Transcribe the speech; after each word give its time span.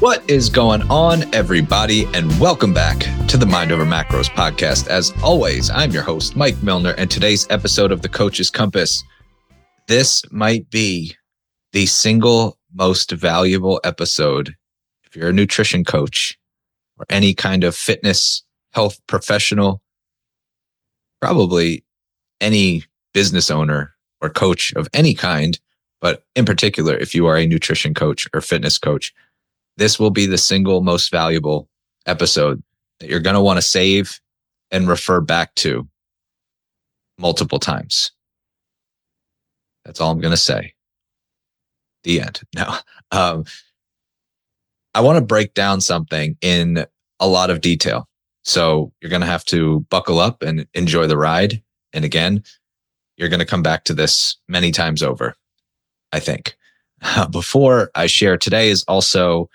What 0.00 0.30
is 0.30 0.48
going 0.48 0.80
on, 0.90 1.34
everybody, 1.34 2.06
and 2.14 2.40
welcome 2.40 2.72
back 2.72 3.00
to 3.28 3.36
the 3.36 3.44
Mind 3.44 3.70
Over 3.70 3.84
Macros 3.84 4.30
podcast. 4.30 4.88
As 4.88 5.12
always, 5.22 5.68
I'm 5.68 5.90
your 5.90 6.02
host, 6.02 6.36
Mike 6.36 6.56
Millner, 6.62 6.94
and 6.96 7.10
today's 7.10 7.46
episode 7.50 7.92
of 7.92 8.00
the 8.00 8.08
Coach's 8.08 8.48
Compass. 8.48 9.04
This 9.88 10.24
might 10.32 10.70
be 10.70 11.14
the 11.74 11.84
single 11.84 12.56
most 12.72 13.10
valuable 13.10 13.78
episode 13.84 14.56
if 15.04 15.14
you're 15.14 15.28
a 15.28 15.34
nutrition 15.34 15.84
coach 15.84 16.38
or 16.98 17.04
any 17.10 17.34
kind 17.34 17.62
of 17.62 17.76
fitness, 17.76 18.42
health 18.72 18.98
professional, 19.06 19.82
probably 21.20 21.84
any 22.40 22.84
business 23.12 23.50
owner 23.50 23.92
or 24.22 24.30
coach 24.30 24.72
of 24.76 24.88
any 24.94 25.12
kind, 25.12 25.60
but 26.00 26.24
in 26.34 26.46
particular, 26.46 26.96
if 26.96 27.14
you 27.14 27.26
are 27.26 27.36
a 27.36 27.46
nutrition 27.46 27.92
coach 27.92 28.26
or 28.32 28.40
fitness 28.40 28.78
coach 28.78 29.12
this 29.80 29.98
will 29.98 30.10
be 30.10 30.26
the 30.26 30.36
single 30.36 30.82
most 30.82 31.10
valuable 31.10 31.66
episode 32.04 32.62
that 33.00 33.08
you're 33.08 33.18
going 33.18 33.34
to 33.34 33.40
want 33.40 33.56
to 33.56 33.62
save 33.62 34.20
and 34.70 34.86
refer 34.86 35.22
back 35.22 35.54
to 35.54 35.88
multiple 37.18 37.58
times. 37.58 38.12
That's 39.86 39.98
all 39.98 40.10
I'm 40.10 40.20
going 40.20 40.32
to 40.32 40.36
say. 40.36 40.74
The 42.04 42.20
end. 42.20 42.40
Now, 42.54 42.78
um, 43.10 43.44
I 44.94 45.00
want 45.00 45.16
to 45.16 45.24
break 45.24 45.54
down 45.54 45.80
something 45.80 46.36
in 46.42 46.84
a 47.18 47.26
lot 47.26 47.48
of 47.48 47.62
detail. 47.62 48.06
So 48.44 48.92
you're 49.00 49.10
going 49.10 49.22
to 49.22 49.26
have 49.26 49.46
to 49.46 49.80
buckle 49.88 50.18
up 50.18 50.42
and 50.42 50.66
enjoy 50.74 51.06
the 51.06 51.16
ride. 51.16 51.62
And 51.94 52.04
again, 52.04 52.42
you're 53.16 53.30
going 53.30 53.40
to 53.40 53.46
come 53.46 53.62
back 53.62 53.84
to 53.84 53.94
this 53.94 54.36
many 54.46 54.72
times 54.72 55.02
over, 55.02 55.36
I 56.12 56.20
think. 56.20 56.54
before 57.30 57.90
I 57.94 58.08
share 58.08 58.36
today 58.36 58.68
is 58.68 58.84
also 58.86 59.48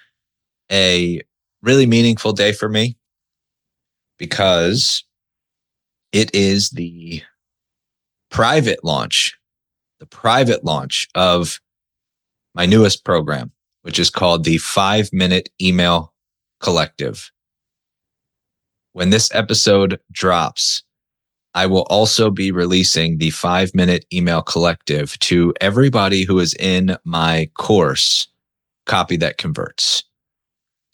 a 0.72 1.22
really 1.62 1.86
meaningful 1.86 2.34
day 2.34 2.52
for 2.52 2.70
me 2.70 2.98
because 4.18 5.04
it 6.12 6.34
is 6.34 6.70
the 6.70 7.22
private 8.32 8.84
launch, 8.84 9.38
the 10.00 10.06
private 10.06 10.64
launch 10.64 11.08
of 11.14 11.60
my 12.54 12.66
newest 12.66 13.04
program, 13.04 13.52
which 13.82 14.00
is 14.00 14.10
called 14.10 14.44
the 14.44 14.58
five 14.58 15.10
minute 15.12 15.50
email 15.62 16.14
collective. 16.62 17.32
When 18.94 19.10
this 19.10 19.30
episode 19.36 20.00
drops, 20.12 20.84
I 21.54 21.66
will 21.66 21.84
also 21.90 22.32
be 22.32 22.52
releasing 22.52 23.18
the 23.18 23.32
five 23.32 23.76
minute 23.76 24.06
email 24.14 24.42
collective 24.42 25.20
to 25.20 25.54
everybody 25.60 26.24
who 26.24 26.40
is 26.40 26.54
in 26.54 26.96
my 27.04 27.50
course, 27.58 28.28
Copy 28.86 29.18
That 29.18 29.38
Converts. 29.38 30.05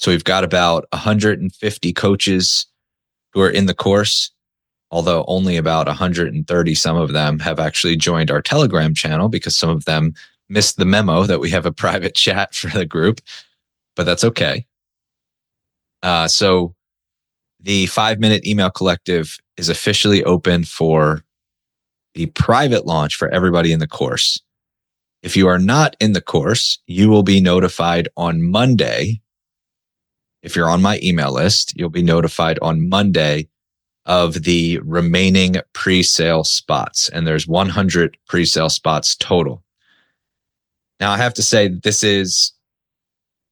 So 0.02 0.10
we've 0.10 0.24
got 0.24 0.44
about 0.44 0.88
150 0.94 1.94
coaches 1.94 2.66
who 3.34 3.42
are 3.42 3.50
in 3.52 3.68
the 3.68 3.76
course, 3.76 4.32
although 4.90 5.24
only 5.28 5.58
about 5.58 5.86
130, 5.86 6.76
some 6.76 6.98
of 6.98 7.14
them 7.14 7.38
have 7.38 7.60
actually 7.60 7.96
joined 7.98 8.32
our 8.32 8.42
Telegram 8.42 8.96
channel 8.96 9.30
because 9.30 9.56
some 9.56 9.70
of 9.70 9.86
them 9.86 10.16
missed 10.50 10.78
the 10.78 10.86
memo 10.86 11.26
that 11.26 11.40
we 11.40 11.52
have 11.52 11.68
a 11.68 11.72
private 11.84 12.16
chat 12.16 12.56
for 12.56 12.70
the 12.70 12.86
group, 12.86 13.22
but 13.96 14.06
that's 14.08 14.24
okay. 14.24 14.66
Uh, 16.02 16.28
so 16.28 16.74
the 17.60 17.86
five 17.86 18.20
minute 18.20 18.44
email 18.44 18.72
collective 18.72 19.38
is 19.56 19.70
officially 19.70 20.24
open 20.24 20.64
for 20.64 21.24
the 22.16 22.26
private 22.26 22.88
launch 22.88 23.16
for 23.16 23.30
everybody 23.30 23.72
in 23.72 23.80
the 23.80 23.88
course. 23.88 24.42
If 25.22 25.38
you 25.38 25.48
are 25.48 25.60
not 25.60 25.96
in 26.00 26.14
the 26.14 26.22
course, 26.22 26.80
you 26.88 27.08
will 27.10 27.22
be 27.22 27.40
notified 27.40 28.10
on 28.18 28.42
Monday 28.42 29.22
if 30.44 30.56
you're 30.56 30.70
on 30.70 30.82
my 30.82 31.00
email 31.04 31.32
list, 31.32 31.74
you'll 31.78 31.90
be 31.90 32.04
notified 32.04 32.58
on 32.62 32.90
Monday 32.90 33.48
of 34.06 34.44
the 34.44 34.80
remaining 34.80 35.58
pre-sale 35.74 36.44
spots. 36.44 37.10
And 37.10 37.28
there's 37.28 37.48
100 37.48 38.18
pre-sale 38.28 38.70
spots 38.70 39.16
total. 39.16 39.64
Now 41.00 41.12
I 41.12 41.18
have 41.18 41.34
to 41.36 41.44
say 41.44 41.68
this 41.68 42.04
is 42.04 42.54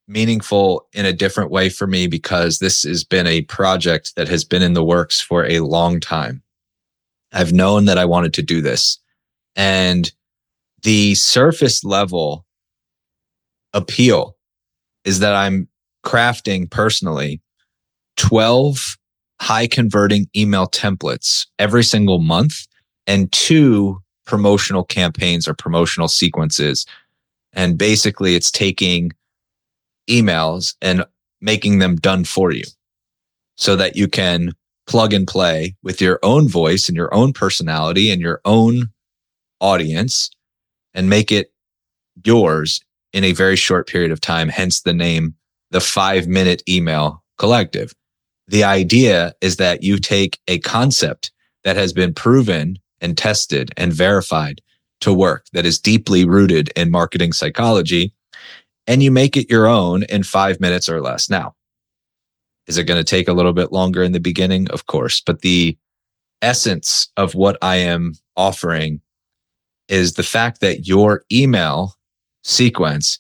meaningful 0.08 0.88
in 0.94 1.06
a 1.06 1.14
different 1.14 1.52
way 1.52 1.70
for 1.70 1.86
me 1.86 2.08
because 2.08 2.58
this 2.58 2.84
has 2.84 3.04
been 3.04 3.28
a 3.28 3.44
project 3.44 4.16
that 4.16 4.28
has 4.28 4.44
been 4.44 4.64
in 4.64 4.74
the 4.74 4.84
works 4.84 5.22
for 5.22 5.46
a 5.46 5.60
long 5.60 6.00
time. 6.00 6.42
I've 7.32 7.54
known 7.54 7.86
that 7.86 8.00
I 8.00 8.06
wanted 8.06 8.34
to 8.36 8.42
do 8.42 8.62
this 8.62 8.98
and 9.56 10.12
the 10.84 11.16
surface 11.16 11.84
level 11.84 12.46
appeal 13.74 14.38
is 15.04 15.20
that 15.20 15.36
I'm 15.36 15.68
crafting 16.04 16.70
personally 16.70 17.42
12 18.18 18.98
high 19.42 19.68
converting 19.68 20.28
email 20.36 20.68
templates 20.68 21.48
every 21.58 21.84
single 21.84 22.20
month 22.20 22.68
and 23.08 23.32
two 23.32 24.02
promotional 24.26 24.84
campaigns 24.84 25.48
or 25.48 25.54
promotional 25.54 26.08
sequences. 26.08 26.86
And 27.54 27.78
basically, 27.78 28.36
it's 28.36 28.52
taking 28.52 29.12
emails 30.10 30.76
and 30.82 31.04
making 31.42 31.80
them 31.80 31.96
done 31.96 32.26
for 32.26 32.52
you 32.52 32.64
so 33.56 33.76
that 33.76 33.96
you 33.96 34.08
can 34.08 34.54
plug 34.86 35.14
and 35.14 35.28
play 35.28 35.76
with 35.84 36.02
your 36.02 36.20
own 36.24 36.48
voice 36.48 36.88
and 36.88 36.96
your 36.96 37.14
own 37.14 37.34
personality 37.34 38.12
and 38.12 38.22
your 38.22 38.42
own 38.46 38.90
audience 39.62 40.30
and 40.94 41.10
make 41.10 41.32
it 41.32 41.52
yours 42.24 42.82
in 43.14 43.24
a 43.24 43.32
very 43.32 43.56
short 43.56 43.88
period 43.88 44.12
of 44.12 44.22
time. 44.22 44.50
Hence 44.50 44.82
the 44.82 44.94
name 44.94 45.36
the 45.72 45.82
five 45.82 46.28
minute 46.28 46.64
email 46.68 47.24
collective. 47.38 47.94
The 48.48 48.64
idea 48.64 49.34
is 49.42 49.58
that 49.58 49.84
you 49.84 49.98
take 49.98 50.40
a 50.48 50.60
concept 50.60 51.32
that 51.64 51.76
has 51.76 51.94
been 51.94 52.14
proven 52.14 52.78
and 53.02 53.18
tested 53.18 53.72
and 53.78 53.94
verified 53.94 54.62
to 55.02 55.14
work 55.14 55.46
that 55.54 55.66
is 55.66 55.80
deeply 55.80 56.26
rooted 56.26 56.70
in 56.76 56.92
marketing 56.92 57.32
psychology 57.32 58.14
and 58.88 59.04
you 59.04 59.12
make 59.12 59.38
it 59.38 59.52
your 59.52 59.68
own 59.68 60.04
in 60.04 60.24
five 60.24 60.60
minutes 60.60 60.90
or 60.90 61.00
less. 61.00 61.30
Now, 61.30 61.54
is 62.66 62.78
it 62.78 62.86
going 62.86 63.00
to 63.00 63.04
take 63.04 63.28
a 63.28 63.34
little 63.34 63.54
bit 63.54 63.72
longer 63.72 64.04
in 64.04 64.14
the 64.14 64.20
beginning? 64.20 64.70
Of 64.72 64.88
course, 64.88 65.22
but 65.22 65.42
the 65.42 65.78
essence 66.42 67.10
of 67.16 67.36
what 67.36 67.58
I 67.62 67.78
am 67.78 68.16
offering 68.36 69.02
is 69.88 70.14
the 70.14 70.24
fact 70.24 70.62
that 70.62 70.88
your 70.88 71.24
email 71.32 71.96
sequence 72.44 73.20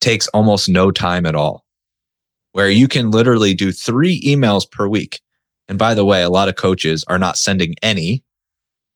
takes 0.00 0.28
almost 0.28 0.68
no 0.68 0.90
time 0.90 1.26
at 1.26 1.34
all, 1.34 1.64
where 2.52 2.70
you 2.70 2.88
can 2.88 3.10
literally 3.10 3.54
do 3.54 3.72
three 3.72 4.20
emails 4.22 4.70
per 4.70 4.88
week. 4.88 5.20
And 5.68 5.78
by 5.78 5.94
the 5.94 6.04
way, 6.04 6.22
a 6.22 6.30
lot 6.30 6.48
of 6.48 6.56
coaches 6.56 7.04
are 7.08 7.18
not 7.18 7.38
sending 7.38 7.74
any, 7.82 8.24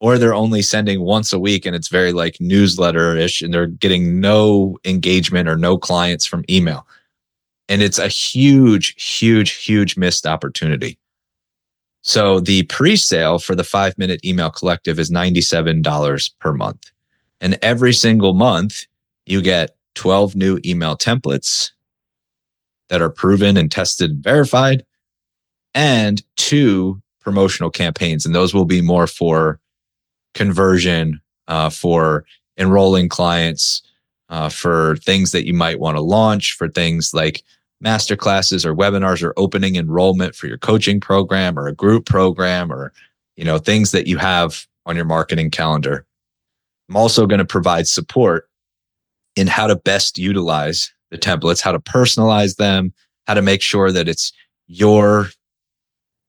or 0.01 0.19
they're 0.19 0.35
only 0.35 0.63
sending 0.63 1.01
once 1.01 1.33
a 1.33 1.39
week 1.39 1.65
and 1.65 1.75
it's 1.75 1.89
very 1.89 2.13
like 2.13 2.37
newsletter 2.41 3.17
ish 3.17 3.43
and 3.43 3.55
they're 3.55 3.67
getting 3.67 4.21
no 4.21 4.77
engagement 4.85 5.49
or 5.49 5.57
no 5.57 5.79
clients 5.79 6.27
from 6.27 6.45
email. 6.51 6.87
And 7.69 7.81
it's 7.81 7.99
a 7.99 8.09
huge, 8.09 8.95
huge, 9.03 9.53
huge 9.53 9.97
missed 9.97 10.27
opportunity. 10.27 10.99
So 12.03 12.39
the 12.39 12.65
pre-sale 12.65 13.39
for 13.39 13.55
the 13.55 13.65
five 13.65 13.97
minute 13.97 14.23
email 14.25 14.51
collective 14.51 14.99
is 14.99 15.11
$97 15.11 16.31
per 16.39 16.53
month. 16.53 16.91
And 17.41 17.59
every 17.63 17.95
single 17.95 18.35
month 18.35 18.85
you 19.25 19.41
get 19.41 19.75
12 19.95 20.37
new 20.37 20.59
email 20.65 20.97
templates 20.97 21.71
that 22.89 23.01
are 23.01 23.11
proven 23.11 23.57
and 23.57 23.71
tested 23.71 24.11
and 24.11 24.23
verified, 24.23 24.85
and 25.75 26.23
two 26.37 27.01
promotional 27.21 27.71
campaigns. 27.71 28.27
And 28.27 28.35
those 28.35 28.55
will 28.55 28.67
be 28.67 28.83
more 28.83 29.07
for 29.07 29.59
conversion, 30.35 31.21
uh, 31.49 31.71
for 31.71 32.25
enrolling 32.59 33.09
clients, 33.09 33.83
uh, 34.29 34.49
for 34.49 34.97
things 34.97 35.33
that 35.33 35.47
you 35.47 35.55
might 35.55 35.81
want 35.81 35.97
to 35.97 36.03
launch, 36.03 36.53
for 36.53 36.69
things 36.69 37.15
like 37.15 37.43
master 37.81 38.17
classes 38.17 38.65
or 38.65 38.75
webinars 38.75 39.23
or 39.23 39.35
opening 39.37 39.77
enrollment 39.77 40.35
for 40.35 40.47
your 40.47 40.59
coaching 40.59 41.01
program 41.01 41.59
or 41.59 41.67
a 41.67 41.75
group 41.75 42.07
program 42.07 42.73
or 42.73 42.93
you 43.37 43.45
know 43.45 43.59
things 43.59 43.91
that 43.91 44.07
you 44.07 44.17
have 44.17 44.67
on 44.87 44.97
your 44.97 45.05
marketing 45.05 45.51
calendar. 45.51 46.07
I'm 46.89 46.97
also 46.97 47.27
going 47.27 47.39
to 47.39 47.45
provide 47.45 47.89
support 47.89 48.49
in 49.37 49.47
how 49.47 49.67
to 49.67 49.77
best 49.77 50.19
utilize 50.19 50.93
the 51.11 51.19
templates, 51.19 51.61
how 51.61 51.73
to 51.73 51.79
personalize 51.79 52.57
them, 52.57 52.93
how 53.27 53.35
to 53.35 53.43
make 53.43 53.63
sure 53.63 53.91
that 53.93 54.09
it's 54.09 54.33
your 54.67 55.29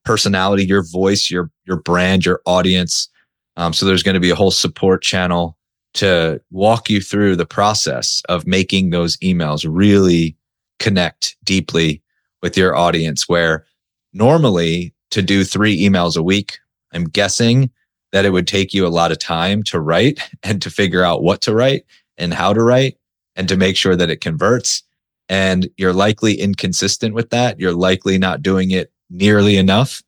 personality, 0.04 0.64
your 0.64 0.84
voice, 0.84 1.30
your 1.30 1.50
your 1.66 1.76
brand, 1.76 2.24
your 2.24 2.40
audience. 2.46 3.08
Um, 3.56 3.72
so 3.72 3.86
there's 3.86 4.02
going 4.02 4.14
to 4.14 4.20
be 4.20 4.30
a 4.30 4.36
whole 4.36 4.50
support 4.50 5.02
channel 5.02 5.56
to 5.94 6.40
walk 6.50 6.90
you 6.90 7.00
through 7.00 7.36
the 7.36 7.46
process 7.46 8.22
of 8.28 8.46
making 8.46 8.90
those 8.90 9.16
emails 9.18 9.66
really 9.68 10.36
connect 10.78 11.36
deeply 11.42 12.02
with 12.42 12.56
your 12.56 12.76
audience. 12.76 13.28
Where 13.28 13.64
normally 14.12 14.94
to 15.10 15.22
do 15.22 15.42
three 15.42 15.80
emails 15.80 16.16
a 16.16 16.22
week, 16.22 16.58
I'm 16.92 17.04
guessing 17.04 17.70
that 18.12 18.24
it 18.24 18.30
would 18.30 18.46
take 18.46 18.72
you 18.72 18.86
a 18.86 18.88
lot 18.88 19.12
of 19.12 19.18
time 19.18 19.62
to 19.64 19.80
write 19.80 20.20
and 20.42 20.62
to 20.62 20.70
figure 20.70 21.02
out 21.02 21.22
what 21.22 21.40
to 21.42 21.54
write 21.54 21.84
and 22.18 22.34
how 22.34 22.52
to 22.52 22.62
write 22.62 22.96
and 23.36 23.48
to 23.48 23.56
make 23.56 23.76
sure 23.76 23.96
that 23.96 24.10
it 24.10 24.20
converts. 24.20 24.82
and 25.28 25.68
you're 25.76 25.92
likely 25.92 26.34
inconsistent 26.34 27.14
with 27.14 27.30
that. 27.30 27.58
You're 27.58 27.72
likely 27.72 28.18
not 28.18 28.42
doing 28.42 28.70
it 28.70 28.92
nearly 29.10 29.56
enough. 29.56 30.02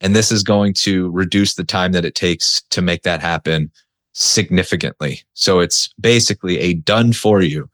And 0.00 0.14
this 0.14 0.30
is 0.30 0.42
going 0.44 0.74
to 0.74 1.10
reduce 1.10 1.54
the 1.54 1.64
time 1.64 1.92
that 1.92 2.04
it 2.04 2.14
takes 2.14 2.62
to 2.70 2.80
make 2.80 3.02
that 3.02 3.20
happen 3.20 3.70
significantly. 4.12 5.22
So 5.34 5.58
it's 5.60 5.92
basically 6.00 6.58
a 6.58 6.74
done 6.74 7.12
for 7.12 7.42
you 7.42 7.68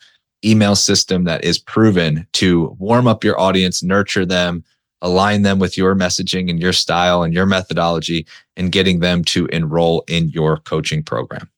email 0.44 0.76
system 0.76 1.24
that 1.24 1.42
is 1.42 1.58
proven 1.58 2.26
to 2.34 2.76
warm 2.78 3.06
up 3.06 3.24
your 3.24 3.40
audience, 3.40 3.82
nurture 3.82 4.26
them, 4.26 4.62
align 5.00 5.42
them 5.42 5.58
with 5.58 5.76
your 5.76 5.94
messaging 5.94 6.50
and 6.50 6.60
your 6.60 6.72
style 6.72 7.22
and 7.22 7.32
your 7.32 7.46
methodology, 7.46 8.26
and 8.56 8.72
getting 8.72 9.00
them 9.00 9.24
to 9.24 9.46
enroll 9.46 10.04
in 10.06 10.28
your 10.28 10.58
coaching 10.58 11.02
program. 11.02 11.48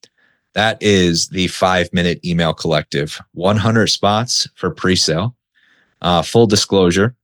That 0.56 0.82
is 0.82 1.28
the 1.28 1.48
five 1.48 1.92
minute 1.92 2.24
email 2.24 2.54
collective, 2.54 3.20
100 3.32 3.88
spots 3.88 4.48
for 4.54 4.70
pre 4.70 4.96
sale. 4.96 5.36
Uh, 6.00 6.22
full 6.22 6.46
disclosure, 6.46 7.14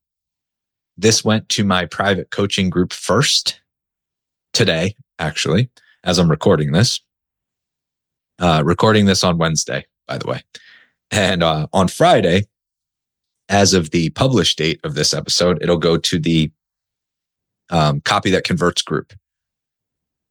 this 0.99 1.25
went 1.25 1.49
to 1.51 1.65
my 1.65 1.87
private 1.87 2.31
coaching 2.31 2.69
group 2.69 2.93
first 2.93 3.59
today, 4.53 4.97
actually, 5.19 5.71
as 6.05 6.19
I'm 6.19 6.31
recording 6.31 6.73
this. 6.73 7.01
Uh, 8.39 8.63
recording 8.67 9.07
this 9.07 9.25
on 9.25 9.39
Wednesday, 9.39 9.87
by 10.07 10.19
the 10.19 10.29
way. 10.29 10.43
And 11.11 11.43
uh, 11.43 11.69
on 11.73 11.89
Friday, 11.89 12.45
as 13.49 13.73
of 13.73 13.93
the 13.93 14.11
published 14.11 14.59
date 14.59 14.81
of 14.85 14.95
this 14.95 15.15
episode, 15.15 15.63
it'll 15.63 15.79
go 15.79 15.97
to 15.97 16.19
the 16.19 16.51
um, 17.71 18.03
copy 18.03 18.31
that 18.33 18.45
converts 18.45 18.83
group. 18.83 19.15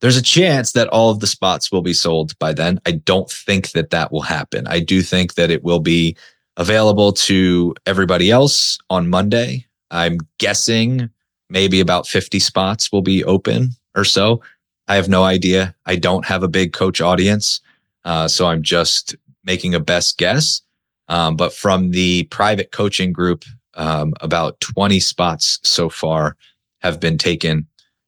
There's 0.01 0.17
a 0.17 0.21
chance 0.21 0.71
that 0.71 0.87
all 0.87 1.11
of 1.11 1.19
the 1.19 1.27
spots 1.27 1.71
will 1.71 1.83
be 1.83 1.93
sold 1.93 2.37
by 2.39 2.53
then. 2.53 2.79
I 2.85 2.91
don't 2.91 3.29
think 3.29 3.71
that 3.71 3.91
that 3.91 4.11
will 4.11 4.21
happen. 4.21 4.67
I 4.67 4.79
do 4.79 5.01
think 5.01 5.35
that 5.35 5.51
it 5.51 5.63
will 5.63 5.79
be 5.79 6.17
available 6.57 7.13
to 7.13 7.75
everybody 7.85 8.31
else 8.31 8.79
on 8.89 9.09
Monday. 9.09 9.67
I'm 9.91 10.17
guessing 10.39 11.09
maybe 11.49 11.79
about 11.79 12.07
50 12.07 12.39
spots 12.39 12.91
will 12.91 13.01
be 13.01 13.23
open 13.23 13.71
or 13.95 14.03
so. 14.03 14.41
I 14.87 14.95
have 14.95 15.07
no 15.09 15.23
idea. 15.23 15.75
I 15.85 15.95
don't 15.97 16.25
have 16.25 16.43
a 16.43 16.47
big 16.47 16.73
coach 16.73 16.99
audience. 16.99 17.61
Uh, 18.03 18.27
so 18.27 18.47
I'm 18.47 18.63
just 18.63 19.15
making 19.43 19.75
a 19.75 19.79
best 19.79 20.17
guess. 20.17 20.61
Um, 21.07 21.35
but 21.35 21.53
from 21.53 21.91
the 21.91 22.23
private 22.23 22.71
coaching 22.71 23.13
group, 23.13 23.43
um, 23.75 24.13
about 24.21 24.59
20 24.61 24.99
spots 24.99 25.59
so 25.63 25.89
far 25.89 26.35
have 26.79 26.99
been 26.99 27.17
taken. 27.17 27.67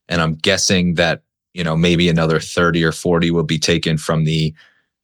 And 0.10 0.22
I'm 0.22 0.36
guessing 0.36 0.96
that, 0.96 1.22
you 1.54 1.64
know, 1.64 1.76
maybe 1.76 2.10
another 2.10 2.40
30 2.40 2.84
or 2.84 2.92
40 2.92 3.32
will 3.32 3.44
be 3.44 3.60
taken 3.60 3.98
from 3.98 4.24
the 4.24 4.54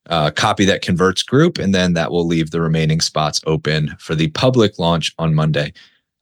uh, 0.10 0.31
copy 0.31 0.66
that 0.66 0.81
converts 0.81 1.24
group. 1.24 1.57
And 1.57 1.74
then 1.74 1.94
that 1.94 2.12
will 2.12 2.25
leave 2.25 2.51
the 2.51 2.62
remaining 2.62 3.00
spots 3.00 3.42
open 3.46 3.96
for 4.00 4.16
the 4.16 4.30
public 4.30 4.80
launch 4.80 5.13
on 5.19 5.36
Monday. 5.36 5.74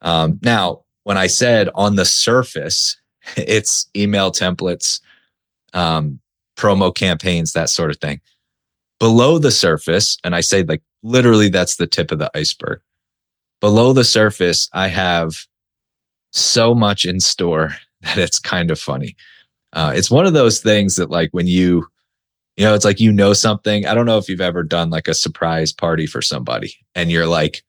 Um, 0.01 0.39
now, 0.43 0.83
when 1.03 1.17
I 1.17 1.27
said 1.27 1.69
on 1.73 1.95
the 1.95 2.05
surface, 2.05 2.97
it's 3.37 3.89
email 3.95 4.31
templates, 4.31 4.99
um, 5.73 6.19
promo 6.57 6.93
campaigns, 6.93 7.53
that 7.53 7.69
sort 7.69 7.91
of 7.91 7.97
thing. 7.97 8.19
Below 8.99 9.37
the 9.37 9.51
surface, 9.51 10.17
and 10.23 10.35
I 10.35 10.41
say 10.41 10.63
like 10.63 10.81
literally 11.03 11.49
that's 11.49 11.75
the 11.75 11.87
tip 11.87 12.11
of 12.11 12.19
the 12.19 12.31
iceberg. 12.35 12.81
Below 13.61 13.93
the 13.93 14.03
surface, 14.03 14.69
I 14.73 14.87
have 14.87 15.45
so 16.31 16.73
much 16.73 17.05
in 17.05 17.19
store 17.19 17.75
that 18.01 18.17
it's 18.17 18.39
kind 18.39 18.71
of 18.71 18.79
funny. 18.79 19.15
Uh, 19.77 19.93
it's 19.95 20.09
one 20.09 20.25
of 20.25 20.33
those 20.33 20.59
things 20.59 20.95
that 20.95 21.11
like 21.11 21.29
when 21.33 21.45
you, 21.45 21.85
you 22.55 22.65
know, 22.65 22.73
it's 22.73 22.83
like 22.83 22.99
you 22.99 23.11
know 23.11 23.31
something. 23.31 23.85
I 23.85 23.93
don't 23.93 24.07
know 24.07 24.17
if 24.17 24.27
you've 24.27 24.41
ever 24.41 24.63
done 24.63 24.89
like 24.89 25.07
a 25.07 25.13
surprise 25.13 25.71
party 25.71 26.07
for 26.07 26.19
somebody 26.19 26.73
and 26.95 27.11
you're 27.11 27.27
like, 27.27 27.61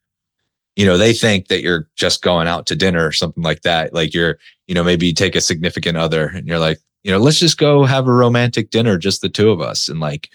you 0.75 0.87
know, 0.87 0.96
they 0.96 1.12
think 1.12 1.49
that 1.49 1.60
you're 1.60 1.87
just 1.96 2.22
going 2.22 2.49
out 2.49 2.64
to 2.69 2.76
dinner 2.76 3.06
or 3.06 3.12
something 3.12 3.43
like 3.43 3.60
that. 3.60 3.93
Like 3.93 4.14
you're, 4.14 4.38
you 4.66 4.75
know, 4.75 4.82
maybe 4.82 5.08
you 5.08 5.12
take 5.12 5.37
a 5.37 5.43
significant 5.43 5.99
other 5.99 6.28
and 6.28 6.49
you're 6.49 6.58
like, 6.58 6.78
you 7.02 7.12
know, 7.12 7.19
let's 7.19 7.40
just 7.40 7.58
go 7.58 7.84
have 7.84 8.08
a 8.08 8.12
romantic 8.12 8.70
dinner, 8.70 8.96
just 8.96 9.20
the 9.20 9.28
two 9.28 9.50
of 9.50 9.61
us. 9.61 9.90
And 9.90 10.00
like, 10.00 10.31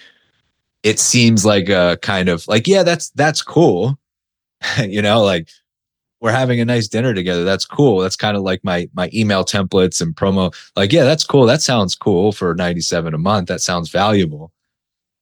it 0.83 0.99
seems 0.99 1.43
like 1.43 1.69
a 1.69 1.97
kind 2.03 2.29
of 2.29 2.47
like, 2.47 2.67
yeah, 2.67 2.83
that's, 2.83 3.09
that's 3.15 3.41
cool. 3.41 3.97
you 4.77 5.01
know, 5.01 5.23
like 5.23 5.49
we're 6.23 6.31
having 6.31 6.61
a 6.61 6.65
nice 6.65 6.87
dinner 6.87 7.13
together. 7.13 7.43
That's 7.43 7.65
cool. 7.65 7.99
That's 7.99 8.15
kind 8.15 8.37
of 8.37 8.43
like 8.43 8.63
my, 8.63 8.89
my 8.93 9.09
email 9.13 9.43
templates 9.43 10.01
and 10.01 10.15
promo. 10.15 10.55
Like, 10.77 10.93
yeah, 10.93 11.03
that's 11.03 11.25
cool. 11.25 11.45
That 11.45 11.61
sounds 11.61 11.95
cool 11.95 12.31
for 12.31 12.55
97 12.55 13.13
a 13.13 13.17
month. 13.17 13.49
That 13.49 13.59
sounds 13.59 13.89
valuable. 13.89 14.53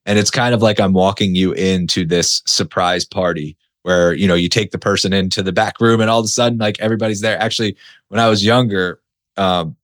And 0.06 0.20
it's 0.20 0.30
kind 0.30 0.54
of 0.54 0.62
like 0.62 0.80
I'm 0.80 0.94
walking 0.94 1.34
you 1.34 1.54
into 1.54 2.06
this 2.06 2.44
surprise 2.46 3.04
party 3.04 3.58
where, 3.82 4.14
you 4.14 4.28
know, 4.28 4.36
you 4.36 4.48
take 4.48 4.70
the 4.70 4.78
person 4.78 5.12
into 5.12 5.42
the 5.42 5.52
back 5.52 5.82
room 5.82 6.02
and 6.02 6.10
all 6.10 6.20
of 6.20 6.26
a 6.26 6.30
sudden 6.30 6.60
like 6.60 6.80
everybody's 6.80 7.22
there. 7.22 7.40
Actually, 7.40 7.76
when 8.10 8.20
I 8.20 8.30
was 8.30 8.46
younger, 8.46 9.02
um, 9.38 9.76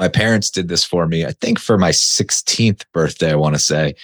my 0.00 0.08
parents 0.08 0.50
did 0.50 0.66
this 0.66 0.82
for 0.82 1.06
me, 1.06 1.24
I 1.24 1.30
think 1.30 1.60
for 1.60 1.78
my 1.78 1.90
16th 1.90 2.82
birthday, 2.92 3.30
I 3.30 3.36
want 3.36 3.54
to 3.54 3.60
say. 3.60 3.94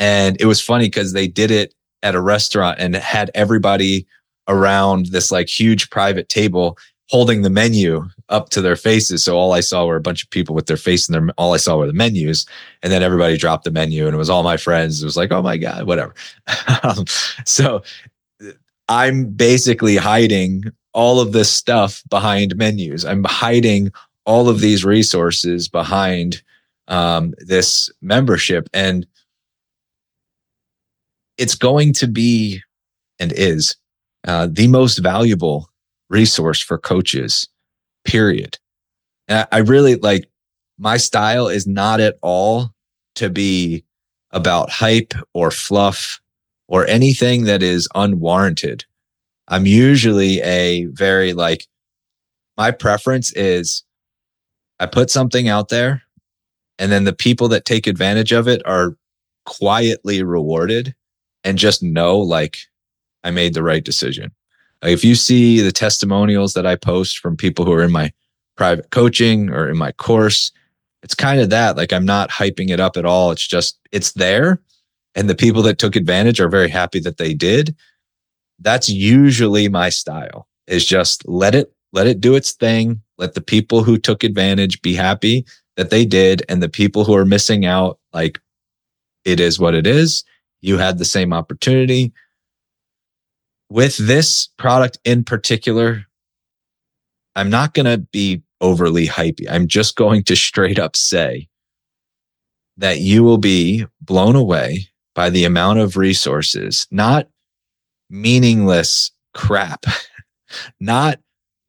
And 0.00 0.40
it 0.40 0.46
was 0.46 0.60
funny 0.60 0.86
because 0.86 1.12
they 1.12 1.28
did 1.28 1.52
it 1.52 1.72
at 2.02 2.16
a 2.16 2.20
restaurant 2.20 2.80
and 2.80 2.96
had 2.96 3.30
everybody 3.36 4.08
around 4.48 5.06
this 5.06 5.30
like 5.30 5.48
huge 5.48 5.90
private 5.90 6.28
table 6.28 6.76
holding 7.08 7.42
the 7.42 7.50
menu 7.50 8.06
up 8.28 8.50
to 8.50 8.60
their 8.60 8.76
faces. 8.76 9.24
So 9.24 9.36
all 9.36 9.52
I 9.52 9.60
saw 9.60 9.86
were 9.86 9.96
a 9.96 10.00
bunch 10.00 10.22
of 10.22 10.30
people 10.30 10.54
with 10.54 10.66
their 10.66 10.76
face 10.76 11.08
and 11.08 11.14
their, 11.14 11.34
all 11.38 11.54
I 11.54 11.56
saw 11.56 11.78
were 11.78 11.86
the 11.86 11.94
menus. 11.94 12.46
And 12.82 12.92
then 12.92 13.02
everybody 13.02 13.38
dropped 13.38 13.64
the 13.64 13.70
menu 13.70 14.06
and 14.06 14.14
it 14.14 14.18
was 14.18 14.28
all 14.28 14.42
my 14.42 14.58
friends. 14.58 15.02
It 15.02 15.06
was 15.06 15.16
like, 15.16 15.32
oh 15.32 15.40
my 15.40 15.56
God, 15.56 15.86
whatever. 15.86 16.14
um, 16.82 17.06
so 17.46 17.82
I'm 18.88 19.30
basically 19.30 19.96
hiding 19.96 20.64
all 20.92 21.20
of 21.20 21.32
this 21.32 21.50
stuff 21.50 22.02
behind 22.10 22.56
menus. 22.56 23.04
I'm 23.04 23.24
hiding 23.24 23.90
all 24.26 24.50
of 24.50 24.60
these 24.60 24.84
resources 24.84 25.68
behind 25.68 26.42
um, 26.88 27.34
this 27.38 27.90
membership. 28.02 28.68
And 28.74 29.06
it's 31.38 31.54
going 31.54 31.94
to 31.94 32.06
be 32.06 32.60
and 33.18 33.32
is 33.32 33.76
uh, 34.28 34.46
the 34.50 34.68
most 34.68 34.98
valuable 34.98 35.70
resource 36.10 36.60
for 36.60 36.76
coaches, 36.76 37.48
period. 38.04 38.58
I 39.28 39.58
really 39.58 39.96
like 39.96 40.28
my 40.78 40.98
style 40.98 41.48
is 41.48 41.66
not 41.66 42.00
at 42.00 42.16
all 42.22 42.74
to 43.16 43.30
be 43.30 43.84
about 44.30 44.70
hype 44.70 45.14
or 45.32 45.50
fluff 45.50 46.20
or 46.68 46.86
anything 46.86 47.44
that 47.44 47.62
is 47.62 47.88
unwarranted. 47.94 48.84
I'm 49.48 49.64
usually 49.64 50.40
a 50.42 50.84
very 50.86 51.32
like, 51.32 51.66
my 52.58 52.70
preference 52.70 53.32
is 53.32 53.82
I 54.78 54.86
put 54.86 55.10
something 55.10 55.48
out 55.48 55.70
there 55.70 56.02
and 56.78 56.92
then 56.92 57.04
the 57.04 57.14
people 57.14 57.48
that 57.48 57.64
take 57.64 57.86
advantage 57.86 58.32
of 58.32 58.46
it 58.46 58.60
are 58.66 58.94
quietly 59.46 60.22
rewarded 60.22 60.94
and 61.44 61.56
just 61.56 61.82
know 61.82 62.18
like 62.18 62.58
I 63.24 63.30
made 63.30 63.54
the 63.54 63.62
right 63.62 63.84
decision. 63.84 64.32
Like 64.82 64.92
if 64.92 65.04
you 65.04 65.14
see 65.14 65.60
the 65.60 65.72
testimonials 65.72 66.54
that 66.54 66.66
I 66.66 66.76
post 66.76 67.18
from 67.18 67.36
people 67.36 67.64
who 67.64 67.72
are 67.72 67.82
in 67.82 67.92
my 67.92 68.12
private 68.56 68.90
coaching 68.90 69.50
or 69.50 69.68
in 69.68 69.76
my 69.76 69.92
course, 69.92 70.52
it's 71.02 71.14
kind 71.14 71.40
of 71.40 71.50
that. 71.50 71.76
Like 71.76 71.92
I'm 71.92 72.04
not 72.04 72.30
hyping 72.30 72.70
it 72.70 72.80
up 72.80 72.96
at 72.96 73.04
all. 73.04 73.30
It's 73.30 73.46
just, 73.46 73.78
it's 73.92 74.12
there. 74.12 74.60
And 75.14 75.28
the 75.28 75.34
people 75.34 75.62
that 75.62 75.78
took 75.78 75.96
advantage 75.96 76.40
are 76.40 76.48
very 76.48 76.68
happy 76.68 77.00
that 77.00 77.16
they 77.16 77.34
did. 77.34 77.74
That's 78.60 78.88
usually 78.88 79.68
my 79.68 79.88
style 79.88 80.48
is 80.66 80.84
just 80.84 81.26
let 81.26 81.54
it, 81.54 81.72
let 81.92 82.06
it 82.06 82.20
do 82.20 82.34
its 82.34 82.52
thing. 82.52 83.00
Let 83.16 83.34
the 83.34 83.40
people 83.40 83.82
who 83.82 83.98
took 83.98 84.22
advantage 84.22 84.80
be 84.82 84.94
happy 84.94 85.44
that 85.76 85.90
they 85.90 86.04
did. 86.04 86.44
And 86.48 86.62
the 86.62 86.68
people 86.68 87.04
who 87.04 87.14
are 87.14 87.24
missing 87.24 87.64
out, 87.64 87.98
like 88.12 88.40
it 89.24 89.40
is 89.40 89.58
what 89.58 89.74
it 89.74 89.86
is. 89.86 90.24
You 90.60 90.78
had 90.78 90.98
the 90.98 91.04
same 91.04 91.32
opportunity 91.32 92.12
with 93.70 93.96
this 93.96 94.48
product 94.56 94.98
in 95.04 95.24
particular, 95.24 96.06
I'm 97.34 97.50
not 97.50 97.74
going 97.74 97.86
to 97.86 97.98
be 97.98 98.42
overly 98.60 99.06
hypey. 99.06 99.46
I'm 99.48 99.68
just 99.68 99.96
going 99.96 100.24
to 100.24 100.36
straight 100.36 100.78
up 100.78 100.96
say 100.96 101.48
that 102.76 103.00
you 103.00 103.22
will 103.22 103.38
be 103.38 103.86
blown 104.00 104.36
away 104.36 104.88
by 105.14 105.30
the 105.30 105.44
amount 105.44 105.80
of 105.80 105.96
resources, 105.96 106.86
not 106.90 107.28
meaningless 108.08 109.10
crap, 109.34 109.84
not 110.80 111.18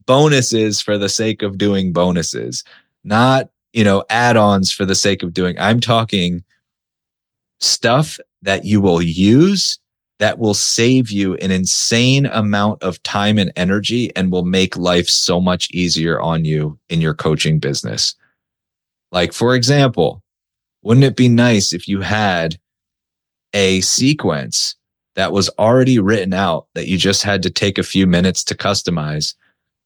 bonuses 0.05 0.81
for 0.81 0.97
the 0.97 1.09
sake 1.09 1.41
of 1.41 1.57
doing 1.57 1.93
bonuses, 1.93 2.63
not, 3.03 3.49
you 3.73 3.83
know, 3.83 4.03
add-ons 4.09 4.71
for 4.71 4.85
the 4.85 4.95
sake 4.95 5.21
of 5.21 5.33
doing. 5.33 5.57
I'm 5.59 5.79
talking 5.79 6.43
stuff 7.59 8.19
that 8.41 8.65
you 8.65 8.81
will 8.81 9.01
use 9.01 9.79
that 10.19 10.37
will 10.37 10.53
save 10.53 11.09
you 11.09 11.35
an 11.35 11.49
insane 11.49 12.25
amount 12.25 12.83
of 12.83 13.01
time 13.03 13.37
and 13.37 13.51
energy 13.55 14.13
and 14.15 14.31
will 14.31 14.45
make 14.45 14.77
life 14.77 15.07
so 15.07 15.39
much 15.39 15.71
easier 15.71 16.19
on 16.19 16.43
you 16.45 16.77
in 16.89 16.99
your 17.01 17.13
coaching 17.13 17.57
business. 17.57 18.15
Like, 19.11 19.33
for 19.33 19.55
example, 19.55 20.21
wouldn't 20.83 21.05
it 21.05 21.15
be 21.15 21.29
nice 21.29 21.73
if 21.73 21.87
you 21.87 22.01
had 22.01 22.59
a 23.53 23.81
sequence 23.81 24.75
that 25.15 25.31
was 25.31 25.49
already 25.57 25.99
written 25.99 26.33
out 26.33 26.67
that 26.75 26.87
you 26.87 26.97
just 26.97 27.23
had 27.23 27.41
to 27.43 27.49
take 27.49 27.77
a 27.77 27.83
few 27.83 28.05
minutes 28.05 28.43
to 28.43 28.55
customize 28.55 29.33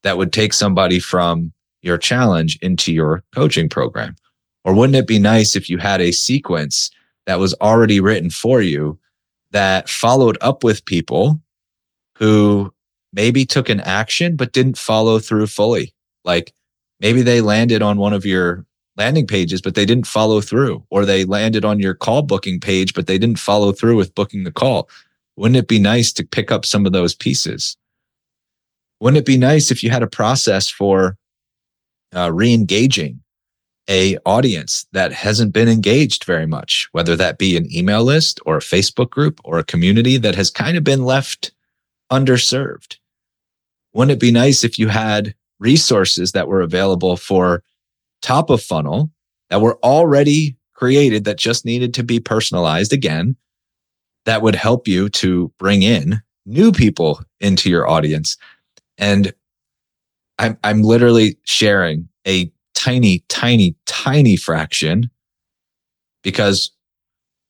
that 0.02 0.18
would 0.18 0.34
take 0.34 0.54
somebody 0.54 1.00
from 1.00 1.54
your 1.82 1.98
challenge 1.98 2.58
into 2.62 2.92
your 2.92 3.24
coaching 3.34 3.70
program? 3.70 4.16
Or 4.66 4.74
wouldn't 4.74 4.98
it 4.98 5.08
be 5.08 5.20
nice 5.20 5.56
if 5.56 5.70
you 5.70 5.78
had 5.78 6.02
a 6.02 6.12
sequence 6.12 6.90
that 7.26 7.40
was 7.40 7.54
already 7.62 8.00
written 8.00 8.30
for 8.30 8.62
you 8.62 9.00
that 9.54 9.88
followed 9.88 10.38
up 10.42 10.64
with 10.64 10.86
people 10.86 11.42
who 12.18 12.74
maybe 13.14 13.46
took 13.46 13.70
an 13.70 13.80
action 13.80 14.36
but 14.36 14.52
didn't 14.52 14.78
follow 14.78 15.20
through 15.20 15.48
fully? 15.48 15.94
Like 16.26 16.54
maybe 17.00 17.22
they 17.22 17.42
landed 17.42 17.82
on 17.82 17.98
one 17.98 18.14
of 18.14 18.26
your 18.26 18.66
landing 18.98 19.26
pages, 19.26 19.62
but 19.62 19.76
they 19.76 19.86
didn't 19.86 20.08
follow 20.08 20.42
through, 20.42 20.84
or 20.90 21.06
they 21.06 21.26
landed 21.26 21.66
on 21.66 21.80
your 21.80 21.96
call 21.96 22.22
booking 22.22 22.60
page, 22.60 22.94
but 22.94 23.08
they 23.08 23.18
didn't 23.18 23.40
follow 23.40 23.72
through 23.72 23.96
with 23.96 24.14
booking 24.14 24.44
the 24.44 24.52
call. 24.52 24.90
Wouldn't 25.36 25.58
it 25.58 25.68
be 25.68 25.80
nice 25.80 26.14
to 26.14 26.26
pick 26.26 26.52
up 26.52 26.66
some 26.66 26.86
of 26.86 26.92
those 26.92 27.16
pieces? 27.16 27.76
Wouldn't 29.00 29.18
it 29.18 29.26
be 29.26 29.38
nice 29.38 29.72
if 29.72 29.84
you 29.84 29.90
had 29.90 30.04
a 30.04 30.08
process 30.08 30.70
for 30.70 31.18
uh, 32.16 32.32
re-engaging 32.32 33.23
a 33.90 34.18
audience 34.26 34.86
that 34.94 35.12
hasn't 35.12 35.54
been 35.54 35.68
engaged 35.68 36.24
very 36.24 36.46
much, 36.46 36.88
whether 36.92 37.16
that 37.16 37.38
be 37.38 37.58
an 37.58 37.68
email 37.74 38.04
list 38.04 38.40
or 38.46 38.58
a 38.58 38.62
Facebook 38.62 39.10
group 39.10 39.42
or 39.44 39.60
a 39.60 39.64
community 39.64 40.18
that 40.18 40.36
has 40.36 40.50
kind 40.50 40.78
of 40.78 40.84
been 40.84 41.04
left 41.04 41.52
underserved? 42.12 42.98
Wouldn't 43.94 44.12
it 44.12 44.20
be 44.20 44.32
nice 44.32 44.64
if 44.64 44.80
you 44.80 44.88
had 44.88 45.36
resources 45.60 46.32
that 46.32 46.48
were 46.48 46.62
available 46.62 47.18
for 47.18 47.64
top 48.22 48.50
of 48.50 48.62
funnel 48.62 49.12
that 49.50 49.62
were 49.62 49.78
already 49.84 50.56
created 50.74 51.26
that 51.26 51.38
just 51.38 51.66
needed 51.66 51.94
to 51.94 52.04
be 52.04 52.20
personalized 52.20 52.94
again 52.94 53.36
that 54.26 54.42
would 54.42 54.56
help 54.56 54.88
you 54.88 55.10
to 55.10 55.52
bring 55.60 55.84
in 55.84 56.22
new 56.46 56.72
people 56.72 57.22
into 57.40 57.70
your 57.70 57.88
audience. 57.88 58.38
And 58.98 59.34
I'm, 60.40 60.58
I'm 60.64 60.82
literally 60.82 61.38
sharing 61.44 62.10
a 62.28 62.52
tiny, 62.84 63.24
tiny, 63.30 63.76
tiny 63.86 64.36
fraction 64.36 65.10
because 66.22 66.72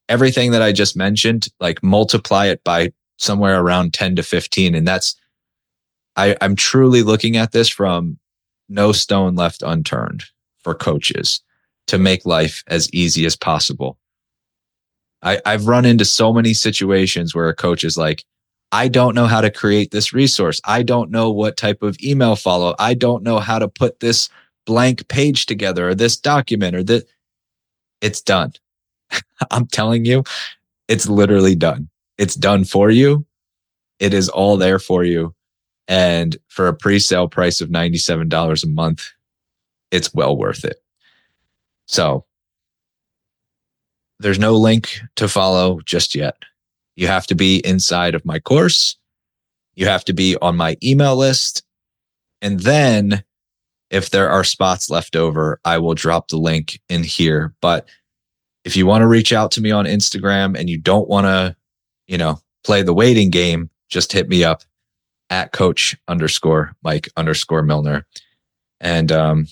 everything 0.08 0.52
that 0.52 0.62
I 0.62 0.72
just 0.72 0.96
mentioned, 0.96 1.48
like 1.60 1.82
multiply 1.82 2.46
it 2.48 2.64
by 2.64 2.92
somewhere 3.18 3.60
around 3.60 3.96
10 3.96 4.18
to 4.18 4.24
15. 4.24 4.76
And 4.76 4.88
that's, 4.88 5.16
I, 6.16 6.36
I'm 6.40 6.56
truly 6.56 7.02
looking 7.02 7.36
at 7.36 7.52
this 7.52 7.68
from 7.68 8.20
no 8.70 8.92
stone 8.92 9.34
left 9.34 9.64
unturned 9.64 10.26
for 10.64 10.76
coaches 10.76 11.42
to 11.88 11.98
make 11.98 12.28
life 12.28 12.64
as 12.68 12.94
easy 12.94 13.26
as 13.26 13.36
possible. 13.36 13.98
I, 15.24 15.42
I've 15.48 15.68
run 15.68 15.86
into 15.86 16.06
so 16.06 16.32
many 16.32 16.54
situations 16.54 17.34
where 17.34 17.50
a 17.50 17.56
coach 17.56 17.84
is 17.84 17.98
like, 17.98 18.24
I 18.72 18.88
don't 18.88 19.16
know 19.16 19.26
how 19.26 19.42
to 19.42 19.50
create 19.50 19.90
this 19.90 20.14
resource. 20.14 20.62
I 20.66 20.84
don't 20.84 21.10
know 21.10 21.32
what 21.32 21.58
type 21.58 21.82
of 21.82 21.98
email 22.04 22.36
follow. 22.36 22.76
I 22.78 22.94
don't 22.94 23.24
know 23.24 23.40
how 23.40 23.58
to 23.58 23.68
put 23.68 24.00
this 24.00 24.30
blank 24.66 25.08
page 25.08 25.46
together 25.46 25.90
or 25.90 25.96
this 25.96 26.18
document 26.18 26.76
or 26.76 26.84
that. 26.84 27.08
It's 28.02 28.22
done. 28.22 28.54
I'm 29.52 29.68
telling 29.68 30.06
you, 30.06 30.24
it's 30.88 31.08
literally 31.08 31.56
done. 31.56 31.90
It's 32.18 32.36
done 32.36 32.66
for 32.66 32.90
you. 32.90 33.26
It 34.00 34.14
is 34.14 34.28
all 34.30 34.58
there 34.58 34.80
for 34.80 35.04
you. 35.04 35.34
And 35.88 36.38
for 36.48 36.68
a 36.68 36.74
pre 36.74 37.00
sale 37.00 37.28
price 37.28 37.62
of 37.62 37.70
$97 37.70 38.64
a 38.64 38.68
month, 38.68 39.10
it's 39.92 40.14
well 40.14 40.36
worth 40.38 40.66
it. 40.66 40.78
So 41.86 42.26
there's 44.20 44.40
no 44.40 44.54
link 44.54 45.02
to 45.16 45.28
follow 45.28 45.80
just 45.82 46.16
yet. 46.16 46.38
You 46.96 47.08
have 47.08 47.28
to 47.28 47.36
be 47.36 47.58
inside 47.66 48.16
of 48.16 48.26
my 48.26 48.40
course. 48.40 48.98
You 49.76 49.88
have 49.88 50.06
to 50.06 50.14
be 50.14 50.38
on 50.42 50.56
my 50.56 50.78
email 50.84 51.16
list. 51.16 51.64
And 52.42 52.60
then 52.60 53.24
if 53.94 54.10
there 54.10 54.28
are 54.28 54.44
spots 54.44 54.90
left 54.90 55.16
over, 55.16 55.60
I 55.64 55.78
will 55.78 55.94
drop 55.94 56.28
the 56.28 56.38
link 56.38 56.82
in 56.90 57.04
here. 57.04 57.54
But 57.62 57.88
if 58.66 58.76
you 58.76 58.88
want 58.88 59.04
to 59.04 59.08
reach 59.08 59.32
out 59.32 59.52
to 59.52 59.62
me 59.62 59.70
on 59.70 59.86
Instagram 59.86 60.58
and 60.58 60.68
you 60.68 60.80
don't 60.80 61.08
want 61.08 61.28
to, 61.28 61.56
you 62.08 62.18
know, 62.18 62.40
play 62.64 62.82
the 62.82 62.94
waiting 62.94 63.30
game, 63.30 63.70
just 63.90 64.12
hit 64.12 64.28
me 64.28 64.44
up 64.44 64.64
at 65.30 65.52
coach 65.52 65.96
underscore 66.08 66.74
Mike 66.84 67.08
underscore 67.18 67.62
Millner. 67.62 68.08
And 68.80 69.12
um, 69.12 69.48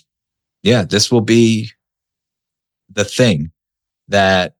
yeah, 0.63 0.85
this 0.85 1.11
will 1.11 1.21
be 1.21 1.69
the 2.89 3.05
thing 3.05 3.51
that 4.07 4.55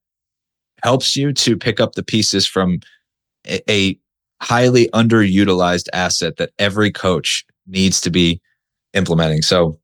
helps 0.83 1.15
you 1.15 1.33
to 1.33 1.57
pick 1.57 1.79
up 1.79 1.95
the 1.95 2.03
pieces 2.03 2.45
from 2.45 2.81
a, 3.47 3.59
a 3.67 3.97
highly 4.43 4.89
underutilized 4.89 5.87
asset 5.91 6.37
that 6.37 6.51
every 6.59 6.91
coach 6.91 7.43
needs 7.65 7.99
to 8.01 8.11
be 8.11 8.39
implementing. 8.93 9.41
So 9.41 9.79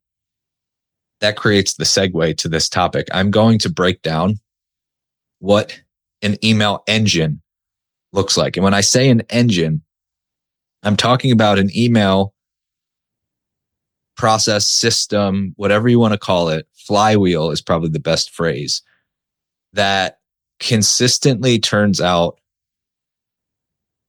that 1.19 1.37
creates 1.37 1.75
the 1.75 1.83
segue 1.83 2.37
to 2.37 2.49
this 2.49 2.69
topic. 2.69 3.07
I'm 3.11 3.31
going 3.31 3.59
to 3.59 3.69
break 3.69 4.01
down 4.01 4.39
what 5.39 5.79
an 6.21 6.43
email 6.43 6.83
engine 6.87 7.41
looks 8.13 8.37
like. 8.37 8.57
And 8.57 8.63
when 8.63 8.73
I 8.73 8.81
say 8.81 9.09
an 9.09 9.21
engine, 9.29 9.81
I'm 10.83 10.97
talking 10.97 11.31
about 11.31 11.59
an 11.59 11.69
email 11.75 12.33
process 14.15 14.67
system, 14.67 15.53
whatever 15.57 15.87
you 15.87 15.99
want 15.99 16.13
to 16.13 16.19
call 16.19 16.49
it. 16.49 16.67
Flywheel 16.73 17.51
is 17.51 17.61
probably 17.61 17.89
the 17.89 17.99
best 17.99 18.31
phrase 18.31 18.81
that 19.73 20.19
consistently 20.59 21.59
turns 21.59 22.01
out 22.01 22.39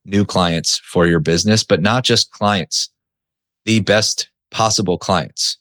new 0.04 0.24
clients 0.24 0.78
for 0.78 1.06
your 1.06 1.20
business, 1.20 1.62
but 1.62 1.82
not 1.82 2.04
just 2.04 2.30
clients, 2.30 2.88
the 3.66 3.80
best 3.80 4.30
possible 4.50 4.98
clients. 4.98 5.58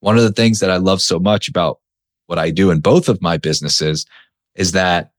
One 0.00 0.16
of 0.16 0.22
the 0.22 0.32
things 0.32 0.60
that 0.60 0.70
I 0.70 0.76
love 0.76 1.02
so 1.02 1.18
much 1.18 1.48
about 1.48 1.80
what 2.26 2.38
I 2.38 2.50
do 2.50 2.70
in 2.70 2.80
both 2.80 3.08
of 3.08 3.20
my 3.20 3.36
businesses 3.36 4.06
is 4.54 4.72
that 4.72 5.12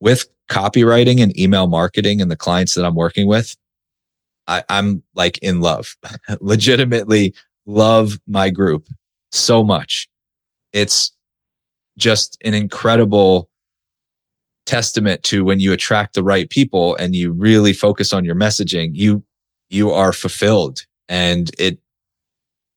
with 0.00 0.26
copywriting 0.50 1.22
and 1.22 1.36
email 1.38 1.66
marketing 1.66 2.20
and 2.20 2.30
the 2.30 2.36
clients 2.36 2.74
that 2.74 2.84
I'm 2.84 2.94
working 2.94 3.26
with, 3.26 3.56
I, 4.46 4.62
I'm 4.68 5.02
like 5.14 5.38
in 5.38 5.60
love, 5.60 5.96
legitimately 6.40 7.34
love 7.66 8.18
my 8.26 8.50
group 8.50 8.86
so 9.30 9.64
much. 9.64 10.08
It's 10.72 11.12
just 11.96 12.36
an 12.44 12.54
incredible 12.54 13.48
testament 14.66 15.22
to 15.24 15.44
when 15.44 15.60
you 15.60 15.72
attract 15.72 16.14
the 16.14 16.22
right 16.22 16.48
people 16.48 16.94
and 16.96 17.14
you 17.14 17.32
really 17.32 17.72
focus 17.72 18.12
on 18.12 18.24
your 18.24 18.34
messaging, 18.34 18.90
you, 18.94 19.24
you 19.70 19.90
are 19.90 20.12
fulfilled 20.12 20.84
and 21.12 21.50
it 21.58 21.78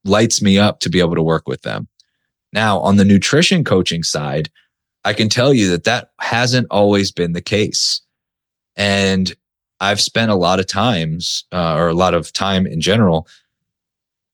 lights 0.04 0.42
me 0.42 0.60
up 0.60 0.82
to 0.82 0.90
be 0.90 1.00
able 1.00 1.16
to 1.16 1.24
work 1.24 1.48
with 1.48 1.62
them. 1.62 1.88
Now 2.52 2.80
on 2.80 2.98
the 2.98 3.06
nutrition 3.06 3.64
coaching 3.64 4.04
side, 4.04 4.52
I 5.06 5.14
can 5.14 5.30
tell 5.30 5.54
you 5.54 5.70
that 5.70 5.86
that 5.86 6.12
hasn't 6.20 6.68
always 6.70 7.14
been 7.14 7.32
the 7.32 7.42
case. 7.42 8.02
And 8.76 9.34
I've 9.80 10.02
spent 10.02 10.32
a 10.32 10.36
lot 10.36 10.60
of 10.60 10.68
times, 10.68 11.46
uh, 11.54 11.76
or 11.76 11.88
a 11.88 11.94
lot 11.94 12.14
of 12.14 12.34
time 12.34 12.68
in 12.68 12.82
general, 12.82 13.26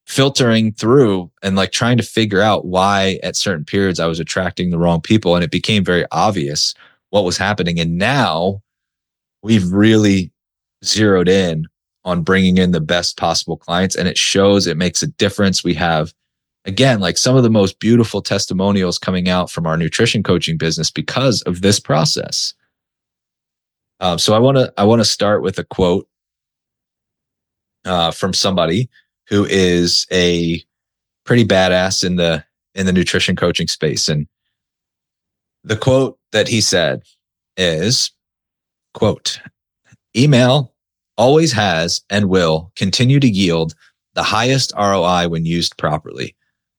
filtering 0.07 0.73
through 0.73 1.31
and 1.43 1.55
like 1.55 1.71
trying 1.71 1.97
to 1.97 2.03
figure 2.03 2.41
out 2.41 2.65
why 2.65 3.19
at 3.21 3.35
certain 3.35 3.65
periods 3.65 3.99
I 3.99 4.07
was 4.07 4.19
attracting 4.19 4.71
the 4.71 4.79
wrong 4.79 4.99
people. 4.99 5.35
And 5.35 5.43
it 5.43 5.51
became 5.51 5.85
very 5.85 6.05
obvious 6.11 6.73
what 7.11 7.23
was 7.23 7.37
happening. 7.37 7.79
And 7.79 7.99
now 7.99 8.63
we've 9.43 9.71
really 9.71 10.31
zeroed 10.83 11.29
in 11.29 11.67
on 12.03 12.23
bringing 12.23 12.57
in 12.57 12.71
the 12.71 12.81
best 12.81 13.17
possible 13.17 13.57
clients. 13.57 13.95
And 13.95 14.07
it 14.07 14.17
shows 14.17 14.67
it 14.67 14.77
makes 14.77 15.03
a 15.03 15.07
difference. 15.07 15.63
We 15.63 15.73
have, 15.75 16.13
again, 16.65 16.99
like 16.99 17.17
some 17.17 17.35
of 17.35 17.43
the 17.43 17.49
most 17.49 17.79
beautiful 17.79 18.21
testimonials 18.21 18.97
coming 18.97 19.29
out 19.29 19.51
from 19.51 19.67
our 19.67 19.77
nutrition 19.77 20.23
coaching 20.23 20.57
business 20.57 20.89
because 20.89 21.41
of 21.43 21.61
this 21.61 21.79
process. 21.79 22.53
Um, 23.99 24.17
so 24.17 24.33
I 24.33 24.39
want 24.39 24.57
to 24.57 24.73
I 24.77 24.83
want 24.83 24.99
to 24.99 25.05
start 25.05 25.43
with 25.43 25.59
a 25.59 25.63
quote 25.63 26.07
uh, 27.85 28.11
from 28.11 28.33
somebody 28.33 28.89
who 29.27 29.45
is 29.45 30.07
a 30.11 30.63
pretty 31.23 31.45
badass 31.45 32.03
in 32.03 32.15
the 32.15 32.43
in 32.73 32.87
the 32.87 32.93
nutrition 32.93 33.35
coaching 33.35 33.67
space, 33.67 34.09
and 34.09 34.27
the 35.63 35.77
quote 35.77 36.17
that 36.31 36.47
he 36.47 36.61
said 36.61 37.03
is 37.57 38.11
quote 38.95 39.39
email 40.15 40.70
always 41.21 41.51
has 41.51 42.01
and 42.09 42.29
will 42.29 42.71
continue 42.75 43.19
to 43.19 43.29
yield 43.29 43.75
the 44.15 44.23
highest 44.23 44.73
ROI 44.75 45.27
when 45.29 45.45
used 45.45 45.77
properly. 45.77 46.35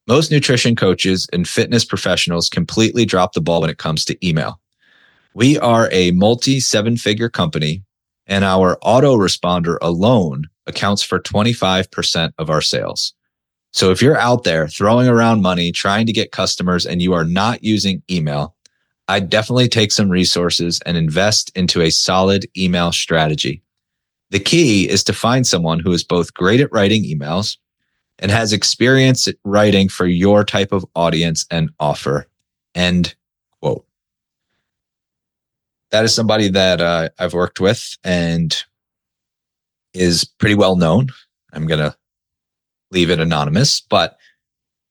Most 0.09 0.33
nutrition 0.33 0.75
coaches 0.75 1.29
and 1.33 1.47
fitness 1.47 1.85
professionals 1.85 2.49
completely 2.49 3.05
drop 3.05 3.35
the 3.35 3.41
ball 3.41 3.61
when 3.61 3.71
it 3.71 3.79
comes 3.79 4.05
to 4.07 4.27
email. 4.27 4.59
We 5.33 5.61
are 5.61 5.89
a 5.93 6.11
multi 6.11 6.59
seven 6.59 6.97
figure 6.97 7.29
company 7.29 7.85
and 8.27 8.45
our 8.45 8.79
autoresponder 8.83 9.79
alone 9.81 10.49
accounts 10.67 11.05
for 11.05 11.21
25% 11.21 12.33
of 12.37 12.51
our 12.51 12.61
sales. 12.61 13.15
So 13.71 13.93
if 13.93 14.03
you're 14.03 14.19
out 14.19 14.43
there 14.43 14.67
throwing 14.67 15.07
around 15.07 15.43
money, 15.43 15.71
trying 15.71 16.07
to 16.07 16.13
get 16.13 16.33
customers 16.33 16.85
and 16.85 17.01
you 17.01 17.13
are 17.13 17.25
not 17.25 17.63
using 17.63 18.03
email, 18.11 18.57
I'd 19.07 19.31
definitely 19.31 19.69
take 19.69 19.93
some 19.93 20.11
resources 20.11 20.81
and 20.85 20.97
invest 20.97 21.53
into 21.55 21.81
a 21.81 21.91
solid 21.91 22.49
email 22.57 22.91
strategy. 22.91 23.63
The 24.33 24.41
key 24.41 24.89
is 24.89 25.05
to 25.05 25.13
find 25.13 25.47
someone 25.47 25.79
who 25.79 25.93
is 25.93 26.03
both 26.03 26.33
great 26.33 26.61
at 26.61 26.73
writing 26.73 27.05
emails 27.05 27.59
and 28.19 28.31
has 28.31 28.55
experience 28.55 29.29
writing 29.45 29.91
for 29.91 30.07
your 30.07 30.43
type 30.43 30.73
of 30.73 30.87
audience 30.97 31.45
and 31.51 31.69
offer. 31.79 32.27
End 32.75 33.15
quote. 33.61 33.85
That 35.91 36.07
is 36.07 36.15
somebody 36.15 36.49
that 36.49 36.81
uh, 36.81 37.11
I've 37.19 37.35
worked 37.35 37.61
with 37.61 37.99
and 38.05 38.57
is 39.93 40.25
pretty 40.25 40.55
well 40.55 40.77
known. 40.77 41.09
I'm 41.53 41.67
going 41.67 41.81
to 41.81 41.95
leave 42.91 43.11
it 43.11 43.21
anonymous, 43.21 43.83
but 43.83 44.17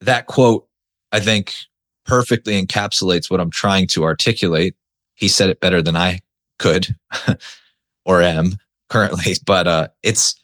that 0.01 0.27
quote, 0.27 0.67
I 1.11 1.19
think, 1.19 1.55
perfectly 2.05 2.63
encapsulates 2.63 3.31
what 3.31 3.39
I'm 3.39 3.49
trying 3.49 3.87
to 3.87 4.03
articulate. 4.03 4.75
He 5.15 5.27
said 5.27 5.49
it 5.49 5.59
better 5.59 5.81
than 5.81 5.95
I 5.95 6.19
could 6.59 6.95
or 8.05 8.21
am 8.21 8.59
currently, 8.91 9.35
but 9.45 9.67
uh, 9.67 9.87
it's 10.03 10.35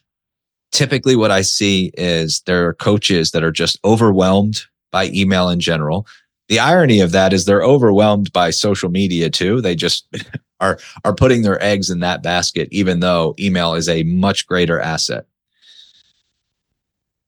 typically 0.72 1.16
what 1.16 1.30
I 1.30 1.42
see 1.42 1.92
is 1.94 2.40
there 2.46 2.66
are 2.66 2.74
coaches 2.74 3.30
that 3.30 3.44
are 3.44 3.52
just 3.52 3.78
overwhelmed 3.84 4.62
by 4.90 5.06
email 5.08 5.48
in 5.48 5.60
general. 5.60 6.06
The 6.48 6.58
irony 6.58 7.00
of 7.00 7.12
that 7.12 7.32
is 7.32 7.44
they're 7.44 7.62
overwhelmed 7.62 8.32
by 8.32 8.50
social 8.50 8.90
media 8.90 9.28
too. 9.28 9.60
They 9.60 9.74
just 9.76 10.08
are 10.60 10.78
are 11.04 11.14
putting 11.14 11.42
their 11.42 11.62
eggs 11.62 11.90
in 11.90 12.00
that 12.00 12.22
basket, 12.22 12.68
even 12.72 13.00
though 13.00 13.34
email 13.38 13.74
is 13.74 13.88
a 13.88 14.02
much 14.04 14.46
greater 14.46 14.80
asset. 14.80 15.26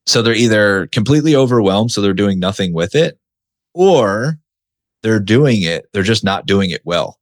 So 0.07 0.21
they're 0.21 0.33
either 0.33 0.87
completely 0.87 1.35
overwhelmed, 1.35 1.91
so 1.91 2.01
they're 2.01 2.13
doing 2.13 2.39
nothing 2.39 2.73
with 2.73 2.95
it, 2.95 3.19
or 3.73 4.39
they're 5.03 5.19
doing 5.19 5.61
it, 5.61 5.87
they're 5.93 6.03
just 6.03 6.23
not 6.23 6.47
doing 6.47 6.71
it 6.71 6.81
well. 6.83 7.19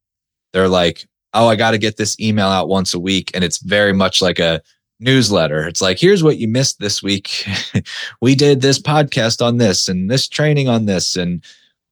They're 0.54 0.70
like, 0.70 1.08
oh, 1.34 1.48
I 1.48 1.56
got 1.56 1.72
to 1.72 1.78
get 1.78 1.98
this 1.98 2.20
email 2.20 2.48
out 2.48 2.70
once 2.70 2.94
a 2.94 3.00
week. 3.00 3.32
And 3.34 3.44
it's 3.44 3.60
very 3.60 3.94
much 3.94 4.22
like 4.22 4.40
a 4.40 4.62
newsletter. 5.00 5.68
It's 5.68 5.82
like, 5.82 6.00
here's 6.00 6.24
what 6.24 6.38
you 6.38 6.48
missed 6.48 6.80
this 6.80 7.02
week. 7.02 7.46
we 8.22 8.36
did 8.36 8.62
this 8.62 8.80
podcast 8.80 9.46
on 9.46 9.58
this 9.58 9.88
and 9.88 10.10
this 10.10 10.28
training 10.28 10.68
on 10.68 10.86
this 10.86 11.16
and 11.16 11.44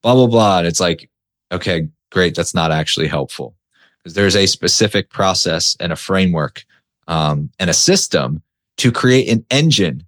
blah, 0.03 0.15
blah, 0.15 0.27
blah. 0.27 0.59
And 0.59 0.67
it's 0.67 0.79
like, 0.79 1.09
okay, 1.51 1.87
great. 2.11 2.35
That's 2.35 2.53
not 2.53 2.71
actually 2.71 3.07
helpful 3.07 3.55
because 4.03 4.13
there's 4.13 4.35
a 4.35 4.47
specific 4.47 5.09
process 5.09 5.75
and 5.79 5.91
a 5.91 5.97
framework 5.97 6.65
um, 7.07 7.49
and 7.59 7.69
a 7.69 7.73
system 7.73 8.41
to 8.77 8.91
create 8.91 9.29
an 9.29 9.45
engine 9.49 10.03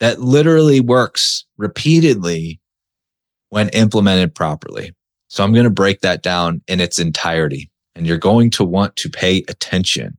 that 0.00 0.20
literally 0.20 0.80
works 0.80 1.44
repeatedly 1.56 2.60
when 3.50 3.68
implemented 3.70 4.34
properly. 4.34 4.92
So 5.28 5.42
I'm 5.42 5.52
going 5.52 5.64
to 5.64 5.70
break 5.70 6.00
that 6.00 6.22
down 6.22 6.62
in 6.68 6.80
its 6.80 6.98
entirety 6.98 7.70
and 7.94 8.06
you're 8.06 8.18
going 8.18 8.50
to 8.50 8.64
want 8.64 8.96
to 8.96 9.08
pay 9.08 9.44
attention 9.48 10.18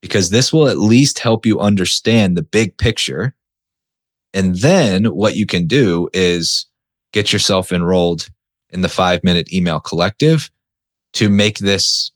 because 0.00 0.30
this 0.30 0.52
will 0.52 0.68
at 0.68 0.78
least 0.78 1.20
help 1.20 1.46
you 1.46 1.60
understand 1.60 2.36
the 2.36 2.42
big 2.42 2.76
picture. 2.76 3.34
And 4.34 4.56
then 4.56 5.06
what 5.06 5.36
you 5.36 5.46
can 5.46 5.66
do 5.66 6.08
is 6.12 6.66
get 7.12 7.32
yourself 7.32 7.72
enrolled 7.72 8.28
in 8.70 8.82
the 8.82 8.88
five 8.88 9.22
minute 9.22 9.52
email 9.52 9.80
collective 9.80 10.50
to 11.14 11.28
make 11.28 11.58
this 11.58 12.10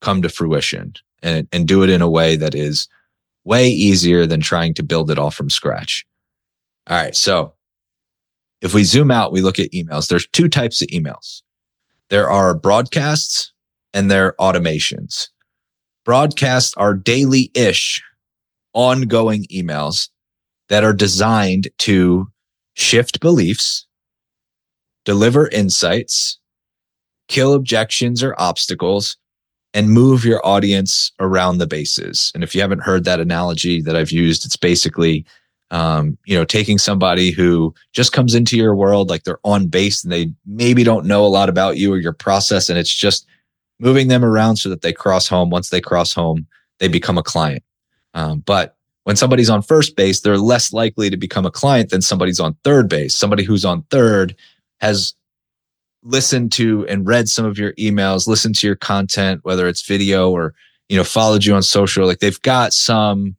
come 0.00 0.20
to 0.22 0.28
fruition 0.28 0.94
and, 1.22 1.46
and 1.52 1.68
do 1.68 1.82
it 1.82 1.90
in 1.90 2.02
a 2.02 2.10
way 2.10 2.36
that 2.36 2.54
is 2.54 2.88
way 3.44 3.68
easier 3.68 4.26
than 4.26 4.40
trying 4.40 4.74
to 4.74 4.82
build 4.82 5.10
it 5.10 5.18
all 5.18 5.30
from 5.30 5.50
scratch. 5.50 6.04
All 6.88 6.96
right. 6.96 7.14
So 7.14 7.54
if 8.60 8.74
we 8.74 8.84
zoom 8.84 9.10
out, 9.10 9.32
we 9.32 9.42
look 9.42 9.58
at 9.58 9.70
emails. 9.72 10.08
There's 10.08 10.26
two 10.28 10.48
types 10.48 10.82
of 10.82 10.88
emails. 10.88 11.42
There 12.08 12.28
are 12.28 12.54
broadcasts 12.54 13.51
and 13.94 14.10
their 14.10 14.34
automations. 14.40 15.28
Broadcasts 16.04 16.74
are 16.76 16.94
daily 16.94 17.50
ish 17.54 18.02
ongoing 18.74 19.44
emails 19.52 20.08
that 20.68 20.84
are 20.84 20.94
designed 20.94 21.68
to 21.78 22.26
shift 22.74 23.20
beliefs, 23.20 23.86
deliver 25.04 25.48
insights, 25.48 26.38
kill 27.28 27.52
objections 27.54 28.22
or 28.22 28.34
obstacles, 28.38 29.16
and 29.74 29.90
move 29.90 30.24
your 30.24 30.44
audience 30.46 31.12
around 31.20 31.58
the 31.58 31.66
bases. 31.66 32.30
And 32.34 32.42
if 32.42 32.54
you 32.54 32.60
haven't 32.60 32.82
heard 32.82 33.04
that 33.04 33.20
analogy 33.20 33.80
that 33.82 33.96
I've 33.96 34.12
used, 34.12 34.44
it's 34.44 34.56
basically 34.56 35.24
um, 35.72 36.18
you 36.26 36.36
know, 36.36 36.44
taking 36.44 36.76
somebody 36.76 37.30
who 37.30 37.74
just 37.94 38.12
comes 38.12 38.34
into 38.34 38.58
your 38.58 38.76
world 38.76 39.08
like 39.08 39.24
they're 39.24 39.38
on 39.42 39.68
base 39.68 40.04
and 40.04 40.12
they 40.12 40.30
maybe 40.44 40.84
don't 40.84 41.06
know 41.06 41.24
a 41.24 41.28
lot 41.28 41.48
about 41.48 41.78
you 41.78 41.90
or 41.92 41.98
your 41.98 42.12
process, 42.12 42.68
and 42.68 42.78
it's 42.78 42.94
just 42.94 43.26
moving 43.82 44.08
them 44.08 44.24
around 44.24 44.56
so 44.56 44.68
that 44.68 44.80
they 44.80 44.92
cross 44.92 45.28
home. 45.28 45.50
Once 45.50 45.68
they 45.68 45.80
cross 45.80 46.14
home, 46.14 46.46
they 46.78 46.88
become 46.88 47.18
a 47.18 47.22
client. 47.22 47.62
Um, 48.14 48.40
but 48.40 48.76
when 49.04 49.16
somebody's 49.16 49.50
on 49.50 49.60
first 49.60 49.96
base, 49.96 50.20
they're 50.20 50.38
less 50.38 50.72
likely 50.72 51.10
to 51.10 51.16
become 51.16 51.44
a 51.44 51.50
client 51.50 51.90
than 51.90 52.00
somebody's 52.00 52.38
on 52.38 52.54
third 52.62 52.88
base. 52.88 53.14
Somebody 53.14 53.42
who's 53.42 53.64
on 53.64 53.82
third 53.90 54.36
has 54.80 55.14
listened 56.04 56.52
to 56.52 56.86
and 56.86 57.06
read 57.06 57.28
some 57.28 57.44
of 57.44 57.58
your 57.58 57.72
emails, 57.72 58.28
listened 58.28 58.54
to 58.56 58.66
your 58.66 58.76
content, 58.76 59.40
whether 59.42 59.66
it's 59.66 59.82
video 59.82 60.30
or, 60.30 60.54
you 60.88 60.96
know, 60.96 61.04
followed 61.04 61.44
you 61.44 61.54
on 61.54 61.62
social. 61.62 62.06
Like 62.06 62.20
they've 62.20 62.42
got 62.42 62.72
some 62.72 63.36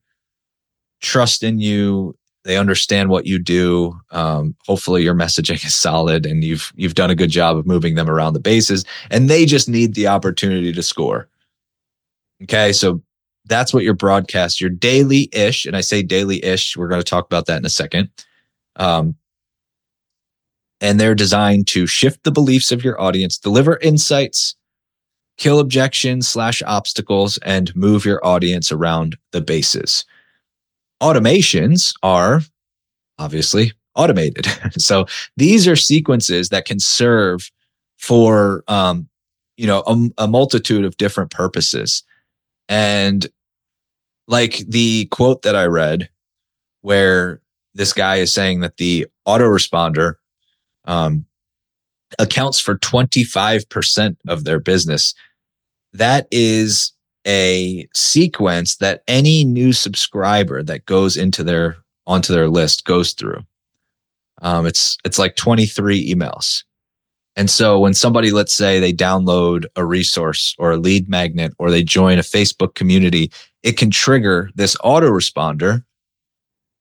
trust 1.01 1.43
in 1.43 1.59
you 1.59 2.17
they 2.43 2.57
understand 2.57 3.09
what 3.09 3.25
you 3.25 3.39
do. 3.39 3.99
Um, 4.11 4.55
hopefully 4.65 5.03
your 5.03 5.15
messaging 5.15 5.65
is 5.65 5.75
solid 5.75 6.25
and 6.25 6.43
you've 6.43 6.71
you've 6.75 6.95
done 6.95 7.09
a 7.09 7.15
good 7.15 7.29
job 7.29 7.57
of 7.57 7.65
moving 7.65 7.95
them 7.95 8.09
around 8.09 8.33
the 8.33 8.39
bases 8.39 8.85
and 9.09 9.29
they 9.29 9.45
just 9.45 9.69
need 9.69 9.93
the 9.93 10.07
opportunity 10.07 10.73
to 10.73 10.83
score. 10.83 11.29
Okay, 12.43 12.73
so 12.73 13.01
that's 13.45 13.73
what 13.73 13.83
your 13.83 13.93
broadcast, 13.93 14.59
your 14.59 14.69
daily 14.69 15.29
ish, 15.31 15.65
and 15.65 15.75
I 15.75 15.81
say 15.81 16.01
daily 16.01 16.43
ish, 16.43 16.75
we're 16.75 16.87
going 16.87 17.01
to 17.01 17.09
talk 17.09 17.25
about 17.25 17.45
that 17.45 17.57
in 17.57 17.65
a 17.65 17.69
second. 17.69 18.09
Um, 18.75 19.15
and 20.81 20.99
they're 20.99 21.15
designed 21.15 21.67
to 21.67 21.87
shift 21.87 22.23
the 22.23 22.31
beliefs 22.31 22.71
of 22.71 22.83
your 22.83 22.99
audience, 22.99 23.37
deliver 23.37 23.77
insights, 23.77 24.55
kill 25.37 25.59
objections 25.59 26.27
slash 26.27 26.61
obstacles, 26.65 27.37
and 27.39 27.73
move 27.75 28.05
your 28.05 28.25
audience 28.25 28.71
around 28.71 29.17
the 29.31 29.41
bases 29.41 30.05
automations 31.01 31.93
are 32.03 32.41
obviously 33.17 33.73
automated. 33.95 34.47
so 34.77 35.05
these 35.37 35.67
are 35.67 35.75
sequences 35.75 36.49
that 36.49 36.65
can 36.65 36.79
serve 36.79 37.51
for, 37.97 38.63
um, 38.67 39.07
you 39.57 39.67
know, 39.67 39.83
a, 39.87 40.23
a 40.23 40.27
multitude 40.27 40.85
of 40.85 40.97
different 40.97 41.31
purposes. 41.31 42.03
And 42.67 43.27
like 44.27 44.57
the 44.67 45.05
quote 45.07 45.43
that 45.43 45.55
I 45.55 45.65
read, 45.65 46.09
where 46.81 47.41
this 47.73 47.93
guy 47.93 48.17
is 48.17 48.33
saying 48.33 48.59
that 48.59 48.77
the 48.77 49.07
autoresponder 49.27 50.15
um, 50.85 51.25
accounts 52.19 52.59
for 52.59 52.77
25% 52.77 54.17
of 54.27 54.43
their 54.43 54.59
business. 54.59 55.13
That 55.93 56.27
is 56.31 56.93
a 57.25 57.87
sequence 57.93 58.77
that 58.77 59.03
any 59.07 59.43
new 59.43 59.73
subscriber 59.73 60.63
that 60.63 60.85
goes 60.85 61.17
into 61.17 61.43
their 61.43 61.77
onto 62.05 62.33
their 62.33 62.49
list 62.49 62.85
goes 62.85 63.13
through. 63.13 63.41
Um, 64.41 64.65
it's 64.65 64.97
it's 65.05 65.19
like 65.19 65.35
23 65.35 66.13
emails. 66.13 66.63
And 67.35 67.49
so 67.49 67.79
when 67.79 67.93
somebody, 67.93 68.31
let's 68.31 68.53
say 68.53 68.79
they 68.79 68.93
download 68.93 69.65
a 69.75 69.85
resource 69.85 70.55
or 70.59 70.71
a 70.71 70.77
lead 70.77 71.09
magnet 71.09 71.53
or 71.57 71.71
they 71.71 71.83
join 71.83 72.19
a 72.19 72.23
Facebook 72.23 72.75
community, 72.75 73.31
it 73.63 73.77
can 73.77 73.89
trigger 73.89 74.51
this 74.53 74.75
autoresponder 74.77 75.83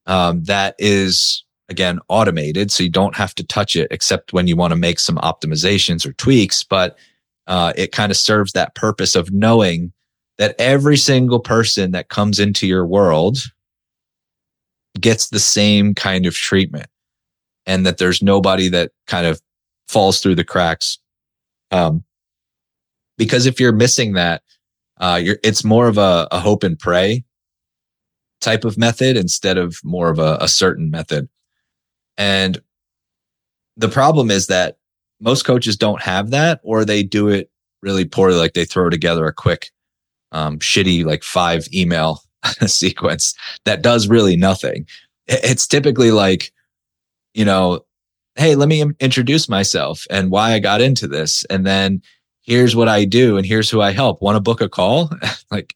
um, 0.05 0.43
that 0.43 0.75
is 0.77 1.43
again 1.69 1.99
automated. 2.09 2.71
So 2.71 2.83
you 2.83 2.89
don't 2.89 3.15
have 3.15 3.33
to 3.35 3.43
touch 3.43 3.75
it 3.75 3.87
except 3.89 4.33
when 4.33 4.47
you 4.47 4.55
want 4.55 4.71
to 4.71 4.77
make 4.77 4.99
some 4.99 5.17
optimizations 5.17 6.05
or 6.05 6.13
tweaks, 6.13 6.63
but 6.63 6.97
uh, 7.47 7.73
it 7.75 7.91
kind 7.91 8.11
of 8.11 8.17
serves 8.17 8.51
that 8.51 8.75
purpose 8.75 9.15
of 9.15 9.31
knowing 9.31 9.92
that 10.37 10.55
every 10.59 10.97
single 10.97 11.39
person 11.39 11.91
that 11.91 12.09
comes 12.09 12.39
into 12.39 12.67
your 12.67 12.85
world 12.85 13.37
gets 14.99 15.29
the 15.29 15.39
same 15.39 15.93
kind 15.93 16.25
of 16.25 16.35
treatment 16.35 16.87
and 17.65 17.85
that 17.85 17.97
there's 17.97 18.21
nobody 18.21 18.69
that 18.69 18.91
kind 19.07 19.25
of 19.25 19.41
falls 19.87 20.19
through 20.19 20.35
the 20.35 20.43
cracks. 20.43 20.97
Um, 21.71 22.03
because 23.17 23.45
if 23.45 23.59
you're 23.59 23.71
missing 23.71 24.13
that, 24.13 24.43
uh, 24.99 25.19
you're, 25.21 25.37
it's 25.43 25.63
more 25.63 25.87
of 25.87 25.97
a, 25.97 26.27
a, 26.31 26.39
hope 26.39 26.63
and 26.63 26.77
pray 26.77 27.23
type 28.41 28.63
of 28.63 28.77
method 28.77 29.17
instead 29.17 29.57
of 29.57 29.79
more 29.83 30.09
of 30.09 30.19
a, 30.19 30.37
a 30.39 30.47
certain 30.47 30.91
method. 30.91 31.27
And 32.17 32.61
the 33.75 33.89
problem 33.89 34.29
is 34.29 34.47
that 34.47 34.77
most 35.19 35.45
coaches 35.45 35.77
don't 35.77 36.01
have 36.01 36.29
that 36.29 36.59
or 36.63 36.85
they 36.85 37.01
do 37.01 37.27
it 37.29 37.49
really 37.81 38.05
poorly. 38.05 38.35
Like 38.35 38.53
they 38.53 38.65
throw 38.65 38.89
together 38.89 39.25
a 39.25 39.33
quick 39.33 39.71
um, 40.33 40.59
shitty 40.59 41.05
like 41.05 41.23
five 41.23 41.67
email 41.73 42.21
sequence 42.65 43.33
that 43.65 43.81
does 43.81 44.07
really 44.07 44.35
nothing. 44.35 44.85
It's 45.27 45.65
typically 45.65 46.11
like, 46.11 46.51
you 47.33 47.45
know, 47.45 47.85
hey, 48.35 48.55
let 48.55 48.67
me 48.67 48.83
introduce 48.99 49.47
myself 49.47 50.05
and 50.09 50.31
why 50.31 50.53
I 50.53 50.59
got 50.59 50.81
into 50.81 51.07
this. 51.07 51.45
And 51.45 51.65
then 51.65 52.01
here's 52.41 52.75
what 52.75 52.89
I 52.89 53.05
do 53.05 53.37
and 53.37 53.45
here's 53.45 53.69
who 53.69 53.81
I 53.81 53.91
help. 53.91 54.21
Want 54.21 54.35
to 54.35 54.41
book 54.41 54.61
a 54.61 54.67
call? 54.67 55.11
like 55.51 55.75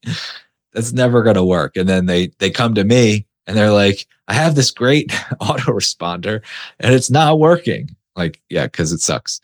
that's 0.73 0.91
never 0.91 1.23
going 1.23 1.35
to 1.35 1.45
work. 1.45 1.77
And 1.77 1.87
then 1.87 2.07
they 2.07 2.31
they 2.39 2.49
come 2.49 2.73
to 2.75 2.83
me 2.83 3.25
and 3.45 3.55
they're 3.55 3.71
like, 3.71 4.05
I 4.27 4.33
have 4.33 4.55
this 4.55 4.71
great 4.71 5.09
autoresponder 5.41 6.41
and 6.79 6.93
it's 6.93 7.09
not 7.09 7.39
working. 7.39 7.89
Like, 8.15 8.41
yeah, 8.49 8.65
because 8.65 8.91
it 8.91 8.99
sucks. 8.99 9.39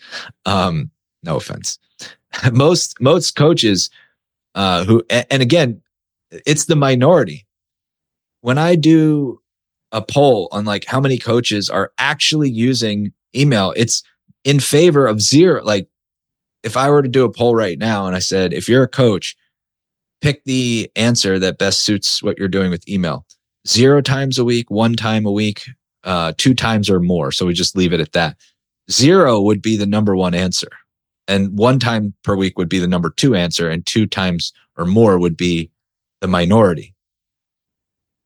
Um, 0.46 0.90
no 1.22 1.38
offense. 1.38 1.80
most 2.52 3.00
most 3.00 3.36
coaches 3.36 3.90
uh 4.56 4.84
who 4.86 5.04
and 5.10 5.42
again, 5.42 5.82
it's 6.46 6.66
the 6.66 6.76
minority. 6.76 7.46
When 8.42 8.58
I 8.58 8.76
do 8.76 9.40
a 9.92 10.02
poll 10.02 10.50
on 10.52 10.66
like 10.66 10.86
how 10.86 11.00
many 11.00 11.18
coaches 11.18 11.70
are 11.70 11.92
actually 11.98 12.50
using 12.50 13.14
email, 13.36 13.74
it's 13.76 14.04
in 14.44 14.60
favor 14.60 15.08
of 15.08 15.22
zero. 15.22 15.64
Like 15.64 15.88
if 16.64 16.78
I 16.78 16.90
were 16.90 17.02
to 17.02 17.10
do 17.10 17.26
a 17.26 17.32
poll 17.32 17.56
right 17.56 17.78
now 17.78 18.08
and 18.08 18.16
I 18.16 18.20
said, 18.20 18.54
if 18.54 18.68
you're 18.68 18.84
a 18.84 18.88
coach, 18.88 19.36
pick 20.22 20.44
the 20.46 20.90
answer 20.96 21.38
that 21.40 21.58
best 21.58 21.82
suits 21.82 22.24
what 22.24 22.38
you're 22.40 22.48
doing 22.48 22.72
with 22.72 22.88
email. 22.88 23.26
Zero 23.68 24.02
times 24.02 24.40
a 24.40 24.46
week, 24.46 24.72
one 24.72 24.96
time 24.96 25.26
a 25.26 25.32
week, 25.32 25.66
uh, 26.04 26.34
two 26.38 26.54
times 26.54 26.90
or 26.90 27.00
more. 27.00 27.32
So 27.32 27.46
we 27.46 27.54
just 27.54 27.76
leave 27.76 27.94
it 27.94 28.00
at 28.00 28.14
that. 28.14 28.38
Zero 28.92 29.40
would 29.42 29.62
be 29.62 29.78
the 29.78 29.86
number 29.86 30.16
one 30.16 30.34
answer. 30.34 30.70
And 31.28 31.58
one 31.58 31.80
time 31.80 32.14
per 32.24 32.36
week 32.36 32.58
would 32.58 32.70
be 32.70 32.80
the 32.80 32.88
number 32.88 33.10
two 33.10 33.36
answer, 33.36 33.70
and 33.70 33.86
two 33.86 34.06
times 34.06 34.52
or 34.78 34.86
more 34.86 35.18
would 35.18 35.38
be 35.38 35.72
the 36.22 36.28
minority 36.28 36.94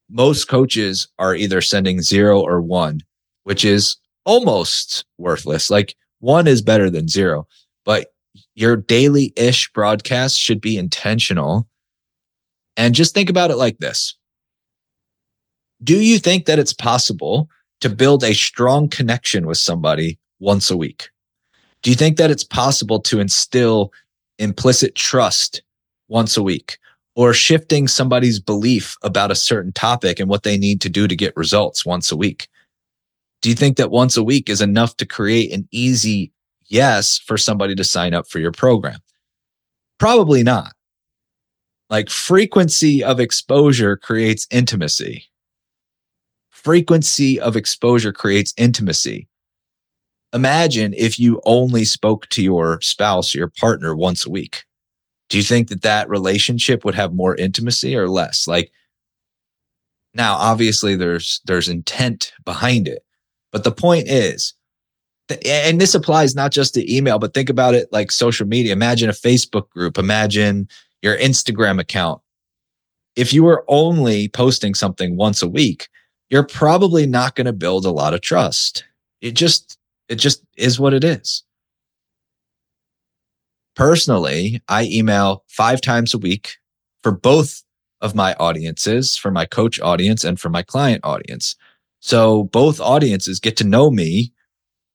most 0.10 0.48
coaches 0.48 1.08
are 1.20 1.36
either 1.36 1.62
sending 1.62 2.02
zero 2.02 2.42
or 2.42 2.62
one, 2.62 3.02
which 3.44 3.66
is 3.66 3.98
almost 4.26 5.06
worthless. 5.18 5.70
Like 5.70 5.96
one 6.20 6.48
is 6.48 6.62
better 6.62 6.90
than 6.90 7.08
zero, 7.08 7.48
but 7.86 8.14
your 8.56 8.76
daily 8.76 9.34
ish 9.36 9.72
broadcast 9.74 10.40
should 10.40 10.62
be 10.62 10.78
intentional. 10.78 11.68
And 12.76 12.96
just 12.96 13.14
think 13.14 13.30
about 13.30 13.52
it 13.52 13.58
like 13.58 13.80
this 13.80 14.16
Do 15.84 16.00
you 16.00 16.20
think 16.20 16.46
that 16.46 16.60
it's 16.60 16.74
possible 16.74 17.50
to 17.82 17.90
build 17.90 18.24
a 18.24 18.34
strong 18.34 18.90
connection 18.90 19.46
with 19.46 19.58
somebody 19.58 20.20
once 20.40 20.72
a 20.72 20.78
week? 20.78 21.10
Do 21.88 21.92
you 21.92 21.96
think 21.96 22.18
that 22.18 22.30
it's 22.30 22.44
possible 22.44 23.00
to 23.04 23.22
instill 23.22 23.94
implicit 24.40 24.94
trust 24.96 25.62
once 26.10 26.36
a 26.36 26.44
week? 26.44 26.80
or 27.16 27.34
shifting 27.34 27.88
somebody's 27.88 28.42
belief 28.42 28.98
about 29.04 29.32
a 29.32 29.36
certain 29.36 29.72
topic 29.72 30.20
and 30.20 30.30
what 30.30 30.44
they 30.44 30.58
need 30.58 30.82
to 30.82 30.90
do 30.90 31.08
to 31.08 31.16
get 31.16 31.36
results 31.38 31.86
once 31.86 32.12
a 32.12 32.18
week? 32.18 32.50
Do 33.42 33.48
you 33.48 33.56
think 33.56 33.78
that 33.78 33.90
once 33.90 34.18
a 34.18 34.24
week 34.24 34.50
is 34.50 34.62
enough 34.62 34.98
to 34.98 35.06
create 35.06 35.54
an 35.54 35.66
easy 35.72 36.34
yes 36.66 37.18
for 37.18 37.38
somebody 37.38 37.74
to 37.74 37.86
sign 37.86 38.14
up 38.14 38.28
for 38.28 38.40
your 38.40 38.52
program? 38.52 39.00
Probably 39.98 40.44
not. 40.44 40.74
Like 41.90 42.10
frequency 42.10 43.02
of 43.02 43.22
exposure 43.22 43.96
creates 43.96 44.46
intimacy. 44.52 45.24
Frequency 46.52 47.40
of 47.40 47.56
exposure 47.56 48.12
creates 48.12 48.54
intimacy. 48.58 49.28
Imagine 50.34 50.94
if 50.94 51.20
you 51.20 51.42
only 51.46 51.86
spoke 51.86 52.28
to 52.30 52.44
your 52.44 52.80
spouse 52.82 53.34
or 53.34 53.40
your 53.40 53.52
partner 53.60 53.96
once 53.96 54.26
a 54.26 54.30
week. 54.30 54.66
Do 55.30 55.38
you 55.38 55.44
think 55.44 55.70
that 55.70 55.82
that 55.82 56.10
relationship 56.10 56.86
would 56.86 56.96
have 56.96 57.14
more 57.14 57.36
intimacy 57.36 57.96
or 57.96 58.08
less? 58.10 58.48
Like 58.48 58.72
now 60.14 60.36
obviously 60.36 60.96
there's 60.96 61.42
there's 61.46 61.70
intent 61.70 62.34
behind 62.44 62.88
it 62.88 63.04
but 63.52 63.64
the 63.64 63.72
point 63.72 64.08
is 64.08 64.54
and 65.46 65.80
this 65.80 65.94
applies 65.94 66.36
not 66.36 66.52
just 66.52 66.74
to 66.74 66.94
email 66.96 67.20
but 67.20 67.34
think 67.34 67.50
about 67.50 67.76
it 67.76 67.88
like 67.92 68.12
social 68.12 68.48
media. 68.48 68.74
Imagine 68.74 69.10
a 69.10 69.14
facebook 69.14 69.70
group. 69.70 69.98
Imagine 69.98 70.68
your 71.02 71.18
instagram 71.18 71.80
account. 71.80 72.22
If 73.16 73.34
you 73.34 73.44
were 73.44 73.66
only 73.68 74.30
posting 74.30 74.74
something 74.74 75.16
once 75.16 75.42
a 75.42 75.48
week 75.48 75.88
you're 76.30 76.44
probably 76.44 77.08
not 77.08 77.36
going 77.36 77.46
to 77.46 77.54
build 77.54 77.86
a 77.86 77.92
lot 77.92 78.14
of 78.14 78.22
trust. 78.22 78.84
It 79.22 79.32
just 79.32 79.78
it 80.10 80.16
just 80.16 80.44
is 80.58 80.80
what 80.80 80.94
it 80.94 81.04
is 81.04 81.44
personally, 83.78 84.60
I 84.68 84.86
email 84.86 85.46
five 85.48 85.80
times 85.82 86.14
a 86.14 86.18
week 86.18 86.58
for 87.04 87.12
both 87.12 87.64
of 88.02 88.16
my 88.16 88.34
audiences, 88.34 89.16
for 89.16 89.32
my 89.32 89.46
coach 89.46 89.80
audience 89.80 90.24
and 90.24 90.40
for 90.40 90.50
my 90.50 90.64
client 90.64 91.02
audience. 91.06 91.56
So 92.00 92.46
both 92.46 92.82
audiences 92.82 93.40
get 93.40 93.56
to 93.58 93.64
know 93.64 93.92
me, 93.92 94.34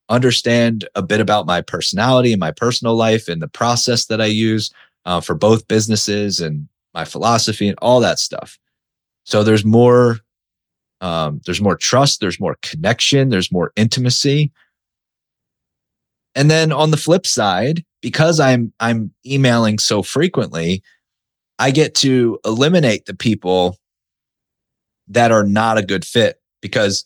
understand 0.09 0.87
a 0.95 1.01
bit 1.01 1.21
about 1.21 1.45
my 1.45 1.61
personality 1.61 2.33
and 2.33 2.39
my 2.41 2.51
personal 2.51 2.95
life 2.95 3.29
and 3.29 3.41
the 3.41 3.47
process 3.47 4.05
that 4.07 4.19
I 4.19 4.25
use 4.25 4.69
uh, 5.05 5.21
for 5.21 5.33
both 5.33 5.67
businesses 5.69 6.41
and 6.41 6.67
my 6.93 7.05
philosophy 7.05 7.69
and 7.69 7.77
all 7.81 8.01
that 8.01 8.19
stuff. 8.19 8.59
So 9.23 9.43
there's 9.43 9.63
more, 9.63 10.19
um, 10.99 11.39
there's 11.45 11.61
more 11.61 11.77
trust, 11.77 12.19
there's 12.19 12.39
more 12.39 12.57
connection, 12.61 13.29
there's 13.29 13.51
more 13.51 13.71
intimacy. 13.77 14.51
And 16.35 16.49
then 16.49 16.71
on 16.71 16.91
the 16.91 16.97
flip 16.97 17.27
side, 17.27 17.83
because 18.01 18.39
I'm 18.39 18.73
I'm 18.79 19.13
emailing 19.25 19.79
so 19.79 20.01
frequently, 20.01 20.83
I 21.59 21.71
get 21.71 21.95
to 21.95 22.39
eliminate 22.45 23.05
the 23.05 23.15
people 23.15 23.77
that 25.07 25.31
are 25.31 25.43
not 25.43 25.77
a 25.77 25.83
good 25.83 26.05
fit 26.05 26.41
because 26.61 27.05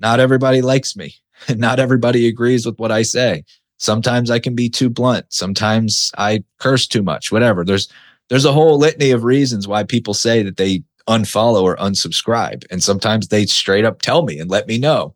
not 0.00 0.20
everybody 0.20 0.62
likes 0.62 0.96
me. 0.96 1.14
not 1.56 1.80
everybody 1.80 2.28
agrees 2.28 2.66
with 2.66 2.78
what 2.78 2.92
I 2.92 3.02
say. 3.02 3.44
Sometimes 3.78 4.30
I 4.30 4.38
can 4.38 4.54
be 4.54 4.68
too 4.68 4.90
blunt. 4.90 5.26
Sometimes 5.28 6.10
I 6.18 6.42
curse 6.58 6.86
too 6.86 7.02
much, 7.02 7.30
whatever. 7.30 7.64
There's 7.64 7.88
there's 8.28 8.44
a 8.44 8.52
whole 8.52 8.78
litany 8.78 9.10
of 9.10 9.24
reasons 9.24 9.66
why 9.66 9.84
people 9.84 10.14
say 10.14 10.42
that 10.42 10.56
they 10.56 10.82
unfollow 11.08 11.62
or 11.62 11.76
unsubscribe. 11.76 12.66
And 12.70 12.82
sometimes 12.82 13.28
they 13.28 13.46
straight 13.46 13.84
up 13.84 14.02
tell 14.02 14.22
me 14.22 14.38
and 14.38 14.50
let 14.50 14.68
me 14.68 14.78
know. 14.78 15.14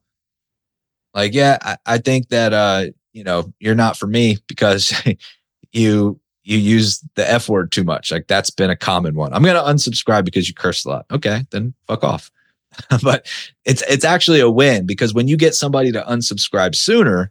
Like, 1.12 1.34
yeah, 1.34 1.58
I, 1.60 1.76
I 1.84 1.98
think 1.98 2.28
that 2.28 2.54
uh, 2.54 2.86
you 3.12 3.24
know, 3.24 3.52
you're 3.60 3.74
not 3.74 3.96
for 3.96 4.06
me 4.06 4.38
because 4.46 4.92
you 5.72 6.18
you 6.44 6.58
use 6.58 7.04
the 7.14 7.30
F 7.30 7.48
word 7.48 7.70
too 7.70 7.84
much. 7.84 8.10
Like 8.10 8.26
that's 8.26 8.50
been 8.50 8.70
a 8.70 8.76
common 8.76 9.14
one. 9.14 9.32
I'm 9.32 9.44
to 9.44 9.50
unsubscribe 9.52 10.24
because 10.24 10.48
you 10.48 10.54
curse 10.54 10.84
a 10.84 10.88
lot. 10.88 11.06
Okay, 11.10 11.44
then 11.50 11.74
fuck 11.86 12.02
off. 12.02 12.30
but 13.02 13.26
it's 13.64 13.82
it's 13.82 14.04
actually 14.04 14.40
a 14.40 14.50
win 14.50 14.86
because 14.86 15.14
when 15.14 15.28
you 15.28 15.36
get 15.36 15.54
somebody 15.54 15.92
to 15.92 16.02
unsubscribe 16.02 16.74
sooner, 16.74 17.30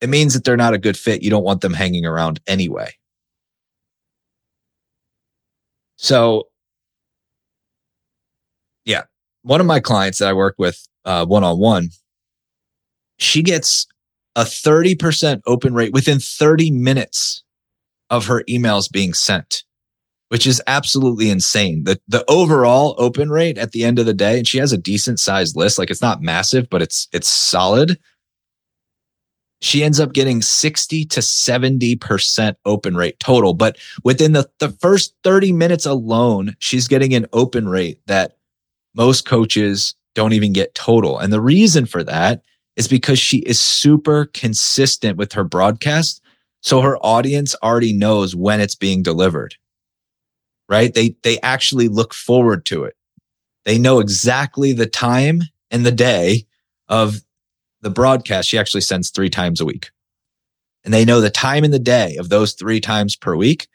it 0.00 0.08
means 0.08 0.34
that 0.34 0.44
they're 0.44 0.56
not 0.56 0.74
a 0.74 0.78
good 0.78 0.96
fit. 0.96 1.22
You 1.22 1.30
don't 1.30 1.44
want 1.44 1.60
them 1.60 1.74
hanging 1.74 2.06
around 2.06 2.40
anyway. 2.46 2.94
So, 5.96 6.48
yeah, 8.84 9.04
one 9.42 9.60
of 9.60 9.66
my 9.66 9.80
clients 9.80 10.18
that 10.18 10.28
I 10.28 10.34
work 10.34 10.54
with 10.58 10.86
one 11.04 11.42
on 11.42 11.58
one, 11.58 11.88
she 13.18 13.42
gets 13.42 13.86
a 14.36 14.42
30% 14.42 15.40
open 15.46 15.74
rate 15.74 15.92
within 15.92 16.20
30 16.20 16.70
minutes 16.70 17.42
of 18.10 18.26
her 18.26 18.44
emails 18.48 18.92
being 18.92 19.14
sent, 19.14 19.64
which 20.28 20.46
is 20.46 20.62
absolutely 20.66 21.30
insane. 21.30 21.84
The, 21.84 21.98
the 22.06 22.24
overall 22.28 22.94
open 22.98 23.30
rate 23.30 23.56
at 23.56 23.72
the 23.72 23.82
end 23.82 23.98
of 23.98 24.06
the 24.06 24.14
day, 24.14 24.36
and 24.36 24.46
she 24.46 24.58
has 24.58 24.72
a 24.72 24.78
decent 24.78 25.18
sized 25.18 25.56
list, 25.56 25.78
like 25.78 25.90
it's 25.90 26.02
not 26.02 26.22
massive, 26.22 26.68
but 26.70 26.82
it's, 26.82 27.08
it's 27.12 27.28
solid. 27.28 27.98
She 29.62 29.82
ends 29.82 29.98
up 29.98 30.12
getting 30.12 30.42
60 30.42 31.06
to 31.06 31.20
70% 31.20 32.56
open 32.66 32.94
rate 32.94 33.18
total. 33.18 33.54
But 33.54 33.78
within 34.04 34.32
the, 34.32 34.48
the 34.58 34.68
first 34.68 35.14
30 35.24 35.52
minutes 35.52 35.86
alone, 35.86 36.54
she's 36.58 36.88
getting 36.88 37.14
an 37.14 37.26
open 37.32 37.66
rate 37.66 38.00
that 38.06 38.36
most 38.94 39.26
coaches 39.26 39.94
don't 40.14 40.34
even 40.34 40.52
get 40.52 40.74
total. 40.74 41.18
And 41.18 41.32
the 41.32 41.40
reason 41.40 41.86
for 41.86 42.04
that 42.04 42.42
is 42.76 42.88
because 42.88 43.18
she 43.18 43.38
is 43.38 43.60
super 43.60 44.26
consistent 44.26 45.16
with 45.16 45.32
her 45.32 45.44
broadcast. 45.44 46.22
So 46.60 46.80
her 46.82 46.98
audience 46.98 47.54
already 47.62 47.92
knows 47.92 48.36
when 48.36 48.60
it's 48.60 48.74
being 48.74 49.02
delivered, 49.02 49.54
right? 50.68 50.92
They, 50.92 51.16
they 51.22 51.40
actually 51.40 51.88
look 51.88 52.12
forward 52.12 52.66
to 52.66 52.84
it. 52.84 52.94
They 53.64 53.78
know 53.78 53.98
exactly 53.98 54.72
the 54.72 54.86
time 54.86 55.42
and 55.70 55.84
the 55.84 55.92
day 55.92 56.46
of 56.88 57.22
the 57.80 57.90
broadcast. 57.90 58.48
She 58.48 58.58
actually 58.58 58.82
sends 58.82 59.10
three 59.10 59.30
times 59.30 59.60
a 59.60 59.64
week 59.64 59.90
and 60.84 60.94
they 60.94 61.04
know 61.04 61.20
the 61.20 61.30
time 61.30 61.64
and 61.64 61.74
the 61.74 61.78
day 61.80 62.16
of 62.16 62.28
those 62.28 62.52
three 62.52 62.80
times 62.80 63.16
per 63.16 63.34
week. 63.34 63.66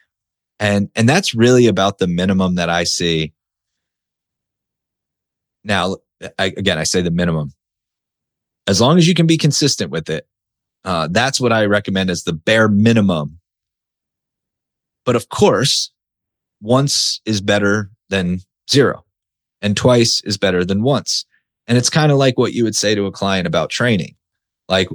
And, 0.59 0.89
and 0.95 1.09
that's 1.09 1.35
really 1.35 1.67
about 1.67 1.97
the 1.97 2.07
minimum 2.07 2.55
that 2.55 2.69
I 2.69 2.85
see. 2.85 3.33
Now, 5.63 5.97
I, 6.39 6.45
again, 6.45 6.77
I 6.77 6.83
say 6.83 7.01
the 7.01 7.11
minimum 7.11 7.53
as 8.67 8.81
long 8.81 8.97
as 8.97 9.07
you 9.07 9.13
can 9.13 9.27
be 9.27 9.37
consistent 9.37 9.91
with 9.91 10.09
it, 10.09 10.27
uh, 10.83 11.07
that's 11.11 11.39
what 11.39 11.53
I 11.53 11.65
recommend 11.65 12.09
as 12.09 12.23
the 12.23 12.33
bare 12.33 12.67
minimum. 12.67 13.39
But 15.05 15.15
of 15.15 15.29
course, 15.29 15.91
once 16.61 17.21
is 17.25 17.41
better 17.41 17.89
than 18.09 18.39
zero, 18.69 19.03
and 19.61 19.75
twice 19.75 20.21
is 20.21 20.37
better 20.37 20.63
than 20.63 20.83
once. 20.83 21.25
And 21.67 21.77
it's 21.77 21.89
kind 21.89 22.11
of 22.11 22.17
like 22.17 22.37
what 22.37 22.53
you 22.53 22.63
would 22.63 22.75
say 22.75 22.95
to 22.95 23.05
a 23.05 23.11
client 23.11 23.47
about 23.47 23.69
training. 23.69 24.15
Like 24.67 24.89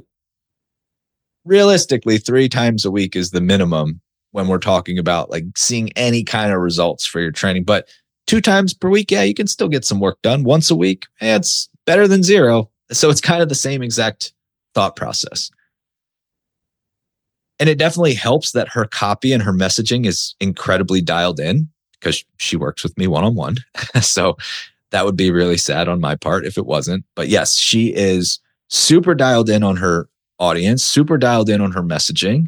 realistically, 1.44 2.18
three 2.18 2.48
times 2.48 2.84
a 2.84 2.90
week 2.90 3.16
is 3.16 3.30
the 3.30 3.40
minimum 3.40 4.00
when 4.32 4.48
we're 4.48 4.58
talking 4.58 4.98
about 4.98 5.30
like 5.30 5.44
seeing 5.56 5.90
any 5.96 6.22
kind 6.22 6.52
of 6.52 6.60
results 6.60 7.06
for 7.06 7.20
your 7.20 7.30
training. 7.30 7.64
But 7.64 7.88
two 8.26 8.40
times 8.40 8.74
per 8.74 8.90
week, 8.90 9.10
yeah, 9.10 9.22
you 9.22 9.34
can 9.34 9.46
still 9.46 9.68
get 9.68 9.84
some 9.84 10.00
work 10.00 10.20
done. 10.22 10.44
Once 10.44 10.70
a 10.70 10.76
week, 10.76 11.06
it's 11.20 11.68
better 11.86 12.06
than 12.06 12.22
zero. 12.22 12.70
So 12.92 13.10
it's 13.10 13.20
kind 13.20 13.42
of 13.42 13.48
the 13.48 13.54
same 13.54 13.82
exact 13.82 14.32
thought 14.74 14.96
process. 14.96 15.50
And 17.58 17.68
it 17.68 17.78
definitely 17.78 18.14
helps 18.14 18.52
that 18.52 18.68
her 18.68 18.84
copy 18.84 19.32
and 19.32 19.42
her 19.42 19.52
messaging 19.52 20.06
is 20.06 20.34
incredibly 20.40 21.00
dialed 21.00 21.40
in 21.40 21.68
because 21.98 22.24
she 22.36 22.56
works 22.56 22.82
with 22.82 22.96
me 22.98 23.06
one 23.06 23.24
on 23.24 23.34
one. 23.34 23.56
So 24.02 24.36
that 24.90 25.04
would 25.04 25.16
be 25.16 25.30
really 25.30 25.56
sad 25.56 25.88
on 25.88 26.00
my 26.00 26.16
part 26.16 26.44
if 26.44 26.58
it 26.58 26.66
wasn't. 26.66 27.04
But 27.14 27.28
yes, 27.28 27.56
she 27.56 27.94
is 27.94 28.38
super 28.68 29.14
dialed 29.14 29.48
in 29.48 29.62
on 29.62 29.76
her 29.76 30.08
audience, 30.38 30.84
super 30.84 31.16
dialed 31.16 31.48
in 31.48 31.60
on 31.60 31.72
her 31.72 31.82
messaging. 31.82 32.46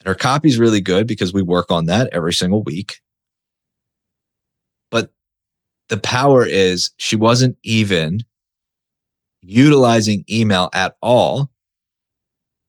And 0.00 0.06
her 0.06 0.14
copy 0.14 0.48
is 0.48 0.58
really 0.58 0.80
good 0.80 1.06
because 1.06 1.32
we 1.32 1.42
work 1.42 1.70
on 1.70 1.86
that 1.86 2.08
every 2.12 2.32
single 2.32 2.62
week. 2.64 3.00
But 4.90 5.12
the 5.88 5.98
power 5.98 6.44
is 6.44 6.90
she 6.96 7.14
wasn't 7.14 7.56
even 7.62 8.24
utilizing 9.42 10.24
email 10.30 10.70
at 10.72 10.96
all. 11.02 11.50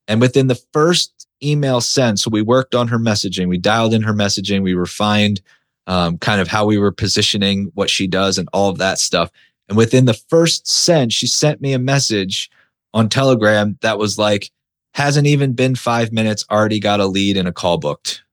And 0.07 0.19
within 0.21 0.47
the 0.47 0.59
first 0.73 1.27
email 1.43 1.81
sent, 1.81 2.19
so 2.19 2.29
we 2.29 2.41
worked 2.41 2.75
on 2.75 2.87
her 2.87 2.99
messaging, 2.99 3.47
we 3.47 3.57
dialed 3.57 3.93
in 3.93 4.03
her 4.03 4.13
messaging, 4.13 4.63
we 4.63 4.73
refined 4.73 5.41
um, 5.87 6.17
kind 6.17 6.41
of 6.41 6.47
how 6.47 6.65
we 6.65 6.77
were 6.77 6.91
positioning 6.91 7.71
what 7.73 7.89
she 7.89 8.07
does 8.07 8.37
and 8.37 8.47
all 8.53 8.69
of 8.69 8.77
that 8.77 8.99
stuff. 8.99 9.31
And 9.67 9.77
within 9.77 10.05
the 10.05 10.13
first 10.13 10.67
send, 10.67 11.13
she 11.13 11.27
sent 11.27 11.61
me 11.61 11.73
a 11.73 11.79
message 11.79 12.49
on 12.93 13.09
Telegram 13.09 13.77
that 13.81 13.97
was 13.97 14.17
like, 14.17 14.51
hasn't 14.93 15.27
even 15.27 15.53
been 15.53 15.75
five 15.75 16.11
minutes, 16.11 16.45
already 16.51 16.79
got 16.79 16.99
a 16.99 17.05
lead 17.05 17.37
and 17.37 17.47
a 17.47 17.53
call 17.53 17.77
booked. 17.77 18.23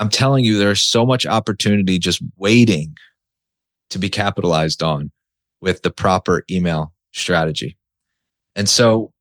I'm 0.00 0.08
telling 0.08 0.44
you, 0.44 0.58
there's 0.58 0.82
so 0.82 1.06
much 1.06 1.24
opportunity 1.24 1.98
just 1.98 2.20
waiting 2.36 2.96
to 3.90 3.98
be 3.98 4.08
capitalized 4.08 4.82
on 4.82 5.12
with 5.64 5.80
the 5.80 5.90
proper 5.90 6.44
email 6.50 6.92
strategy. 7.14 7.78
And 8.54 8.68
so 8.68 9.12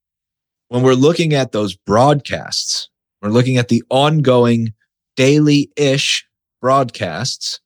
when 0.67 0.83
we're 0.83 0.93
looking 0.93 1.33
at 1.33 1.53
those 1.53 1.73
broadcasts, 1.73 2.89
we're 3.21 3.29
looking 3.29 3.55
at 3.55 3.69
the 3.69 3.81
ongoing 3.89 4.73
daily 5.15 5.71
ish 5.77 6.27
broadcasts. 6.61 7.61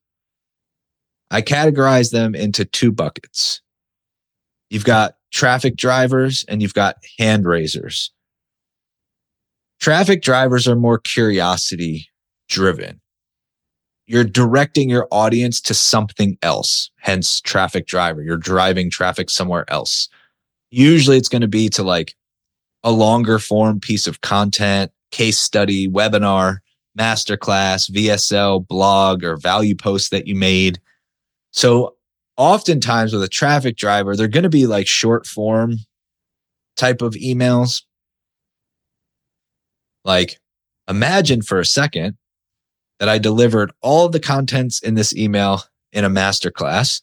I 1.31 1.41
categorize 1.41 2.11
them 2.11 2.35
into 2.35 2.65
two 2.65 2.91
buckets. 2.91 3.61
You've 4.69 4.85
got 4.85 5.15
traffic 5.33 5.75
drivers 5.75 6.45
and 6.47 6.61
you've 6.61 6.75
got 6.75 6.97
hand 7.17 7.47
raisers. 7.47 8.11
Traffic 9.79 10.21
drivers 10.21 10.67
are 10.67 10.75
more 10.75 10.99
curiosity 10.99 12.09
driven. 12.47 13.01
You're 14.07 14.23
directing 14.23 14.89
your 14.89 15.07
audience 15.11 15.59
to 15.61 15.73
something 15.73 16.37
else, 16.41 16.89
hence 16.97 17.41
traffic 17.41 17.87
driver. 17.87 18.21
You're 18.21 18.37
driving 18.37 18.89
traffic 18.89 19.29
somewhere 19.29 19.69
else. 19.69 20.07
Usually 20.71 21.17
it's 21.17 21.29
going 21.29 21.41
to 21.41 21.47
be 21.47 21.67
to 21.69 21.83
like 21.83 22.15
a 22.83 22.91
longer 22.91 23.37
form 23.37 23.81
piece 23.81 24.07
of 24.07 24.21
content, 24.21 24.91
case 25.11 25.37
study, 25.37 25.89
webinar, 25.89 26.59
masterclass, 26.97 27.91
VSL, 27.91 28.65
blog, 28.65 29.25
or 29.25 29.35
value 29.35 29.75
post 29.75 30.11
that 30.11 30.25
you 30.25 30.35
made. 30.35 30.79
So 31.51 31.95
oftentimes 32.37 33.11
with 33.11 33.23
a 33.23 33.27
traffic 33.27 33.75
driver, 33.75 34.15
they're 34.15 34.29
going 34.29 34.43
to 34.43 34.49
be 34.49 34.67
like 34.67 34.87
short 34.87 35.27
form 35.27 35.79
type 36.77 37.01
of 37.01 37.13
emails. 37.15 37.83
Like, 40.05 40.39
imagine 40.87 41.41
for 41.41 41.59
a 41.59 41.65
second 41.65 42.15
that 42.99 43.09
I 43.09 43.17
delivered 43.17 43.71
all 43.81 44.09
the 44.09 44.19
contents 44.19 44.79
in 44.79 44.95
this 44.95 45.15
email 45.15 45.63
in 45.91 46.03
a 46.03 46.09
masterclass. 46.09 47.01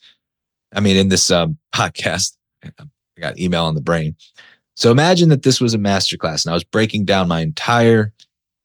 I 0.74 0.80
mean, 0.80 0.96
in 0.96 1.09
this 1.09 1.30
um, 1.30 1.59
podcast, 1.74 2.37
I 2.64 2.70
got 3.20 3.38
email 3.38 3.68
in 3.68 3.74
the 3.74 3.80
brain. 3.80 4.16
So 4.76 4.90
imagine 4.90 5.28
that 5.28 5.42
this 5.42 5.61
was 5.61 5.74
a 5.74 5.78
masterclass 5.78 6.44
and 6.44 6.50
I 6.50 6.54
was 6.54 6.64
breaking 6.64 7.04
down 7.04 7.28
my 7.28 7.40
entire 7.40 8.12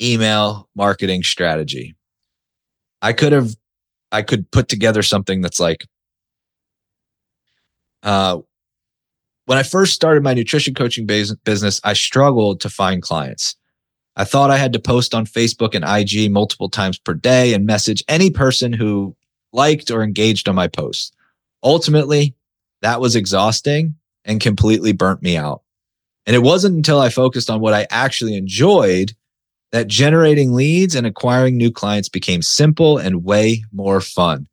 email 0.01 0.67
marketing 0.75 1.23
strategy. 1.23 1.95
I 3.01 3.13
could 3.13 3.31
have, 3.31 3.55
I 4.11 4.23
could 4.23 4.49
put 4.51 4.67
together 4.67 5.03
something 5.03 5.41
that's 5.41 5.59
like 5.59 5.85
uh, 8.03 8.39
when 9.45 9.57
I 9.57 9.63
first 9.63 9.93
started 9.93 10.23
my 10.23 10.33
nutrition 10.33 10.73
coaching 10.73 11.05
business, 11.05 11.81
I 11.83 11.93
struggled 11.93 12.61
to 12.61 12.69
find 12.69 13.01
clients. 13.01 13.55
I 14.19 14.25
thought 14.25 14.51
I 14.51 14.57
had 14.57 14.73
to 14.73 14.79
post 14.79 15.15
on 15.15 15.25
Facebook 15.25 15.73
and 15.73 15.85
IG 15.85 16.29
multiple 16.29 16.69
times 16.69 16.99
per 16.99 17.13
day 17.13 17.53
and 17.53 17.65
message 17.65 18.03
any 18.09 18.29
person 18.29 18.73
who 18.73 19.15
liked 19.53 19.89
or 19.89 20.03
engaged 20.03 20.49
on 20.49 20.55
my 20.55 20.67
posts. 20.67 21.11
Ultimately, 21.63 22.35
that 22.81 22.99
was 22.99 23.15
exhausting 23.15 23.95
and 24.25 24.41
completely 24.41 24.91
burnt 24.91 25.23
me 25.23 25.37
out. 25.37 25.63
And 26.25 26.35
it 26.35 26.43
wasn't 26.43 26.75
until 26.75 26.99
I 26.99 27.09
focused 27.09 27.49
on 27.49 27.61
what 27.61 27.73
I 27.73 27.87
actually 27.89 28.35
enjoyed 28.35 29.13
that 29.71 29.87
generating 29.87 30.53
leads 30.53 30.95
and 30.95 31.07
acquiring 31.07 31.55
new 31.55 31.71
clients 31.71 32.09
became 32.09 32.41
simple 32.41 32.97
and 32.97 33.23
way 33.23 33.63
more 33.71 34.01
fun 34.01 34.47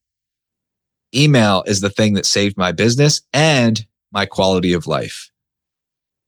email 1.14 1.64
is 1.66 1.80
the 1.80 1.90
thing 1.90 2.14
that 2.14 2.26
saved 2.26 2.56
my 2.56 2.72
business 2.72 3.22
and 3.32 3.84
my 4.12 4.26
quality 4.26 4.72
of 4.72 4.86
life. 4.86 5.30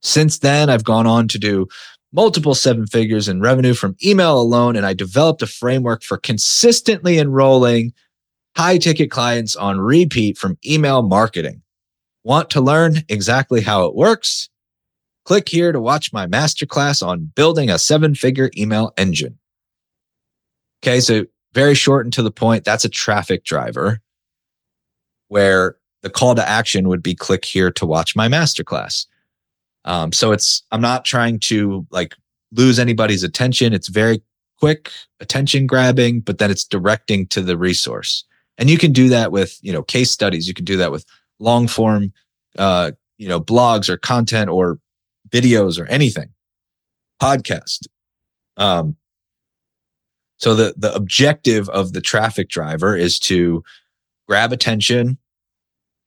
Since 0.01 0.39
then, 0.39 0.69
I've 0.69 0.83
gone 0.83 1.07
on 1.07 1.27
to 1.29 1.39
do 1.39 1.67
multiple 2.11 2.55
seven 2.55 2.87
figures 2.87 3.27
in 3.27 3.41
revenue 3.41 3.73
from 3.73 3.95
email 4.03 4.39
alone, 4.39 4.75
and 4.75 4.85
I 4.85 4.93
developed 4.93 5.41
a 5.41 5.47
framework 5.47 6.03
for 6.03 6.17
consistently 6.17 7.19
enrolling 7.19 7.93
high 8.55 8.77
ticket 8.77 9.11
clients 9.11 9.55
on 9.55 9.79
repeat 9.79 10.37
from 10.37 10.57
email 10.65 11.01
marketing. 11.01 11.61
Want 12.23 12.49
to 12.51 12.61
learn 12.61 13.03
exactly 13.07 13.61
how 13.61 13.85
it 13.85 13.95
works? 13.95 14.49
Click 15.25 15.47
here 15.47 15.71
to 15.71 15.79
watch 15.79 16.11
my 16.11 16.27
masterclass 16.27 17.05
on 17.05 17.31
building 17.35 17.69
a 17.69 17.79
seven 17.79 18.15
figure 18.15 18.49
email 18.57 18.91
engine. 18.97 19.37
Okay, 20.83 20.99
so 20.99 21.25
very 21.53 21.75
short 21.75 22.05
and 22.05 22.13
to 22.13 22.23
the 22.23 22.31
point. 22.31 22.63
That's 22.63 22.85
a 22.85 22.89
traffic 22.89 23.43
driver 23.43 24.01
where 25.27 25.77
the 26.01 26.09
call 26.09 26.35
to 26.35 26.47
action 26.47 26.87
would 26.87 27.03
be 27.03 27.15
click 27.15 27.45
here 27.45 27.71
to 27.71 27.85
watch 27.85 28.15
my 28.15 28.27
masterclass. 28.27 29.05
Um, 29.85 30.11
so 30.11 30.31
it's, 30.31 30.63
I'm 30.71 30.81
not 30.81 31.05
trying 31.05 31.39
to 31.41 31.85
like 31.89 32.15
lose 32.51 32.79
anybody's 32.79 33.23
attention. 33.23 33.73
It's 33.73 33.87
very 33.87 34.21
quick 34.59 34.91
attention 35.19 35.67
grabbing, 35.67 36.21
but 36.21 36.37
then 36.37 36.51
it's 36.51 36.65
directing 36.65 37.27
to 37.27 37.41
the 37.41 37.57
resource. 37.57 38.25
And 38.57 38.69
you 38.69 38.77
can 38.77 38.91
do 38.91 39.09
that 39.09 39.31
with, 39.31 39.57
you 39.61 39.71
know, 39.71 39.83
case 39.83 40.11
studies. 40.11 40.47
You 40.47 40.53
can 40.53 40.65
do 40.65 40.77
that 40.77 40.91
with 40.91 41.05
long 41.39 41.67
form, 41.67 42.11
uh, 42.57 42.91
you 43.17 43.27
know, 43.27 43.39
blogs 43.39 43.87
or 43.87 43.97
content 43.97 44.49
or 44.49 44.79
videos 45.29 45.79
or 45.79 45.85
anything, 45.85 46.29
podcast. 47.21 47.87
Um, 48.57 48.97
so 50.37 50.55
the, 50.55 50.73
the 50.77 50.93
objective 50.93 51.69
of 51.69 51.93
the 51.93 52.01
traffic 52.01 52.49
driver 52.49 52.95
is 52.95 53.19
to 53.19 53.63
grab 54.27 54.51
attention, 54.51 55.17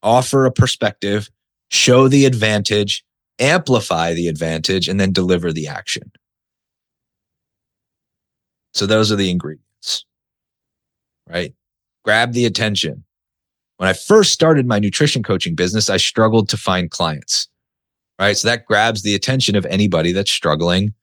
offer 0.03 0.45
a 0.45 0.53
perspective, 0.53 1.31
show 1.71 2.09
the 2.09 2.27
advantage, 2.27 3.05
amplify 3.39 4.15
the 4.15 4.29
advantage, 4.29 4.89
and 4.89 5.01
then 5.01 5.13
deliver 5.13 5.53
the 5.53 5.67
action. 5.67 6.13
So 8.75 8.87
those 8.87 9.13
are 9.13 9.17
the 9.17 9.31
ingredients, 9.31 10.05
right? 11.29 11.55
Grab 12.05 12.33
the 12.33 12.47
attention. 12.47 13.05
When 13.77 13.89
I 13.89 13.93
first 13.93 14.33
started 14.33 14.67
my 14.67 14.79
nutrition 14.79 15.23
coaching 15.23 15.55
business, 15.55 15.91
I 15.91 15.97
struggled 15.97 16.49
to 16.51 16.57
find 16.57 16.91
clients, 16.91 17.49
right? 18.19 18.37
So 18.37 18.49
that 18.49 18.65
grabs 18.65 19.03
the 19.03 19.15
attention 19.15 19.57
of 19.57 19.67
anybody 19.67 20.13
that's 20.13 20.31
struggling 20.31 20.95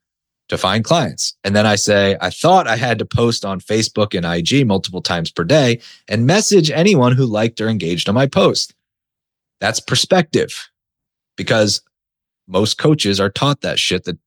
to 0.49 0.57
find 0.57 0.83
clients. 0.83 1.35
And 1.43 1.55
then 1.55 1.65
I 1.65 1.75
say, 1.75 2.17
I 2.21 2.31
thought 2.31 2.67
I 2.67 2.75
had 2.75 2.99
to 2.99 3.05
post 3.05 3.45
on 3.45 3.59
Facebook 3.59 4.15
and 4.17 4.25
IG 4.25 4.65
multiple 4.67 5.01
times 5.01 5.31
per 5.31 5.43
day 5.43 5.79
and 6.07 6.25
message 6.25 6.71
anyone 6.71 7.15
who 7.15 7.25
liked 7.25 7.61
or 7.61 7.69
engaged 7.69 8.09
on 8.09 8.15
my 8.15 8.25
post. 8.25 8.73
That's 9.61 9.79
perspective 9.79 10.69
because 11.37 11.81
most 12.49 12.77
coaches 12.77 13.19
are 13.19 13.29
taught 13.29 13.61
that 13.61 13.79
shit 13.79 14.03
that 14.05 14.17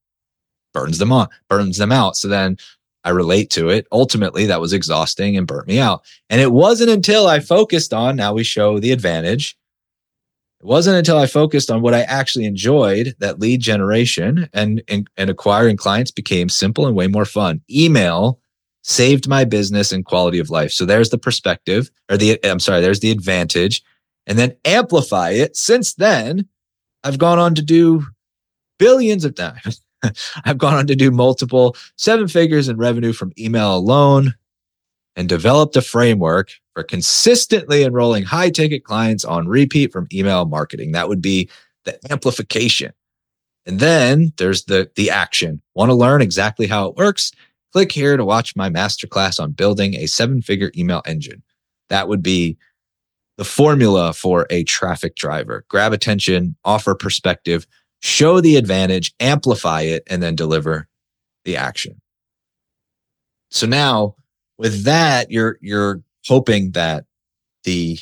burns 0.73 0.97
them 0.97 1.11
on, 1.11 1.27
burns 1.49 1.77
them 1.77 1.91
out. 1.91 2.17
So 2.17 2.27
then 2.27 2.57
I 3.03 3.09
relate 3.09 3.49
to 3.51 3.69
it. 3.69 3.85
Ultimately, 3.91 4.45
that 4.45 4.61
was 4.61 4.73
exhausting 4.73 5.37
and 5.37 5.45
burnt 5.45 5.67
me 5.67 5.79
out. 5.79 6.03
And 6.29 6.41
it 6.41 6.51
wasn't 6.51 6.89
until 6.89 7.27
I 7.27 7.39
focused 7.39 7.93
on, 7.93 8.15
now 8.15 8.33
we 8.33 8.43
show 8.43 8.79
the 8.79 8.91
advantage 8.91 9.57
it 10.63 10.67
wasn't 10.67 10.95
until 10.95 11.17
I 11.17 11.25
focused 11.25 11.69
on 11.69 11.81
what 11.81 11.93
I 11.93 12.03
actually 12.03 12.45
enjoyed 12.45 13.17
that 13.19 13.37
lead 13.37 13.59
generation 13.59 14.47
and, 14.53 14.81
and, 14.87 15.09
and 15.17 15.29
acquiring 15.29 15.75
clients 15.75 16.09
became 16.09 16.47
simple 16.47 16.87
and 16.87 16.95
way 16.95 17.07
more 17.07 17.25
fun. 17.25 17.59
Email 17.69 18.39
saved 18.81 19.27
my 19.27 19.43
business 19.43 19.91
and 19.91 20.05
quality 20.05 20.39
of 20.39 20.49
life. 20.49 20.71
So 20.71 20.85
there's 20.85 21.09
the 21.09 21.17
perspective 21.17 21.91
or 22.09 22.15
the, 22.15 22.39
I'm 22.45 22.61
sorry, 22.61 22.79
there's 22.79 23.01
the 23.01 23.11
advantage 23.11 23.83
and 24.25 24.39
then 24.39 24.55
amplify 24.63 25.31
it. 25.31 25.57
Since 25.57 25.95
then, 25.95 26.47
I've 27.03 27.17
gone 27.17 27.39
on 27.39 27.55
to 27.55 27.61
do 27.61 28.05
billions 28.79 29.25
of 29.25 29.35
times. 29.35 29.81
I've 30.45 30.57
gone 30.57 30.75
on 30.75 30.87
to 30.87 30.95
do 30.95 31.11
multiple 31.11 31.75
seven 31.97 32.27
figures 32.27 32.67
in 32.67 32.77
revenue 32.77 33.13
from 33.13 33.31
email 33.37 33.75
alone 33.75 34.33
and 35.15 35.29
developed 35.29 35.75
a 35.75 35.81
framework 35.81 36.51
for 36.73 36.83
consistently 36.83 37.83
enrolling 37.83 38.23
high 38.23 38.49
ticket 38.49 38.83
clients 38.83 39.23
on 39.23 39.47
repeat 39.47 39.91
from 39.91 40.07
email 40.11 40.45
marketing. 40.45 40.91
That 40.91 41.07
would 41.07 41.21
be 41.21 41.49
the 41.85 41.99
amplification. 42.11 42.93
And 43.65 43.79
then 43.79 44.33
there's 44.37 44.65
the, 44.65 44.89
the 44.95 45.09
action. 45.09 45.61
Want 45.75 45.89
to 45.89 45.95
learn 45.95 46.21
exactly 46.21 46.67
how 46.67 46.87
it 46.87 46.95
works? 46.95 47.31
Click 47.71 47.91
here 47.91 48.17
to 48.17 48.25
watch 48.25 48.55
my 48.55 48.69
masterclass 48.69 49.39
on 49.39 49.51
building 49.51 49.95
a 49.95 50.07
seven 50.07 50.41
figure 50.41 50.71
email 50.75 51.01
engine. 51.05 51.41
That 51.89 52.07
would 52.07 52.23
be 52.23 52.57
the 53.37 53.45
formula 53.45 54.13
for 54.13 54.45
a 54.49 54.63
traffic 54.63 55.15
driver. 55.15 55.65
Grab 55.67 55.93
attention, 55.93 56.55
offer 56.63 56.95
perspective, 56.95 57.65
show 58.01 58.39
the 58.41 58.57
advantage, 58.57 59.13
amplify 59.19 59.81
it, 59.81 60.03
and 60.09 60.21
then 60.21 60.35
deliver 60.35 60.87
the 61.45 61.57
action. 61.57 61.99
So 63.49 63.67
now 63.67 64.15
with 64.57 64.83
that, 64.83 65.31
you're 65.31 65.57
you're 65.61 66.01
hoping 66.27 66.71
that 66.71 67.05
the 67.63 67.99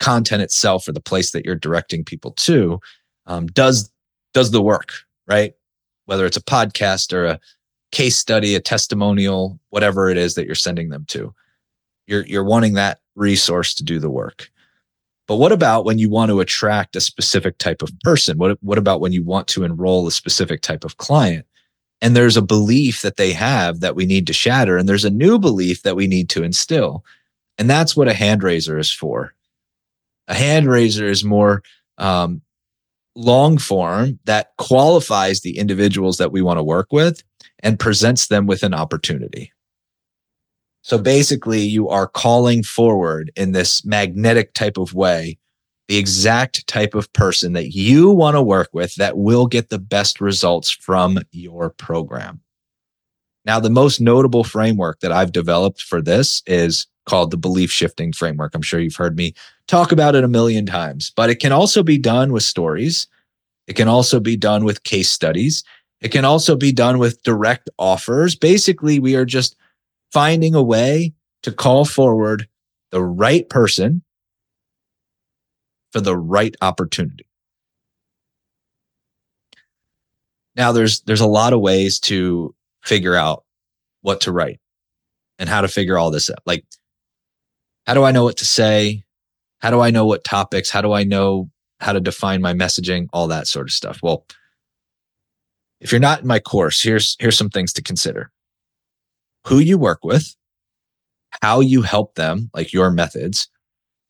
content 0.00 0.42
itself 0.42 0.86
or 0.86 0.92
the 0.92 1.00
place 1.00 1.32
that 1.32 1.44
you're 1.44 1.54
directing 1.54 2.04
people 2.04 2.32
to 2.32 2.80
um, 3.26 3.46
does 3.46 3.90
does 4.34 4.50
the 4.50 4.62
work, 4.62 4.92
right? 5.26 5.54
Whether 6.04 6.26
it's 6.26 6.36
a 6.36 6.42
podcast 6.42 7.12
or 7.12 7.26
a 7.26 7.40
case 7.92 8.16
study, 8.16 8.54
a 8.54 8.60
testimonial, 8.60 9.58
whatever 9.70 10.10
it 10.10 10.18
is 10.18 10.34
that 10.34 10.46
you're 10.46 10.54
sending 10.54 10.90
them 10.90 11.04
to, 11.08 11.34
you're 12.06 12.26
you're 12.26 12.44
wanting 12.44 12.74
that 12.74 13.00
resource 13.16 13.74
to 13.74 13.84
do 13.84 13.98
the 13.98 14.10
work. 14.10 14.50
But 15.26 15.36
what 15.36 15.52
about 15.52 15.84
when 15.84 15.98
you 15.98 16.08
want 16.08 16.30
to 16.30 16.40
attract 16.40 16.94
a 16.94 17.00
specific 17.00 17.58
type 17.58 17.82
of 17.82 17.90
person? 18.00 18.38
What, 18.38 18.58
what 18.62 18.78
about 18.78 19.00
when 19.00 19.12
you 19.12 19.24
want 19.24 19.48
to 19.48 19.64
enroll 19.64 20.06
a 20.06 20.12
specific 20.12 20.62
type 20.62 20.84
of 20.84 20.98
client? 20.98 21.46
And 22.00 22.14
there's 22.14 22.36
a 22.36 22.42
belief 22.42 23.02
that 23.02 23.16
they 23.16 23.32
have 23.32 23.80
that 23.80 23.96
we 23.96 24.06
need 24.06 24.26
to 24.28 24.32
shatter, 24.32 24.76
and 24.76 24.88
there's 24.88 25.04
a 25.04 25.10
new 25.10 25.38
belief 25.38 25.82
that 25.82 25.96
we 25.96 26.06
need 26.06 26.28
to 26.30 26.44
instill. 26.44 27.04
And 27.58 27.68
that's 27.68 27.96
what 27.96 28.08
a 28.08 28.14
hand 28.14 28.42
raiser 28.42 28.78
is 28.78 28.92
for. 28.92 29.34
A 30.28 30.34
hand 30.34 30.68
raiser 30.68 31.06
is 31.06 31.24
more 31.24 31.62
um, 31.98 32.42
long 33.14 33.58
form 33.58 34.18
that 34.26 34.50
qualifies 34.58 35.40
the 35.40 35.58
individuals 35.58 36.18
that 36.18 36.32
we 36.32 36.42
want 36.42 36.58
to 36.58 36.62
work 36.62 36.88
with 36.92 37.22
and 37.60 37.78
presents 37.78 38.26
them 38.26 38.46
with 38.46 38.62
an 38.62 38.74
opportunity. 38.74 39.52
So 40.86 40.98
basically, 40.98 41.62
you 41.62 41.88
are 41.88 42.06
calling 42.06 42.62
forward 42.62 43.32
in 43.34 43.50
this 43.50 43.84
magnetic 43.84 44.54
type 44.54 44.78
of 44.78 44.94
way 44.94 45.36
the 45.88 45.96
exact 45.96 46.64
type 46.68 46.94
of 46.94 47.12
person 47.12 47.54
that 47.54 47.74
you 47.74 48.08
want 48.08 48.36
to 48.36 48.42
work 48.42 48.68
with 48.72 48.94
that 48.94 49.18
will 49.18 49.48
get 49.48 49.68
the 49.68 49.80
best 49.80 50.20
results 50.20 50.70
from 50.70 51.18
your 51.32 51.70
program. 51.70 52.40
Now, 53.44 53.58
the 53.58 53.68
most 53.68 54.00
notable 54.00 54.44
framework 54.44 55.00
that 55.00 55.10
I've 55.10 55.32
developed 55.32 55.82
for 55.82 56.00
this 56.00 56.40
is 56.46 56.86
called 57.04 57.32
the 57.32 57.36
belief 57.36 57.72
shifting 57.72 58.12
framework. 58.12 58.54
I'm 58.54 58.62
sure 58.62 58.78
you've 58.78 58.94
heard 58.94 59.16
me 59.16 59.34
talk 59.66 59.90
about 59.90 60.14
it 60.14 60.22
a 60.22 60.28
million 60.28 60.66
times, 60.66 61.12
but 61.16 61.30
it 61.30 61.40
can 61.40 61.50
also 61.50 61.82
be 61.82 61.98
done 61.98 62.32
with 62.32 62.44
stories. 62.44 63.08
It 63.66 63.74
can 63.74 63.88
also 63.88 64.20
be 64.20 64.36
done 64.36 64.64
with 64.64 64.84
case 64.84 65.10
studies. 65.10 65.64
It 66.00 66.12
can 66.12 66.24
also 66.24 66.54
be 66.54 66.70
done 66.70 67.00
with 67.00 67.24
direct 67.24 67.70
offers. 67.76 68.36
Basically, 68.36 69.00
we 69.00 69.16
are 69.16 69.24
just 69.24 69.56
finding 70.16 70.54
a 70.54 70.62
way 70.62 71.12
to 71.42 71.52
call 71.52 71.84
forward 71.84 72.48
the 72.90 73.02
right 73.02 73.50
person 73.50 74.02
for 75.92 76.00
the 76.00 76.16
right 76.16 76.56
opportunity. 76.62 77.26
Now 80.54 80.72
there's 80.72 81.02
there's 81.02 81.20
a 81.20 81.26
lot 81.26 81.52
of 81.52 81.60
ways 81.60 82.00
to 82.00 82.54
figure 82.82 83.14
out 83.14 83.44
what 84.00 84.22
to 84.22 84.32
write 84.32 84.58
and 85.38 85.50
how 85.50 85.60
to 85.60 85.68
figure 85.68 85.98
all 85.98 86.10
this 86.10 86.30
out. 86.30 86.38
Like 86.46 86.64
how 87.86 87.92
do 87.92 88.02
I 88.02 88.10
know 88.10 88.24
what 88.24 88.38
to 88.38 88.46
say? 88.46 89.04
How 89.58 89.68
do 89.68 89.82
I 89.82 89.90
know 89.90 90.06
what 90.06 90.24
topics? 90.24 90.70
How 90.70 90.80
do 90.80 90.94
I 90.94 91.04
know 91.04 91.50
how 91.80 91.92
to 91.92 92.00
define 92.00 92.40
my 92.40 92.54
messaging? 92.54 93.08
All 93.12 93.28
that 93.28 93.46
sort 93.46 93.66
of 93.66 93.72
stuff. 93.72 94.00
Well, 94.02 94.24
if 95.78 95.92
you're 95.92 96.00
not 96.00 96.22
in 96.22 96.26
my 96.26 96.38
course, 96.38 96.82
here's 96.82 97.18
here's 97.20 97.36
some 97.36 97.50
things 97.50 97.74
to 97.74 97.82
consider 97.82 98.32
who 99.46 99.58
you 99.58 99.78
work 99.78 100.04
with, 100.04 100.34
how 101.42 101.60
you 101.60 101.82
help 101.82 102.14
them, 102.14 102.50
like 102.52 102.72
your 102.72 102.90
methods, 102.90 103.48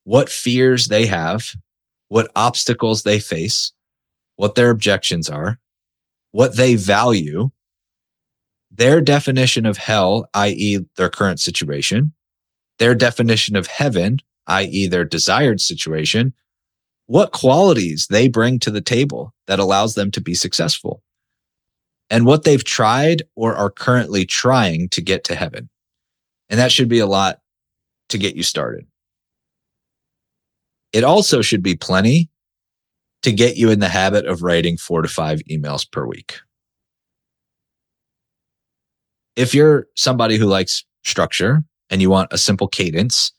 what 0.04 0.30
fears 0.30 0.86
they 0.86 1.06
have, 1.06 1.52
what 2.08 2.30
obstacles 2.34 3.02
they 3.02 3.18
face, 3.18 3.72
what 4.36 4.54
their 4.54 4.70
objections 4.70 5.28
are, 5.28 5.58
what 6.32 6.56
they 6.56 6.74
value, 6.74 7.50
their 8.70 9.00
definition 9.00 9.66
of 9.66 9.76
hell, 9.76 10.28
i.e., 10.34 10.78
their 10.96 11.10
current 11.10 11.40
situation, 11.40 12.12
their 12.78 12.94
definition 12.94 13.56
of 13.56 13.66
heaven, 13.66 14.18
i.e., 14.46 14.86
their 14.86 15.04
desired 15.04 15.60
situation, 15.60 16.32
what 17.06 17.32
qualities 17.32 18.06
they 18.08 18.28
bring 18.28 18.58
to 18.58 18.70
the 18.70 18.80
table 18.80 19.34
that 19.46 19.58
allows 19.58 19.94
them 19.94 20.10
to 20.10 20.20
be 20.20 20.34
successful 20.34 21.02
and 22.10 22.26
what 22.26 22.44
they've 22.44 22.64
tried 22.64 23.22
or 23.34 23.54
are 23.54 23.70
currently 23.70 24.24
trying 24.24 24.88
to 24.90 25.02
get 25.02 25.24
to 25.24 25.34
heaven. 25.34 25.68
And 26.48 26.60
that 26.60 26.72
should 26.72 26.88
be 26.88 27.00
a 27.00 27.06
lot 27.06 27.40
to 28.10 28.18
get 28.18 28.36
you 28.36 28.42
started. 28.42 28.86
It 30.92 31.04
also 31.04 31.42
should 31.42 31.62
be 31.62 31.74
plenty 31.74 32.30
to 33.22 33.32
get 33.32 33.56
you 33.56 33.70
in 33.70 33.80
the 33.80 33.88
habit 33.88 34.26
of 34.26 34.42
writing 34.42 34.76
four 34.76 35.02
to 35.02 35.08
five 35.08 35.40
emails 35.50 35.90
per 35.90 36.06
week. 36.06 36.38
If 39.34 39.54
you're 39.54 39.88
somebody 39.96 40.36
who 40.36 40.46
likes 40.46 40.84
structure 41.04 41.64
and 41.90 42.00
you 42.00 42.08
want 42.08 42.32
a 42.32 42.38
simple 42.38 42.68
cadence, 42.68 43.32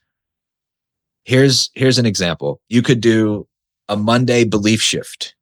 here's, 1.24 1.72
here's 1.74 1.98
an 1.98 2.06
example. 2.06 2.62
You 2.68 2.82
could 2.82 3.02
do 3.02 3.48
a 3.88 3.96
Monday 3.96 4.44
belief 4.44 4.82
shift 4.82 5.36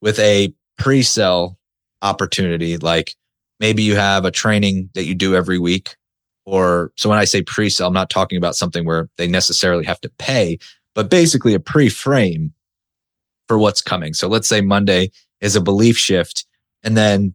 with 0.00 0.18
a 0.18 0.54
pre 0.78 1.02
sell 1.02 1.58
opportunity. 2.06 2.76
Like 2.76 3.14
maybe 3.60 3.82
you 3.82 3.96
have 3.96 4.24
a 4.24 4.30
training 4.30 4.90
that 4.94 5.04
you 5.04 5.14
do 5.14 5.34
every 5.34 5.58
week. 5.58 5.96
Or 6.44 6.92
so 6.96 7.08
when 7.08 7.18
I 7.18 7.24
say 7.24 7.42
pre 7.42 7.68
sell, 7.68 7.88
I'm 7.88 7.94
not 7.94 8.10
talking 8.10 8.38
about 8.38 8.56
something 8.56 8.84
where 8.84 9.08
they 9.18 9.26
necessarily 9.26 9.84
have 9.84 10.00
to 10.02 10.10
pay, 10.18 10.58
but 10.94 11.10
basically 11.10 11.54
a 11.54 11.60
pre 11.60 11.88
frame 11.88 12.52
for 13.48 13.58
what's 13.58 13.82
coming. 13.82 14.14
So 14.14 14.28
let's 14.28 14.48
say 14.48 14.60
Monday 14.60 15.10
is 15.40 15.56
a 15.56 15.60
belief 15.60 15.96
shift 15.96 16.46
and 16.82 16.96
then 16.96 17.34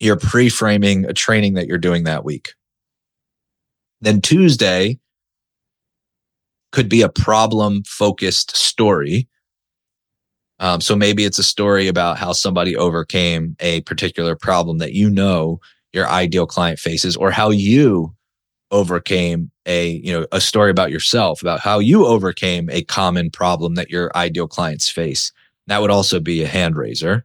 you're 0.00 0.18
pre 0.18 0.48
framing 0.48 1.04
a 1.04 1.12
training 1.12 1.54
that 1.54 1.66
you're 1.66 1.78
doing 1.78 2.04
that 2.04 2.24
week. 2.24 2.54
Then 4.00 4.20
Tuesday 4.20 4.98
could 6.72 6.88
be 6.88 7.02
a 7.02 7.08
problem 7.08 7.82
focused 7.84 8.56
story 8.56 9.28
um, 10.58 10.80
so 10.80 10.96
maybe 10.96 11.24
it's 11.24 11.38
a 11.38 11.42
story 11.42 11.88
about 11.88 12.18
how 12.18 12.32
somebody 12.32 12.76
overcame 12.76 13.56
a 13.60 13.82
particular 13.82 14.34
problem 14.36 14.78
that 14.78 14.92
you 14.92 15.10
know 15.10 15.60
your 15.92 16.08
ideal 16.08 16.46
client 16.46 16.78
faces, 16.78 17.16
or 17.16 17.30
how 17.30 17.50
you 17.50 18.14
overcame 18.70 19.50
a 19.66 19.90
you 19.90 20.12
know 20.12 20.26
a 20.32 20.40
story 20.40 20.70
about 20.70 20.90
yourself 20.90 21.40
about 21.40 21.60
how 21.60 21.78
you 21.78 22.04
overcame 22.04 22.68
a 22.70 22.82
common 22.82 23.30
problem 23.30 23.74
that 23.76 23.90
your 23.90 24.10
ideal 24.16 24.48
clients 24.48 24.88
face. 24.88 25.32
That 25.68 25.80
would 25.80 25.90
also 25.90 26.20
be 26.20 26.42
a 26.42 26.48
hand 26.48 26.76
raiser 26.76 27.24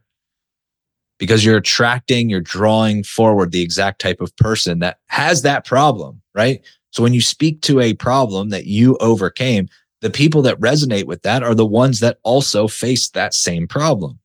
because 1.18 1.44
you're 1.44 1.58
attracting, 1.58 2.28
you're 2.28 2.40
drawing 2.40 3.04
forward 3.04 3.52
the 3.52 3.62
exact 3.62 4.00
type 4.00 4.20
of 4.20 4.36
person 4.36 4.80
that 4.80 4.98
has 5.06 5.42
that 5.42 5.64
problem, 5.64 6.20
right? 6.34 6.60
So 6.90 7.02
when 7.02 7.14
you 7.14 7.20
speak 7.20 7.62
to 7.62 7.80
a 7.80 7.94
problem 7.94 8.50
that 8.50 8.66
you 8.66 8.96
overcame, 8.98 9.68
the 10.02 10.10
people 10.10 10.42
that 10.42 10.58
resonate 10.58 11.06
with 11.06 11.22
that 11.22 11.44
are 11.44 11.54
the 11.54 11.64
ones 11.64 12.00
that 12.00 12.18
also 12.24 12.66
face 12.66 13.08
that 13.10 13.32
same 13.32 13.68
problem. 13.68 14.18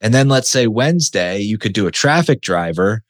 And 0.00 0.14
then 0.14 0.28
let's 0.28 0.48
say 0.48 0.66
Wednesday, 0.66 1.38
you 1.38 1.58
could 1.58 1.74
do 1.74 1.86
a 1.86 1.92
traffic 1.92 2.40
driver 2.40 3.02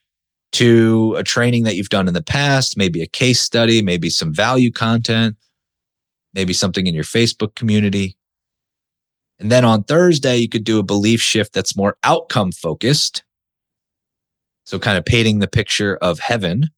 to 0.53 1.15
a 1.17 1.23
training 1.23 1.63
that 1.63 1.77
you've 1.77 1.89
done 1.89 2.09
in 2.09 2.15
the 2.15 2.23
past, 2.23 2.77
maybe 2.77 3.01
a 3.01 3.07
case 3.07 3.41
study, 3.41 3.81
maybe 3.81 4.11
some 4.11 4.35
value 4.35 4.73
content, 4.73 5.37
maybe 6.35 6.53
something 6.53 6.89
in 6.89 6.95
your 6.95 7.05
Facebook 7.05 7.55
community. 7.55 8.17
And 9.39 9.51
then 9.53 9.65
on 9.65 9.85
Thursday, 9.85 10.39
you 10.39 10.49
could 10.49 10.65
do 10.65 10.81
a 10.81 10.85
belief 10.85 11.21
shift 11.21 11.53
that's 11.53 11.77
more 11.77 11.97
outcome 12.03 12.51
focused. 12.51 13.23
So 14.65 14.81
kind 14.81 14.99
of 14.99 15.05
painting 15.05 15.39
the 15.39 15.49
picture 15.49 15.97
of 15.99 16.19
heaven. 16.19 16.71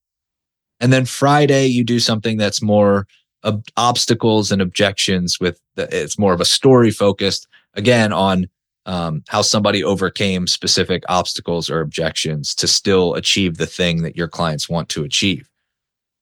And 0.79 0.93
then 0.93 1.07
Friday, 1.07 1.66
you 1.66 1.85
do 1.85 2.01
something 2.01 2.37
that's 2.37 2.61
more 2.61 3.07
ob- 3.45 3.64
obstacles 3.76 4.51
and 4.53 4.61
objections 4.62 5.39
with 5.41 5.61
the, 5.76 5.89
it's 5.97 6.18
more 6.18 6.32
of 6.32 6.41
a 6.41 6.45
story 6.45 6.91
focused 6.91 7.47
again 7.74 8.12
on 8.12 8.49
um, 8.86 9.22
how 9.28 9.43
somebody 9.43 9.84
overcame 9.84 10.47
specific 10.47 11.03
obstacles 11.09 11.68
or 11.68 11.80
objections 11.80 12.55
to 12.55 12.66
still 12.66 13.14
achieve 13.14 13.59
the 13.59 13.66
thing 13.66 14.03
that 14.03 14.16
your 14.16 14.28
clients 14.28 14.68
want 14.68 14.89
to 14.89 15.05
achieve 15.05 15.49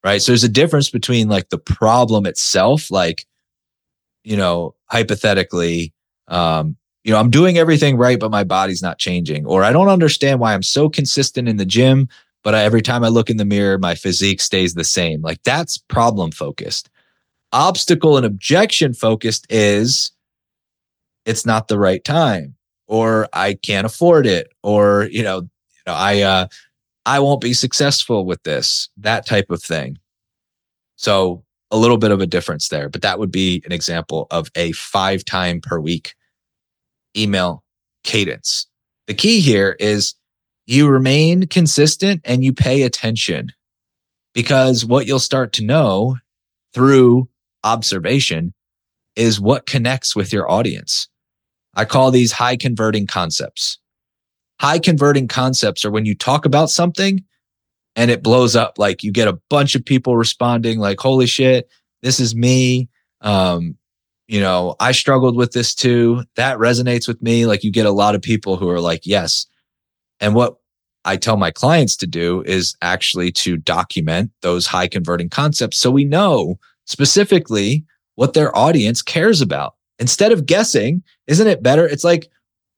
right 0.05 0.21
so 0.21 0.33
there's 0.33 0.45
a 0.45 0.49
difference 0.49 0.91
between 0.91 1.29
like 1.29 1.49
the 1.51 1.59
problem 1.59 2.27
itself 2.27 2.91
like 2.91 3.27
you 4.25 4.37
know 4.37 4.75
hypothetically 4.87 5.93
um, 6.29 6.77
you 7.07 7.13
know, 7.13 7.21
I'm 7.21 7.31
doing 7.31 7.57
everything 7.57 7.97
right, 7.97 8.19
but 8.19 8.33
my 8.33 8.43
body's 8.43 8.83
not 8.83 8.99
changing. 8.99 9.47
Or 9.47 9.63
I 9.63 9.71
don't 9.71 9.89
understand 9.89 10.41
why 10.41 10.55
I'm 10.55 10.65
so 10.65 10.89
consistent 10.89 11.49
in 11.49 11.57
the 11.57 11.65
gym, 11.65 12.09
but 12.43 12.53
I, 12.53 12.65
every 12.65 12.83
time 12.83 13.05
I 13.05 13.09
look 13.09 13.31
in 13.31 13.37
the 13.37 13.45
mirror, 13.45 13.79
my 13.79 13.95
physique 13.95 14.41
stays 14.41 14.75
the 14.75 14.83
same. 14.83 15.23
Like 15.23 15.41
that's 15.45 15.79
problem 15.79 16.33
focused. 16.33 16.91
Obstacle 17.53 18.17
and 18.17 18.27
objection 18.27 18.93
focused 18.93 19.47
is 19.49 20.13
it's 21.25 21.47
not 21.47 21.69
the 21.69 21.79
right 21.79 22.05
time, 22.05 22.55
or 22.87 23.29
I 23.33 23.55
can't 23.55 23.87
afford 23.87 24.27
it, 24.27 24.53
or, 24.63 25.09
you 25.11 25.23
know, 25.23 25.39
you 25.39 25.83
know, 25.87 25.95
I, 25.95 26.23
uh, 26.23 26.47
I 27.05 27.21
won't 27.21 27.41
be 27.41 27.53
successful 27.53 28.25
with 28.25 28.43
this, 28.43 28.89
that 28.97 29.27
type 29.27 29.51
of 29.51 29.63
thing. 29.63 29.99
So 30.97 31.45
a 31.71 31.77
little 31.77 31.99
bit 31.99 32.11
of 32.11 32.21
a 32.21 32.27
difference 32.27 32.69
there, 32.69 32.89
but 32.89 33.03
that 33.03 33.19
would 33.19 33.31
be 33.31 33.63
an 33.65 33.73
example 33.73 34.27
of 34.31 34.51
a 34.55 34.73
five 34.73 35.25
time 35.25 35.61
per 35.61 35.79
week 35.79 36.15
email 37.17 37.63
cadence. 38.05 38.67
The 39.07 39.15
key 39.15 39.41
here 39.41 39.77
is 39.79 40.15
you 40.67 40.89
remain 40.89 41.47
consistent 41.47 42.21
and 42.25 42.45
you 42.45 42.53
pay 42.53 42.83
attention 42.83 43.53
because 44.35 44.85
what 44.85 45.07
you'll 45.07 45.19
start 45.19 45.53
to 45.55 45.65
know 45.65 46.17
through 46.75 47.29
observation 47.65 48.55
is 49.17 49.41
what 49.41 49.67
connects 49.67 50.15
with 50.15 50.33
your 50.33 50.51
audience. 50.51 51.09
I 51.75 51.85
call 51.85 52.11
these 52.11 52.33
high 52.33 52.57
converting 52.57 53.07
concepts. 53.07 53.79
High 54.61 54.79
converting 54.79 55.29
concepts 55.29 55.85
are 55.85 55.91
when 55.91 56.07
you 56.07 56.15
talk 56.15 56.47
about 56.47 56.71
something 56.71 57.25
and 57.95 58.11
it 58.11 58.23
blows 58.23 58.57
up. 58.57 58.79
Like 58.79 59.03
you 59.03 59.13
get 59.13 59.29
a 59.29 59.39
bunch 59.51 59.75
of 59.75 59.85
people 59.85 60.17
responding, 60.17 60.79
like, 60.79 61.01
holy 61.01 61.27
shit, 61.27 61.69
this 62.03 62.21
is 62.21 62.35
me. 62.35 62.89
Um, 63.21 63.77
you 64.29 64.41
know, 64.41 64.77
I 64.81 64.93
struggled 64.93 65.37
with 65.37 65.53
this 65.53 65.75
too. 65.75 66.25
That 66.37 66.59
resonates 66.59 67.07
with 67.07 67.21
me. 67.23 67.47
Like 67.47 67.63
you 67.63 67.71
get 67.71 67.87
a 67.87 67.93
lot 67.93 68.15
of 68.15 68.23
people 68.23 68.57
who 68.57 68.69
are 68.69 68.81
like, 68.81 69.07
yes. 69.07 69.47
And 70.21 70.35
what 70.35 70.57
I 71.05 71.17
tell 71.17 71.37
my 71.37 71.51
clients 71.51 71.97
to 71.99 72.07
do 72.07 72.43
is 72.43 72.75
actually 72.83 73.31
to 73.33 73.57
document 73.57 74.33
those 74.43 74.67
high 74.67 74.89
converting 74.89 75.29
concepts 75.29 75.79
so 75.79 75.91
we 75.91 76.05
know 76.05 76.59
specifically 76.87 77.85
what 78.15 78.33
their 78.33 78.57
audience 78.57 79.03
cares 79.03 79.41
about. 79.41 79.75
Instead 79.99 80.33
of 80.33 80.47
guessing, 80.47 81.03
isn't 81.27 81.47
it 81.47 81.63
better? 81.63 81.87
It's 81.87 82.05
like 82.05 82.29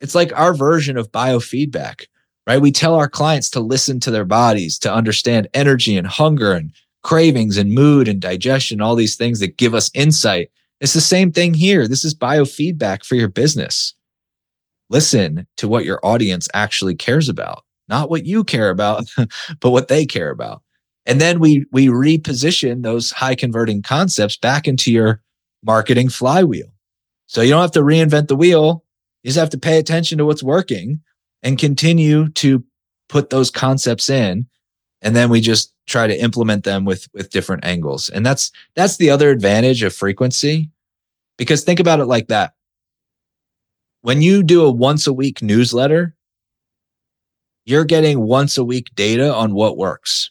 it's 0.00 0.14
like 0.14 0.32
our 0.38 0.54
version 0.54 0.96
of 0.96 1.10
biofeedback, 1.10 2.06
right? 2.46 2.60
We 2.60 2.70
tell 2.70 2.94
our 2.94 3.08
clients 3.08 3.50
to 3.50 3.60
listen 3.60 3.98
to 4.00 4.10
their 4.10 4.24
bodies, 4.24 4.78
to 4.80 4.92
understand 4.92 5.48
energy 5.54 5.96
and 5.96 6.06
hunger 6.06 6.52
and 6.52 6.72
cravings 7.02 7.56
and 7.56 7.72
mood 7.72 8.06
and 8.06 8.20
digestion, 8.20 8.80
all 8.80 8.94
these 8.94 9.16
things 9.16 9.40
that 9.40 9.56
give 9.56 9.74
us 9.74 9.90
insight 9.94 10.50
it's 10.80 10.92
the 10.92 11.00
same 11.00 11.32
thing 11.32 11.54
here. 11.54 11.88
This 11.88 12.04
is 12.04 12.14
biofeedback 12.14 13.04
for 13.04 13.16
your 13.16 13.28
business. 13.28 13.94
Listen 14.90 15.46
to 15.56 15.68
what 15.68 15.84
your 15.84 16.00
audience 16.04 16.48
actually 16.54 16.94
cares 16.94 17.28
about, 17.28 17.64
not 17.88 18.10
what 18.10 18.24
you 18.24 18.44
care 18.44 18.70
about, 18.70 19.04
but 19.60 19.70
what 19.70 19.88
they 19.88 20.06
care 20.06 20.30
about. 20.30 20.62
And 21.08 21.22
then 21.22 21.40
we 21.40 21.64
we 21.72 21.86
reposition 21.86 22.82
those 22.82 23.10
high 23.10 23.34
converting 23.34 23.82
concepts 23.82 24.36
back 24.36 24.68
into 24.68 24.92
your 24.92 25.22
marketing 25.64 26.10
flywheel. 26.10 26.72
So 27.26 27.40
you 27.40 27.50
don't 27.50 27.62
have 27.62 27.72
to 27.72 27.80
reinvent 27.80 28.28
the 28.28 28.36
wheel. 28.36 28.84
You 29.22 29.28
just 29.28 29.38
have 29.38 29.50
to 29.50 29.58
pay 29.58 29.78
attention 29.78 30.18
to 30.18 30.26
what's 30.26 30.42
working 30.42 31.00
and 31.42 31.58
continue 31.58 32.28
to 32.30 32.62
put 33.08 33.30
those 33.30 33.50
concepts 33.50 34.10
in. 34.10 34.46
And 35.00 35.16
then 35.16 35.30
we 35.30 35.40
just 35.40 35.72
try 35.86 36.06
to 36.06 36.22
implement 36.22 36.64
them 36.64 36.84
with 36.84 37.08
with 37.14 37.30
different 37.30 37.64
angles. 37.64 38.10
And 38.10 38.24
that's 38.24 38.50
that's 38.76 38.98
the 38.98 39.08
other 39.08 39.30
advantage 39.30 39.82
of 39.82 39.94
frequency 39.94 40.70
because 41.38 41.64
think 41.64 41.80
about 41.80 42.00
it 42.00 42.06
like 42.06 42.28
that. 42.28 42.52
When 44.02 44.20
you 44.20 44.42
do 44.42 44.66
a 44.66 44.70
once 44.70 45.06
a 45.06 45.12
week 45.12 45.40
newsletter, 45.40 46.14
you're 47.64 47.86
getting 47.86 48.20
once 48.20 48.58
a 48.58 48.64
week 48.64 48.94
data 48.94 49.34
on 49.34 49.54
what 49.54 49.78
works. 49.78 50.30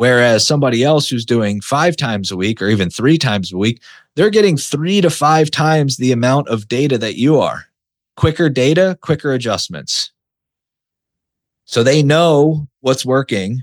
Whereas 0.00 0.46
somebody 0.46 0.82
else 0.82 1.10
who's 1.10 1.26
doing 1.26 1.60
five 1.60 1.94
times 1.94 2.30
a 2.30 2.36
week 2.38 2.62
or 2.62 2.68
even 2.68 2.88
three 2.88 3.18
times 3.18 3.52
a 3.52 3.58
week, 3.58 3.82
they're 4.16 4.30
getting 4.30 4.56
three 4.56 5.02
to 5.02 5.10
five 5.10 5.50
times 5.50 5.98
the 5.98 6.10
amount 6.10 6.48
of 6.48 6.68
data 6.68 6.96
that 6.96 7.16
you 7.16 7.38
are. 7.38 7.66
Quicker 8.16 8.48
data, 8.48 8.96
quicker 9.02 9.34
adjustments. 9.34 10.10
So 11.66 11.82
they 11.82 12.02
know 12.02 12.66
what's 12.80 13.04
working 13.04 13.62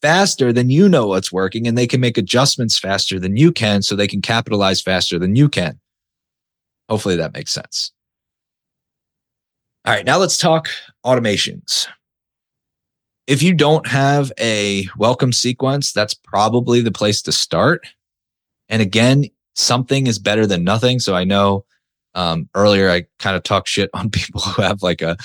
faster 0.00 0.52
than 0.52 0.70
you 0.70 0.88
know 0.88 1.08
what's 1.08 1.32
working 1.32 1.66
and 1.66 1.76
they 1.76 1.88
can 1.88 2.00
make 2.00 2.16
adjustments 2.16 2.78
faster 2.78 3.18
than 3.18 3.36
you 3.36 3.50
can 3.50 3.82
so 3.82 3.96
they 3.96 4.06
can 4.06 4.22
capitalize 4.22 4.80
faster 4.80 5.18
than 5.18 5.34
you 5.34 5.48
can. 5.48 5.80
Hopefully 6.88 7.16
that 7.16 7.34
makes 7.34 7.50
sense. 7.50 7.90
All 9.84 9.92
right, 9.92 10.06
now 10.06 10.18
let's 10.18 10.38
talk 10.38 10.68
automations. 11.04 11.88
If 13.26 13.42
you 13.42 13.54
don't 13.54 13.86
have 13.86 14.32
a 14.38 14.86
welcome 14.96 15.32
sequence, 15.32 15.92
that's 15.92 16.14
probably 16.14 16.80
the 16.80 16.90
place 16.90 17.22
to 17.22 17.32
start. 17.32 17.86
And 18.68 18.82
again, 18.82 19.26
something 19.54 20.06
is 20.06 20.18
better 20.18 20.46
than 20.46 20.64
nothing. 20.64 20.98
So 20.98 21.14
I 21.14 21.24
know 21.24 21.64
um, 22.14 22.48
earlier 22.54 22.90
I 22.90 23.06
kind 23.18 23.36
of 23.36 23.42
talk 23.42 23.66
shit 23.66 23.90
on 23.94 24.10
people 24.10 24.40
who 24.40 24.62
have 24.62 24.82
like 24.82 25.02
a 25.02 25.16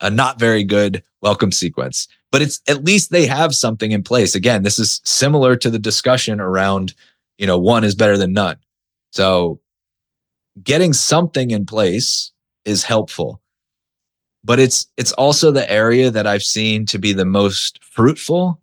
a 0.00 0.08
not 0.08 0.40
very 0.40 0.64
good 0.64 1.02
welcome 1.20 1.52
sequence 1.52 2.08
but 2.34 2.42
it's 2.42 2.60
at 2.66 2.82
least 2.82 3.12
they 3.12 3.26
have 3.26 3.54
something 3.54 3.92
in 3.92 4.02
place. 4.02 4.34
Again, 4.34 4.64
this 4.64 4.76
is 4.80 5.00
similar 5.04 5.54
to 5.54 5.70
the 5.70 5.78
discussion 5.78 6.40
around, 6.40 6.92
you 7.38 7.46
know, 7.46 7.56
one 7.56 7.84
is 7.84 7.94
better 7.94 8.18
than 8.18 8.32
none. 8.32 8.56
So 9.12 9.60
getting 10.60 10.92
something 10.92 11.52
in 11.52 11.64
place 11.64 12.32
is 12.64 12.82
helpful. 12.82 13.40
But 14.44 14.60
it's 14.60 14.86
it's 14.96 15.12
also 15.12 15.50
the 15.50 15.70
area 15.70 16.10
that 16.10 16.26
I've 16.26 16.42
seen 16.42 16.84
to 16.86 16.98
be 16.98 17.12
the 17.12 17.24
most 17.24 17.82
fruitful 17.82 18.60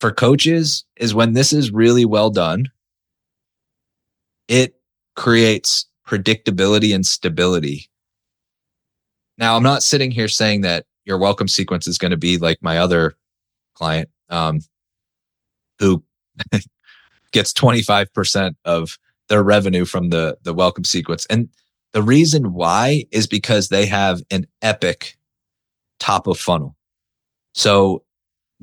for 0.00 0.12
coaches 0.12 0.84
is 0.96 1.14
when 1.14 1.32
this 1.32 1.52
is 1.52 1.70
really 1.72 2.04
well 2.04 2.30
done. 2.30 2.66
It 4.48 4.74
creates 5.16 5.86
predictability 6.06 6.94
and 6.94 7.04
stability. 7.04 7.88
Now, 9.36 9.56
I'm 9.56 9.62
not 9.62 9.82
sitting 9.82 10.10
here 10.10 10.28
saying 10.28 10.62
that 10.62 10.86
your 11.04 11.18
welcome 11.18 11.48
sequence 11.48 11.86
is 11.86 11.98
going 11.98 12.10
to 12.10 12.16
be 12.16 12.38
like 12.38 12.58
my 12.62 12.78
other 12.78 13.16
client 13.74 14.08
um, 14.28 14.60
who 15.78 16.02
gets 17.32 17.52
25% 17.52 18.54
of 18.64 18.98
their 19.28 19.42
revenue 19.42 19.84
from 19.84 20.08
the 20.08 20.38
the 20.42 20.54
welcome 20.54 20.84
sequence 20.84 21.26
and 21.26 21.48
the 21.92 22.02
reason 22.02 22.52
why 22.52 23.04
is 23.10 23.26
because 23.26 23.68
they 23.68 23.86
have 23.86 24.20
an 24.30 24.46
epic 24.62 25.16
top 25.98 26.26
of 26.26 26.38
funnel 26.38 26.76
so 27.54 28.02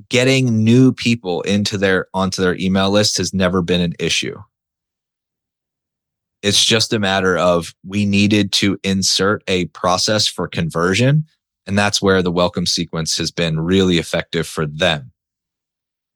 getting 0.10 0.64
new 0.64 0.92
people 0.92 1.42
into 1.42 1.78
their 1.78 2.08
onto 2.14 2.42
their 2.42 2.56
email 2.58 2.90
list 2.90 3.18
has 3.18 3.34
never 3.34 3.62
been 3.62 3.82
an 3.82 3.94
issue 4.00 4.38
it's 6.42 6.64
just 6.64 6.94
a 6.94 7.00
matter 7.00 7.38
of 7.38 7.74
we 7.86 8.06
needed 8.06 8.52
to 8.52 8.78
insert 8.84 9.44
a 9.48 9.66
process 9.68 10.28
for 10.28 10.48
conversion 10.48 11.26
and 11.68 11.78
that's 11.78 12.02
where 12.02 12.22
the 12.22 12.32
welcome 12.32 12.66
sequence 12.66 13.18
has 13.18 13.32
been 13.32 13.60
really 13.60 13.98
effective 13.98 14.48
for 14.48 14.66
them. 14.66 15.12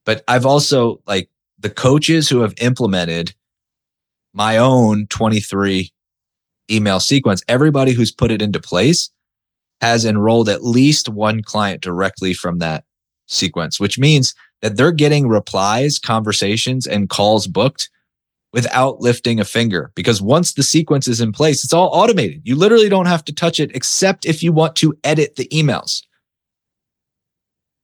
But 0.06 0.24
I've 0.28 0.46
also 0.46 1.02
like 1.08 1.30
the 1.58 1.70
coaches 1.70 2.30
who 2.30 2.42
have 2.42 2.54
implemented 2.62 3.34
my 4.34 4.58
own 4.58 5.08
23 5.08 5.92
email 6.72 7.00
sequence, 7.00 7.44
everybody 7.48 7.94
who's 7.94 8.12
put 8.12 8.32
it 8.32 8.42
into 8.42 8.60
place 8.60 9.10
has 9.82 10.06
enrolled 10.06 10.50
at 10.50 10.64
least 10.64 11.10
one 11.10 11.42
client 11.42 11.82
directly 11.82 12.34
from 12.34 12.60
that 12.60 12.84
sequence, 13.28 13.80
which 13.80 13.98
means 13.98 14.34
that 14.62 14.76
they're 14.76 14.92
getting 14.92 15.28
replies, 15.28 16.00
conversations, 16.00 16.86
and 16.86 17.10
calls 17.10 17.48
booked 17.48 17.90
without 18.52 19.00
lifting 19.00 19.40
a 19.40 19.46
finger 19.46 19.92
because 19.96 20.22
once 20.22 20.54
the 20.54 20.64
sequence 20.64 21.08
is 21.08 21.22
in 21.22 21.32
place, 21.32 21.64
it's 21.64 21.74
all 21.74 21.90
automated. 21.94 22.42
You 22.44 22.56
literally 22.56 22.90
don't 22.90 23.06
have 23.06 23.24
to 23.26 23.34
touch 23.34 23.60
it 23.60 23.76
except 23.76 24.26
if 24.26 24.42
you 24.42 24.52
want 24.52 24.76
to 24.78 24.98
edit 25.04 25.36
the 25.36 25.48
emails. 25.50 26.02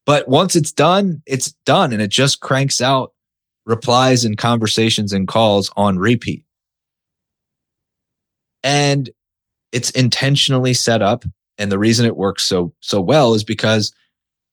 But 0.06 0.28
once 0.28 0.56
it's 0.56 0.72
done, 0.72 1.22
it's 1.26 1.54
done 1.66 1.94
and 1.94 2.02
it 2.02 2.10
just 2.10 2.40
cranks 2.40 2.82
out 2.82 3.14
replies 3.66 4.26
and 4.26 4.38
conversations 4.38 5.14
and 5.14 5.28
calls 5.28 5.72
on 5.76 5.98
repeat. 5.98 6.45
And 8.66 9.10
it's 9.72 9.92
intentionally 9.92 10.74
set 10.74 11.02
up. 11.02 11.24
And 11.58 11.72
the 11.72 11.80
reason 11.80 12.06
it 12.06 12.18
works 12.18 12.44
so, 12.44 12.74
so 12.82 13.00
well 13.00 13.34
is 13.34 13.46
because 13.46 13.94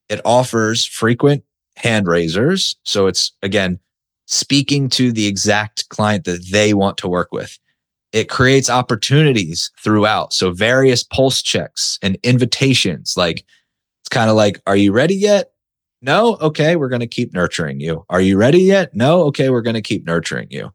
it 0.07 0.21
offers 0.23 0.85
frequent 0.85 1.43
hand 1.75 2.07
raisers. 2.07 2.77
So 2.83 3.07
it's 3.07 3.31
again, 3.41 3.79
speaking 4.25 4.87
to 4.89 5.11
the 5.11 5.27
exact 5.27 5.89
client 5.89 6.23
that 6.25 6.45
they 6.51 6.73
want 6.73 6.97
to 6.97 7.09
work 7.09 7.31
with. 7.31 7.57
It 8.11 8.29
creates 8.29 8.69
opportunities 8.69 9.71
throughout. 9.83 10.33
So 10.33 10.51
various 10.51 11.03
pulse 11.03 11.41
checks 11.41 11.97
and 12.03 12.17
invitations. 12.23 13.15
Like 13.17 13.43
it's 14.03 14.09
kind 14.09 14.29
of 14.29 14.35
like, 14.35 14.61
are 14.67 14.75
you 14.75 14.91
ready 14.91 15.15
yet? 15.15 15.51
No. 16.01 16.35
Okay. 16.35 16.75
We're 16.75 16.89
going 16.89 16.99
to 16.99 17.07
keep 17.07 17.33
nurturing 17.33 17.79
you. 17.79 18.05
Are 18.09 18.21
you 18.21 18.37
ready 18.37 18.61
yet? 18.61 18.93
No. 18.93 19.23
Okay. 19.23 19.49
We're 19.49 19.61
going 19.61 19.73
to 19.73 19.81
keep 19.81 20.05
nurturing 20.05 20.47
you. 20.51 20.71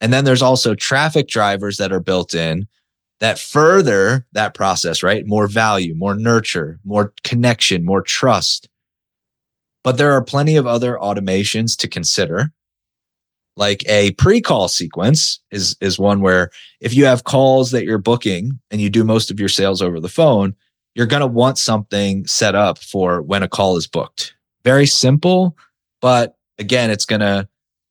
And 0.00 0.12
then 0.12 0.24
there's 0.24 0.42
also 0.42 0.74
traffic 0.74 1.28
drivers 1.28 1.78
that 1.78 1.92
are 1.92 2.00
built 2.00 2.34
in 2.34 2.66
that 3.20 3.38
further 3.38 4.26
that 4.32 4.54
process, 4.54 5.02
right? 5.02 5.26
More 5.26 5.46
value, 5.46 5.94
more 5.94 6.14
nurture, 6.14 6.78
more 6.84 7.12
connection, 7.24 7.84
more 7.84 8.02
trust. 8.02 8.68
But 9.82 9.98
there 9.98 10.12
are 10.12 10.22
plenty 10.22 10.56
of 10.56 10.66
other 10.66 10.98
automations 11.00 11.76
to 11.78 11.88
consider. 11.88 12.52
Like 13.56 13.88
a 13.88 14.10
pre-call 14.12 14.68
sequence 14.68 15.40
is 15.50 15.76
is 15.80 15.98
one 15.98 16.20
where 16.20 16.50
if 16.80 16.92
you 16.92 17.06
have 17.06 17.24
calls 17.24 17.70
that 17.70 17.84
you're 17.84 17.96
booking 17.96 18.60
and 18.70 18.82
you 18.82 18.90
do 18.90 19.02
most 19.02 19.30
of 19.30 19.40
your 19.40 19.48
sales 19.48 19.80
over 19.80 19.98
the 19.98 20.10
phone, 20.10 20.54
you're 20.94 21.06
going 21.06 21.20
to 21.20 21.26
want 21.26 21.56
something 21.56 22.26
set 22.26 22.54
up 22.54 22.78
for 22.78 23.22
when 23.22 23.42
a 23.42 23.48
call 23.48 23.78
is 23.78 23.86
booked. 23.86 24.34
Very 24.62 24.86
simple, 24.86 25.56
but 26.02 26.36
again, 26.58 26.90
it's 26.90 27.06
going 27.06 27.20
to 27.20 27.48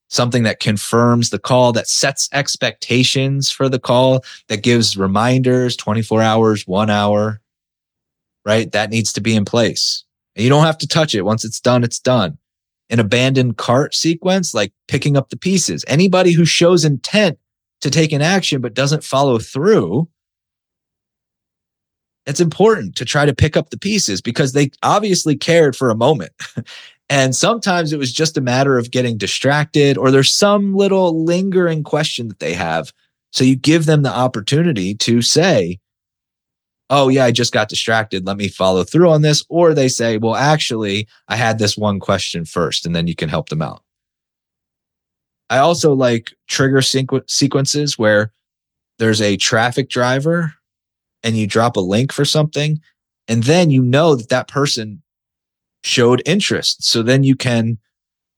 something 0.10 0.44
that 0.44 0.60
confirms 0.60 1.30
the 1.30 1.40
call, 1.40 1.72
that 1.74 1.88
sets 1.88 2.30
expectations 2.32 3.50
for 3.50 3.70
the 3.70 3.80
call, 3.80 4.24
that 4.48 4.64
gives 4.64 4.98
reminders 4.98 5.76
24 5.76 6.22
hours, 6.22 6.68
one 6.68 6.90
hour, 6.90 7.42
right? 8.46 8.72
That 8.72 8.90
needs 8.90 9.12
to 9.14 9.22
be 9.22 9.36
in 9.36 9.46
place. 9.46 10.04
And 10.36 10.44
you 10.44 10.50
don't 10.50 10.66
have 10.66 10.78
to 10.80 10.88
touch 10.88 11.16
it. 11.16 11.24
Once 11.24 11.44
it's 11.44 11.60
done, 11.60 11.84
it's 11.84 12.00
done. 12.00 12.38
An 12.90 13.00
abandoned 13.00 13.58
cart 13.58 13.96
sequence, 13.96 14.54
like 14.54 14.72
picking 14.88 15.18
up 15.18 15.30
the 15.30 15.38
pieces. 15.38 15.84
Anybody 15.88 16.34
who 16.34 16.46
shows 16.46 16.86
intent 16.86 17.40
to 17.82 17.90
take 17.90 18.12
an 18.12 18.22
action 18.22 18.62
but 18.62 18.74
doesn't 18.74 19.04
follow 19.04 19.40
through, 19.40 20.08
it's 22.26 22.40
important 22.40 22.96
to 22.96 23.06
try 23.06 23.26
to 23.26 23.36
pick 23.36 23.56
up 23.56 23.70
the 23.70 23.78
pieces 23.78 24.22
because 24.22 24.54
they 24.54 24.72
obviously 24.84 25.36
cared 25.36 25.76
for 25.76 25.90
a 25.90 25.96
moment 25.96 26.32
And 27.10 27.36
sometimes 27.36 27.94
it 27.94 28.00
was 28.00 28.12
just 28.12 28.38
a 28.38 28.42
matter 28.42 28.78
of 28.78 28.92
getting 28.92 29.18
distracted 29.18 29.98
or 29.98 30.10
there's 30.10 30.34
some 30.34 30.74
little 30.74 31.24
lingering 31.24 31.84
question 31.84 32.28
that 32.30 32.40
they 32.40 32.54
have. 32.54 32.92
So 33.32 33.44
you 33.44 33.56
give 33.56 33.86
them 33.86 34.02
the 34.02 34.14
opportunity 34.14 34.96
to 34.96 35.22
say, 35.22 35.80
Oh, 36.92 37.08
yeah, 37.10 37.26
I 37.26 37.32
just 37.32 37.52
got 37.52 37.68
distracted. 37.68 38.28
Let 38.28 38.38
me 38.38 38.48
follow 38.48 38.84
through 38.84 39.10
on 39.10 39.24
this. 39.24 39.44
Or 39.50 39.74
they 39.74 39.88
say, 39.88 40.18
Well, 40.18 40.36
actually, 40.36 41.08
I 41.28 41.36
had 41.36 41.58
this 41.58 41.76
one 41.76 42.00
question 42.00 42.46
first, 42.46 42.86
and 42.86 42.96
then 42.96 43.08
you 43.08 43.16
can 43.16 43.28
help 43.28 43.50
them 43.50 43.64
out. 43.64 43.82
I 45.50 45.58
also 45.58 45.94
like 45.94 46.34
trigger 46.48 46.82
sequ- 46.82 47.30
sequences 47.30 47.98
where 47.98 48.32
there's 49.00 49.22
a 49.22 49.38
traffic 49.38 49.90
driver 49.90 50.54
and 51.24 51.36
you 51.36 51.48
drop 51.48 51.76
a 51.76 51.82
link 51.82 52.12
for 52.12 52.26
something. 52.26 52.80
And 53.28 53.44
then 53.44 53.72
you 53.72 53.82
know 53.82 54.16
that 54.16 54.30
that 54.30 54.48
person 54.48 55.02
showed 55.86 56.22
interest. 56.26 56.84
So 56.84 57.04
then 57.04 57.24
you 57.24 57.36
can 57.36 57.78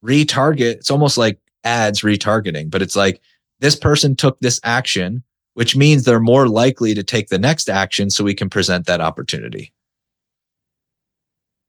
retarget. 0.04 0.72
It's 0.72 0.90
almost 0.90 1.16
like 1.16 1.38
ads 1.64 2.02
retargeting, 2.02 2.70
but 2.70 2.82
it's 2.82 2.94
like 2.94 3.20
this 3.60 3.74
person 3.74 4.14
took 4.14 4.38
this 4.40 4.60
action, 4.62 5.22
which 5.54 5.74
means 5.74 6.04
they're 6.04 6.20
more 6.20 6.46
likely 6.46 6.94
to 6.94 7.02
take 7.02 7.28
the 7.28 7.38
next 7.38 7.70
action. 7.70 8.10
So 8.10 8.22
we 8.22 8.34
can 8.34 8.50
present 8.50 8.86
that 8.86 9.00
opportunity. 9.00 9.72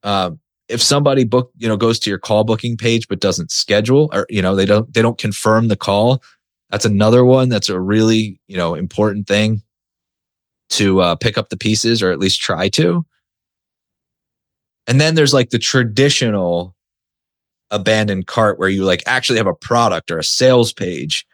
Uh, 0.04 0.32
if 0.68 0.82
somebody 0.82 1.24
book, 1.24 1.52
you 1.58 1.68
know, 1.68 1.78
goes 1.78 1.98
to 2.00 2.10
your 2.10 2.20
call 2.20 2.44
booking 2.44 2.76
page 2.78 3.08
but 3.08 3.22
doesn't 3.22 3.50
schedule, 3.50 4.10
or 4.14 4.28
you 4.30 4.42
know, 4.42 4.56
they 4.56 4.66
don't 4.66 4.94
they 4.94 5.02
don't 5.02 5.18
confirm 5.18 5.70
the 5.70 5.76
call, 5.76 6.22
that's 6.70 6.86
another 6.86 7.26
one. 7.26 7.50
That's 7.50 7.70
a 7.70 7.80
really 7.80 8.40
you 8.48 8.58
know 8.58 8.76
important 8.76 9.28
thing 9.28 9.64
to 10.72 11.02
uh, 11.02 11.16
pick 11.16 11.38
up 11.38 11.50
the 11.50 11.58
pieces 11.58 12.04
or 12.04 12.12
at 12.12 12.20
least 12.20 12.42
try 12.42 12.70
to. 12.70 13.06
And 14.90 15.00
then 15.00 15.14
there's 15.14 15.36
like 15.36 15.52
the 15.52 15.60
traditional 15.60 16.76
abandoned 17.70 18.26
cart 18.26 18.58
where 18.58 18.70
you 18.70 18.84
like 18.84 19.04
actually 19.06 19.38
have 19.38 19.48
a 19.48 19.54
product 19.54 20.10
or 20.10 20.18
a 20.18 20.24
sales 20.24 20.74
page 20.74 21.28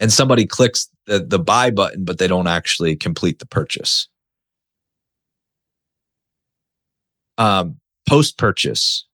and 0.00 0.12
somebody 0.12 0.44
clicks 0.44 0.90
the, 1.06 1.20
the 1.20 1.38
buy 1.38 1.70
button, 1.70 2.04
but 2.04 2.18
they 2.18 2.26
don't 2.26 2.48
actually 2.48 2.96
complete 2.96 3.38
the 3.38 3.46
purchase. 3.46 4.08
Um, 7.38 7.76
Post 8.08 8.36
purchase 8.36 9.06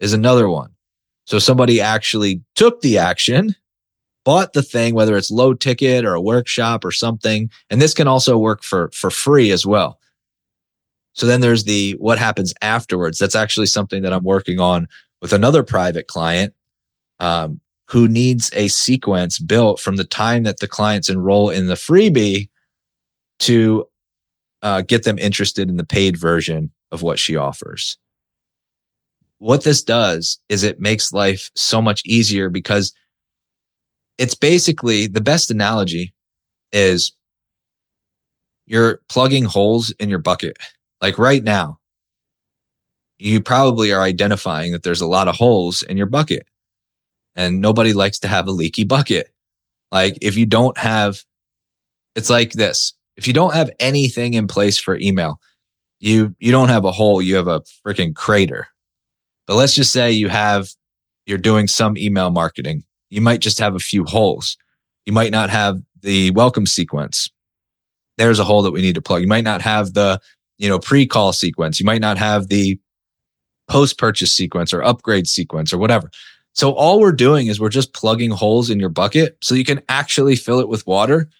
is 0.00 0.12
another 0.12 0.48
one. 0.48 0.70
So 1.24 1.38
somebody 1.38 1.80
actually 1.80 2.42
took 2.56 2.80
the 2.80 2.98
action, 2.98 3.54
bought 4.24 4.52
the 4.52 4.62
thing, 4.62 4.94
whether 4.94 5.16
it's 5.16 5.30
low 5.30 5.54
ticket 5.54 6.04
or 6.04 6.14
a 6.14 6.20
workshop 6.20 6.84
or 6.84 6.90
something. 6.90 7.48
And 7.70 7.80
this 7.80 7.94
can 7.94 8.08
also 8.08 8.36
work 8.36 8.64
for, 8.64 8.90
for 8.92 9.08
free 9.08 9.52
as 9.52 9.64
well. 9.64 9.99
So 11.20 11.26
then 11.26 11.42
there's 11.42 11.64
the 11.64 11.92
what 11.98 12.18
happens 12.18 12.54
afterwards. 12.62 13.18
That's 13.18 13.34
actually 13.34 13.66
something 13.66 14.00
that 14.04 14.12
I'm 14.14 14.24
working 14.24 14.58
on 14.58 14.88
with 15.20 15.34
another 15.34 15.62
private 15.62 16.06
client 16.06 16.54
um, 17.18 17.60
who 17.88 18.08
needs 18.08 18.50
a 18.54 18.68
sequence 18.68 19.38
built 19.38 19.80
from 19.80 19.96
the 19.96 20.04
time 20.04 20.44
that 20.44 20.60
the 20.60 20.66
clients 20.66 21.10
enroll 21.10 21.50
in 21.50 21.66
the 21.66 21.74
freebie 21.74 22.48
to 23.40 23.86
uh, 24.62 24.80
get 24.80 25.02
them 25.02 25.18
interested 25.18 25.68
in 25.68 25.76
the 25.76 25.84
paid 25.84 26.16
version 26.16 26.70
of 26.90 27.02
what 27.02 27.18
she 27.18 27.36
offers. 27.36 27.98
What 29.36 29.62
this 29.62 29.82
does 29.82 30.38
is 30.48 30.62
it 30.62 30.80
makes 30.80 31.12
life 31.12 31.50
so 31.54 31.82
much 31.82 32.00
easier 32.06 32.48
because 32.48 32.94
it's 34.16 34.34
basically 34.34 35.06
the 35.06 35.20
best 35.20 35.50
analogy 35.50 36.14
is 36.72 37.12
you're 38.64 39.02
plugging 39.10 39.44
holes 39.44 39.90
in 40.00 40.08
your 40.08 40.18
bucket 40.18 40.56
like 41.00 41.18
right 41.18 41.42
now, 41.42 41.78
you 43.18 43.40
probably 43.40 43.92
are 43.92 44.02
identifying 44.02 44.72
that 44.72 44.82
there's 44.82 45.00
a 45.00 45.06
lot 45.06 45.28
of 45.28 45.36
holes 45.36 45.82
in 45.82 45.96
your 45.96 46.06
bucket 46.06 46.46
and 47.36 47.60
nobody 47.60 47.92
likes 47.92 48.18
to 48.20 48.28
have 48.28 48.48
a 48.48 48.52
leaky 48.52 48.84
bucket. 48.84 49.30
Like 49.92 50.16
if 50.22 50.36
you 50.36 50.46
don't 50.46 50.76
have, 50.78 51.22
it's 52.16 52.30
like 52.30 52.52
this. 52.52 52.94
If 53.16 53.26
you 53.26 53.34
don't 53.34 53.54
have 53.54 53.70
anything 53.78 54.34
in 54.34 54.46
place 54.46 54.78
for 54.78 54.96
email, 54.96 55.40
you, 56.00 56.34
you 56.38 56.50
don't 56.50 56.70
have 56.70 56.84
a 56.84 56.92
hole. 56.92 57.20
You 57.20 57.36
have 57.36 57.48
a 57.48 57.60
freaking 57.86 58.14
crater. 58.14 58.68
But 59.46 59.56
let's 59.56 59.74
just 59.74 59.92
say 59.92 60.10
you 60.12 60.28
have, 60.28 60.70
you're 61.26 61.38
doing 61.38 61.66
some 61.66 61.98
email 61.98 62.30
marketing. 62.30 62.84
You 63.10 63.20
might 63.20 63.40
just 63.40 63.58
have 63.58 63.74
a 63.74 63.80
few 63.80 64.04
holes. 64.04 64.56
You 65.04 65.12
might 65.12 65.32
not 65.32 65.50
have 65.50 65.78
the 66.00 66.30
welcome 66.30 66.66
sequence. 66.66 67.30
There's 68.16 68.38
a 68.38 68.44
hole 68.44 68.62
that 68.62 68.70
we 68.70 68.80
need 68.80 68.94
to 68.94 69.02
plug. 69.02 69.20
You 69.20 69.28
might 69.28 69.44
not 69.44 69.60
have 69.60 69.92
the 69.92 70.20
you 70.60 70.68
know, 70.68 70.78
pre-call 70.78 71.32
sequence. 71.32 71.80
You 71.80 71.86
might 71.86 72.02
not 72.02 72.18
have 72.18 72.48
the 72.48 72.78
post-purchase 73.66 74.32
sequence 74.32 74.74
or 74.74 74.82
upgrade 74.82 75.26
sequence 75.26 75.72
or 75.72 75.78
whatever. 75.78 76.10
So 76.52 76.72
all 76.72 77.00
we're 77.00 77.12
doing 77.12 77.46
is 77.46 77.58
we're 77.58 77.70
just 77.70 77.94
plugging 77.94 78.30
holes 78.30 78.68
in 78.68 78.78
your 78.78 78.90
bucket 78.90 79.38
so 79.40 79.54
you 79.54 79.64
can 79.64 79.80
actually 79.88 80.36
fill 80.36 80.60
it 80.60 80.68
with 80.68 80.86
water. 80.86 81.30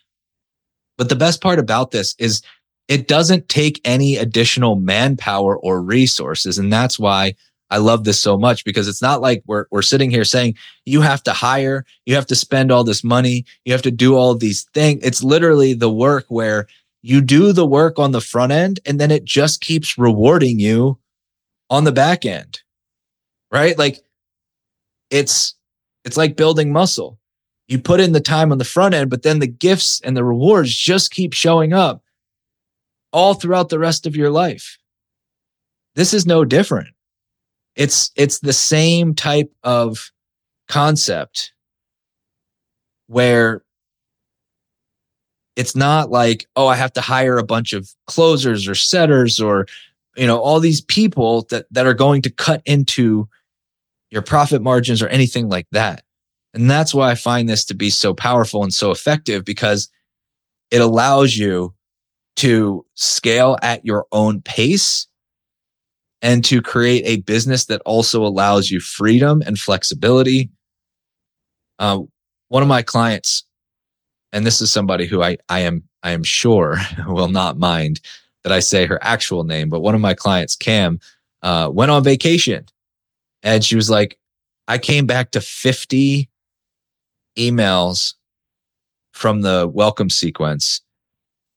But 0.96 1.10
the 1.10 1.16
best 1.16 1.42
part 1.42 1.58
about 1.58 1.90
this 1.90 2.14
is 2.18 2.40
it 2.88 3.08
doesn't 3.08 3.48
take 3.48 3.80
any 3.84 4.16
additional 4.16 4.76
manpower 4.76 5.56
or 5.58 5.82
resources. 5.82 6.56
And 6.56 6.72
that's 6.72 6.98
why 6.98 7.34
I 7.68 7.76
love 7.76 8.04
this 8.04 8.18
so 8.18 8.38
much 8.38 8.64
because 8.64 8.88
it's 8.88 9.02
not 9.02 9.20
like 9.20 9.42
we're, 9.46 9.66
we're 9.70 9.82
sitting 9.82 10.10
here 10.10 10.24
saying 10.24 10.56
you 10.86 11.02
have 11.02 11.22
to 11.24 11.32
hire, 11.32 11.84
you 12.06 12.14
have 12.14 12.26
to 12.26 12.34
spend 12.34 12.72
all 12.72 12.84
this 12.84 13.04
money, 13.04 13.44
you 13.66 13.72
have 13.72 13.82
to 13.82 13.90
do 13.90 14.16
all 14.16 14.34
these 14.34 14.64
things. 14.72 15.04
It's 15.04 15.22
literally 15.22 15.74
the 15.74 15.90
work 15.90 16.24
where 16.28 16.66
you 17.03 17.20
do 17.20 17.53
the 17.53 17.66
work 17.66 17.98
on 17.98 18.12
the 18.12 18.20
front 18.20 18.53
end 18.53 18.80
and 18.84 19.01
then 19.01 19.11
it 19.11 19.24
just 19.24 19.61
keeps 19.61 19.96
rewarding 19.96 20.59
you 20.59 20.98
on 21.68 21.84
the 21.84 21.92
back 21.92 22.26
end. 22.26 22.61
Right? 23.51 23.76
Like 23.78 23.98
it's 25.11 25.55
it's 26.05 26.16
like 26.16 26.36
building 26.36 26.72
muscle. 26.72 27.18
You 27.68 27.78
put 27.78 28.01
in 28.01 28.12
the 28.12 28.20
time 28.20 28.51
on 28.51 28.59
the 28.59 28.64
front 28.64 28.94
end, 28.94 29.11
but 29.11 29.22
then 29.22 29.38
the 29.38 29.46
gifts 29.46 30.01
and 30.03 30.16
the 30.16 30.24
rewards 30.24 30.74
just 30.74 31.12
keep 31.12 31.32
showing 31.32 31.72
up 31.72 32.03
all 33.12 33.34
throughout 33.34 33.68
the 33.68 33.78
rest 33.78 34.07
of 34.07 34.16
your 34.16 34.30
life. 34.30 34.78
This 35.94 36.14
is 36.14 36.26
no 36.26 36.44
different. 36.44 36.88
It's 37.76 38.11
it's 38.16 38.40
the 38.40 38.53
same 38.53 39.14
type 39.14 39.53
of 39.62 40.11
concept 40.68 41.53
where 43.07 43.62
it's 45.61 45.76
not 45.76 46.11
like, 46.11 46.46
oh, 46.56 46.68
I 46.68 46.74
have 46.74 46.92
to 46.94 47.02
hire 47.02 47.36
a 47.36 47.44
bunch 47.44 47.74
of 47.74 47.90
closers 48.06 48.66
or 48.66 48.74
setters 48.74 49.38
or, 49.38 49.66
you 50.16 50.26
know, 50.26 50.38
all 50.38 50.58
these 50.58 50.80
people 50.80 51.42
that, 51.50 51.66
that 51.70 51.86
are 51.86 51.92
going 51.92 52.22
to 52.22 52.30
cut 52.30 52.62
into 52.64 53.28
your 54.11 54.22
profit 54.22 54.62
margins 54.62 55.02
or 55.02 55.08
anything 55.08 55.50
like 55.50 55.66
that. 55.72 56.02
And 56.54 56.70
that's 56.70 56.94
why 56.94 57.11
I 57.11 57.14
find 57.14 57.46
this 57.46 57.66
to 57.66 57.74
be 57.74 57.90
so 57.90 58.14
powerful 58.14 58.62
and 58.62 58.72
so 58.72 58.90
effective 58.90 59.44
because 59.44 59.90
it 60.70 60.80
allows 60.80 61.36
you 61.36 61.74
to 62.36 62.86
scale 62.94 63.58
at 63.61 63.84
your 63.84 64.06
own 64.12 64.40
pace 64.40 65.06
and 66.22 66.42
to 66.46 66.62
create 66.62 67.02
a 67.04 67.20
business 67.20 67.66
that 67.66 67.82
also 67.84 68.24
allows 68.24 68.70
you 68.70 68.80
freedom 68.80 69.42
and 69.44 69.58
flexibility. 69.58 70.48
Uh, 71.78 72.00
one 72.48 72.62
of 72.62 72.68
my 72.68 72.80
clients 72.80 73.44
and 74.32 74.46
this 74.46 74.60
is 74.60 74.72
somebody 74.72 75.06
who 75.06 75.22
I, 75.22 75.38
I 75.48 75.60
am 75.60 75.84
I 76.02 76.12
am 76.12 76.22
sure 76.22 76.78
will 77.06 77.28
not 77.28 77.58
mind 77.58 78.00
that 78.42 78.52
I 78.52 78.60
say 78.60 78.86
her 78.86 78.98
actual 79.02 79.44
name, 79.44 79.68
but 79.68 79.80
one 79.80 79.94
of 79.94 80.00
my 80.00 80.14
clients, 80.14 80.56
Cam, 80.56 80.98
uh, 81.42 81.68
went 81.72 81.90
on 81.90 82.02
vacation 82.02 82.64
and 83.42 83.64
she 83.64 83.76
was 83.76 83.90
like, 83.90 84.18
I 84.66 84.78
came 84.78 85.06
back 85.06 85.32
to 85.32 85.40
50 85.40 86.28
emails 87.36 88.14
from 89.12 89.42
the 89.42 89.70
welcome 89.72 90.10
sequence 90.10 90.80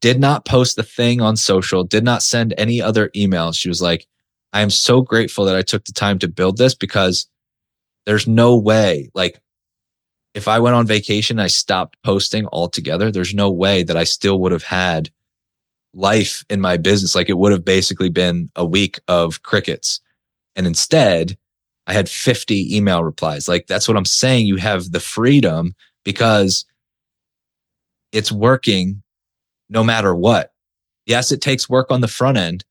did 0.04 0.20
not 0.20 0.44
post 0.44 0.76
the 0.76 0.84
thing 0.84 1.22
on 1.22 1.38
social, 1.38 1.86
did 1.86 2.04
not 2.04 2.22
send 2.22 2.54
any 2.58 2.82
other 2.82 3.08
emails. 3.16 3.56
She 3.56 3.70
was 3.70 3.82
like, 3.82 4.06
I 4.52 4.60
am 4.60 4.70
so 4.70 5.02
grateful 5.02 5.46
that 5.46 5.56
I 5.56 5.62
took 5.62 5.86
the 5.86 5.94
time 5.94 6.20
to 6.20 6.28
build 6.28 6.58
this 6.58 6.76
because 6.76 7.26
there's 8.06 8.28
no 8.28 8.58
way, 8.58 9.10
like, 9.14 9.40
if 10.34 10.48
I 10.48 10.60
went 10.60 10.76
on 10.76 10.88
vacation, 10.88 11.40
I 11.40 11.48
stopped 11.48 11.98
posting 12.04 12.48
altogether, 12.48 13.12
there's 13.12 13.34
no 13.34 13.52
way 13.52 13.84
that 13.84 13.98
I 13.98 14.04
still 14.04 14.40
would 14.40 14.52
have 14.52 14.64
had 14.64 15.10
life 15.94 16.44
in 16.50 16.60
my 16.60 16.78
business. 16.78 17.16
Like, 17.16 17.30
it 17.30 17.38
would 17.38 17.52
have 17.52 17.66
basically 17.66 18.10
been 18.10 18.50
a 18.56 18.66
week 18.66 19.00
of 19.08 19.44
crickets. 19.44 20.02
And 20.56 20.66
instead, 20.66 21.38
I 21.86 21.94
had 21.94 22.10
50 22.10 22.76
email 22.76 23.04
replies. 23.04 23.48
Like, 23.48 23.68
that's 23.68 23.88
what 23.88 23.98
I'm 23.98 24.06
saying. 24.06 24.48
You 24.48 24.56
have 24.56 24.92
the 24.92 25.00
freedom 25.00 25.76
because 26.04 26.66
it's 28.12 28.32
working 28.32 29.04
no 29.70 29.84
matter 29.84 30.16
what. 30.16 30.52
Yes, 31.06 31.32
it 31.32 31.42
takes 31.42 31.70
work 31.70 31.92
on 31.92 32.02
the 32.02 32.08
front 32.08 32.38
end, 32.38 32.64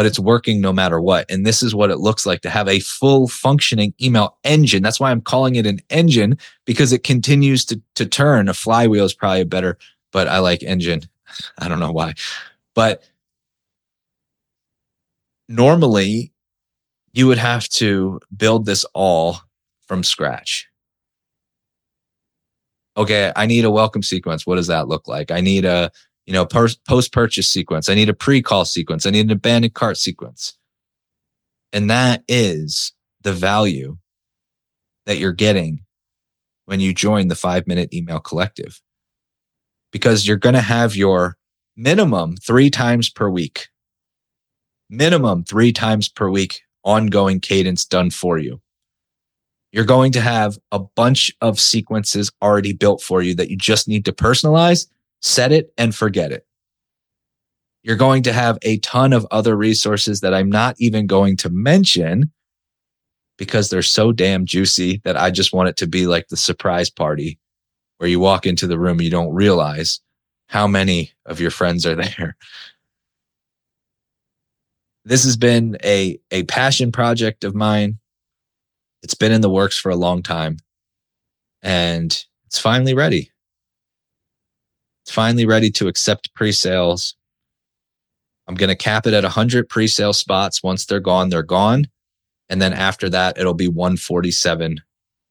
but 0.00 0.06
it's 0.06 0.18
working 0.18 0.62
no 0.62 0.72
matter 0.72 0.98
what. 0.98 1.30
And 1.30 1.44
this 1.44 1.62
is 1.62 1.74
what 1.74 1.90
it 1.90 1.98
looks 1.98 2.24
like 2.24 2.40
to 2.40 2.48
have 2.48 2.66
a 2.68 2.80
full 2.80 3.28
functioning 3.28 3.92
email 4.00 4.38
engine. 4.44 4.82
That's 4.82 4.98
why 4.98 5.10
I'm 5.10 5.20
calling 5.20 5.56
it 5.56 5.66
an 5.66 5.80
engine 5.90 6.38
because 6.64 6.94
it 6.94 7.04
continues 7.04 7.66
to, 7.66 7.82
to 7.96 8.06
turn. 8.06 8.48
A 8.48 8.54
flywheel 8.54 9.04
is 9.04 9.12
probably 9.12 9.44
better, 9.44 9.76
but 10.10 10.26
I 10.26 10.38
like 10.38 10.62
engine. 10.62 11.02
I 11.58 11.68
don't 11.68 11.80
know 11.80 11.92
why. 11.92 12.14
But 12.74 13.02
normally 15.50 16.32
you 17.12 17.26
would 17.26 17.36
have 17.36 17.68
to 17.68 18.20
build 18.34 18.64
this 18.64 18.86
all 18.94 19.36
from 19.86 20.02
scratch. 20.02 20.66
Okay, 22.96 23.34
I 23.36 23.44
need 23.44 23.66
a 23.66 23.70
welcome 23.70 24.02
sequence. 24.02 24.46
What 24.46 24.56
does 24.56 24.68
that 24.68 24.88
look 24.88 25.06
like? 25.08 25.30
I 25.30 25.42
need 25.42 25.66
a 25.66 25.92
you 26.30 26.34
know, 26.34 26.46
post 26.46 27.12
purchase 27.12 27.48
sequence. 27.48 27.88
I 27.88 27.94
need 27.94 28.08
a 28.08 28.14
pre 28.14 28.40
call 28.40 28.64
sequence. 28.64 29.04
I 29.04 29.10
need 29.10 29.26
an 29.26 29.32
abandoned 29.32 29.74
cart 29.74 29.96
sequence. 29.96 30.56
And 31.72 31.90
that 31.90 32.22
is 32.28 32.92
the 33.22 33.32
value 33.32 33.98
that 35.06 35.18
you're 35.18 35.32
getting 35.32 35.80
when 36.66 36.78
you 36.78 36.94
join 36.94 37.26
the 37.26 37.34
five 37.34 37.66
minute 37.66 37.92
email 37.92 38.20
collective 38.20 38.80
because 39.90 40.24
you're 40.24 40.36
going 40.36 40.54
to 40.54 40.60
have 40.60 40.94
your 40.94 41.36
minimum 41.76 42.36
three 42.36 42.70
times 42.70 43.10
per 43.10 43.28
week, 43.28 43.66
minimum 44.88 45.42
three 45.42 45.72
times 45.72 46.08
per 46.08 46.30
week 46.30 46.60
ongoing 46.84 47.40
cadence 47.40 47.84
done 47.84 48.08
for 48.08 48.38
you. 48.38 48.60
You're 49.72 49.84
going 49.84 50.12
to 50.12 50.20
have 50.20 50.58
a 50.70 50.78
bunch 50.78 51.32
of 51.40 51.58
sequences 51.58 52.30
already 52.40 52.72
built 52.72 53.02
for 53.02 53.20
you 53.20 53.34
that 53.34 53.50
you 53.50 53.56
just 53.56 53.88
need 53.88 54.04
to 54.04 54.12
personalize 54.12 54.86
set 55.20 55.52
it 55.52 55.72
and 55.78 55.94
forget 55.94 56.32
it. 56.32 56.46
You're 57.82 57.96
going 57.96 58.22
to 58.24 58.32
have 58.32 58.58
a 58.62 58.78
ton 58.78 59.12
of 59.12 59.26
other 59.30 59.56
resources 59.56 60.20
that 60.20 60.34
I'm 60.34 60.50
not 60.50 60.76
even 60.78 61.06
going 61.06 61.36
to 61.38 61.50
mention 61.50 62.30
because 63.38 63.70
they're 63.70 63.80
so 63.80 64.12
damn 64.12 64.44
juicy 64.44 65.00
that 65.04 65.16
I 65.16 65.30
just 65.30 65.54
want 65.54 65.70
it 65.70 65.76
to 65.78 65.86
be 65.86 66.06
like 66.06 66.28
the 66.28 66.36
surprise 66.36 66.90
party 66.90 67.38
where 67.96 68.08
you 68.08 68.20
walk 68.20 68.46
into 68.46 68.66
the 68.66 68.78
room, 68.78 69.00
you 69.00 69.10
don't 69.10 69.32
realize 69.32 70.00
how 70.48 70.66
many 70.66 71.12
of 71.24 71.40
your 71.40 71.50
friends 71.50 71.86
are 71.86 71.94
there. 72.18 72.36
This 75.06 75.24
has 75.24 75.38
been 75.38 75.78
a, 75.82 76.18
a 76.30 76.42
passion 76.44 76.92
project 76.92 77.44
of 77.44 77.54
mine. 77.54 77.98
It's 79.02 79.14
been 79.14 79.32
in 79.32 79.40
the 79.40 79.48
works 79.48 79.78
for 79.78 79.88
a 79.90 79.96
long 79.96 80.22
time 80.22 80.58
and 81.62 82.24
it's 82.44 82.58
finally 82.58 82.92
ready 82.92 83.29
finally 85.06 85.46
ready 85.46 85.70
to 85.72 85.88
accept 85.88 86.34
pre-sales. 86.34 87.14
I'm 88.46 88.54
going 88.54 88.68
to 88.68 88.76
cap 88.76 89.06
it 89.06 89.14
at 89.14 89.22
100 89.22 89.68
pre-sale 89.68 90.12
spots. 90.12 90.62
Once 90.62 90.86
they're 90.86 91.00
gone, 91.00 91.28
they're 91.28 91.42
gone. 91.42 91.88
And 92.48 92.60
then 92.60 92.72
after 92.72 93.08
that, 93.10 93.38
it'll 93.38 93.54
be 93.54 93.68
147 93.68 94.80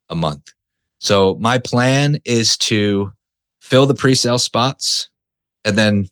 a 0.09 0.15
month. 0.15 0.53
So 0.99 1.35
my 1.35 1.57
plan 1.57 2.19
is 2.25 2.57
to 2.57 3.11
fill 3.61 3.85
the 3.85 3.93
pre-sale 3.93 4.39
spots 4.39 5.09
and 5.65 5.77
then 5.77 6.07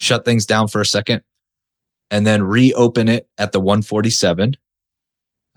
shut 0.00 0.24
things 0.24 0.46
down 0.46 0.68
for 0.68 0.80
a 0.80 0.86
second 0.86 1.22
and 2.10 2.26
then 2.26 2.42
reopen 2.42 3.08
it 3.08 3.28
at 3.38 3.52
the 3.52 3.60
147. 3.60 4.56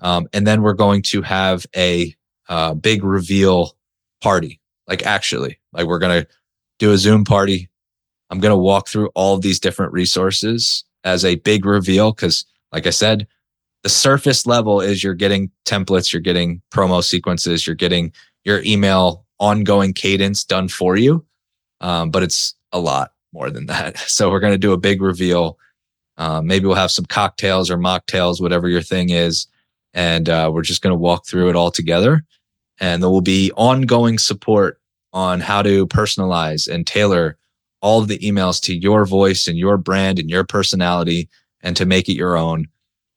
Um, 0.01 0.27
and 0.33 0.47
then 0.47 0.61
we're 0.61 0.73
going 0.73 1.01
to 1.03 1.21
have 1.21 1.65
a 1.75 2.15
uh, 2.47 2.73
big 2.73 3.03
reveal 3.03 3.75
party. 4.21 4.59
Like 4.87 5.05
actually, 5.05 5.59
like 5.73 5.85
we're 5.85 5.99
going 5.99 6.23
to 6.23 6.27
do 6.79 6.91
a 6.91 6.97
Zoom 6.97 7.23
party. 7.23 7.69
I'm 8.29 8.39
going 8.39 8.51
to 8.51 8.57
walk 8.57 8.87
through 8.87 9.09
all 9.15 9.35
of 9.35 9.41
these 9.41 9.59
different 9.59 9.93
resources 9.93 10.83
as 11.03 11.23
a 11.23 11.35
big 11.35 11.65
reveal 11.65 12.11
because, 12.11 12.45
like 12.71 12.87
I 12.87 12.91
said, 12.91 13.27
the 13.83 13.89
surface 13.89 14.45
level 14.45 14.81
is 14.81 15.03
you're 15.03 15.13
getting 15.13 15.51
templates, 15.65 16.11
you're 16.11 16.21
getting 16.21 16.61
promo 16.71 17.03
sequences, 17.03 17.65
you're 17.65 17.75
getting 17.75 18.11
your 18.43 18.61
email 18.63 19.25
ongoing 19.39 19.93
cadence 19.93 20.43
done 20.43 20.67
for 20.67 20.97
you. 20.97 21.25
Um, 21.81 22.11
but 22.11 22.23
it's 22.23 22.55
a 22.71 22.79
lot 22.79 23.13
more 23.33 23.49
than 23.49 23.67
that. 23.67 23.97
So 24.07 24.29
we're 24.29 24.41
going 24.41 24.53
to 24.53 24.57
do 24.57 24.73
a 24.73 24.77
big 24.77 25.01
reveal. 25.01 25.57
Uh, 26.17 26.41
maybe 26.41 26.65
we'll 26.65 26.75
have 26.75 26.91
some 26.91 27.05
cocktails 27.05 27.71
or 27.71 27.77
mocktails, 27.77 28.41
whatever 28.41 28.67
your 28.67 28.81
thing 28.81 29.09
is. 29.09 29.47
And 29.93 30.27
uh, 30.29 30.51
we're 30.53 30.61
just 30.61 30.81
going 30.81 30.91
to 30.91 30.99
walk 30.99 31.25
through 31.25 31.49
it 31.49 31.55
all 31.55 31.71
together. 31.71 32.23
And 32.79 33.01
there 33.01 33.09
will 33.09 33.21
be 33.21 33.51
ongoing 33.53 34.17
support 34.17 34.78
on 35.13 35.39
how 35.39 35.61
to 35.61 35.87
personalize 35.87 36.67
and 36.67 36.85
tailor 36.85 37.37
all 37.81 38.01
of 38.01 38.07
the 38.07 38.19
emails 38.19 38.61
to 38.61 38.75
your 38.75 39.05
voice 39.05 39.47
and 39.47 39.57
your 39.57 39.77
brand 39.77 40.19
and 40.19 40.29
your 40.29 40.43
personality 40.43 41.29
and 41.61 41.75
to 41.77 41.85
make 41.85 42.09
it 42.09 42.13
your 42.13 42.37
own. 42.37 42.67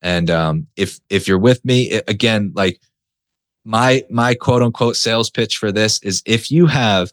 And 0.00 0.30
um, 0.30 0.66
if 0.76 1.00
if 1.10 1.28
you're 1.28 1.38
with 1.38 1.64
me 1.64 1.90
it, 1.90 2.04
again, 2.08 2.52
like 2.54 2.80
my 3.64 4.04
my 4.10 4.34
quote 4.34 4.62
unquote 4.62 4.96
sales 4.96 5.30
pitch 5.30 5.56
for 5.56 5.70
this 5.70 6.00
is 6.02 6.22
if 6.26 6.50
you 6.50 6.66
have 6.66 7.12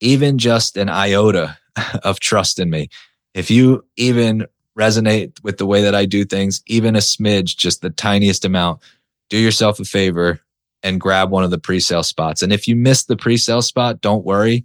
even 0.00 0.38
just 0.38 0.76
an 0.76 0.88
iota 0.88 1.58
of 2.04 2.20
trust 2.20 2.58
in 2.58 2.70
me, 2.70 2.88
if 3.34 3.50
you 3.50 3.84
even 3.96 4.46
resonate 4.78 5.42
with 5.42 5.58
the 5.58 5.66
way 5.66 5.82
that 5.82 5.94
I 5.94 6.06
do 6.06 6.24
things, 6.24 6.62
even 6.66 6.94
a 6.96 7.00
smidge, 7.00 7.56
just 7.56 7.82
the 7.82 7.90
tiniest 7.90 8.44
amount, 8.44 8.80
do 9.28 9.36
yourself 9.36 9.80
a 9.80 9.84
favor 9.84 10.40
and 10.82 11.00
grab 11.00 11.30
one 11.30 11.44
of 11.44 11.50
the 11.50 11.58
pre-sale 11.58 12.02
spots. 12.02 12.42
And 12.42 12.52
if 12.52 12.66
you 12.66 12.76
miss 12.76 13.04
the 13.04 13.16
pre-sale 13.16 13.62
spot, 13.62 14.00
don't 14.00 14.24
worry. 14.24 14.64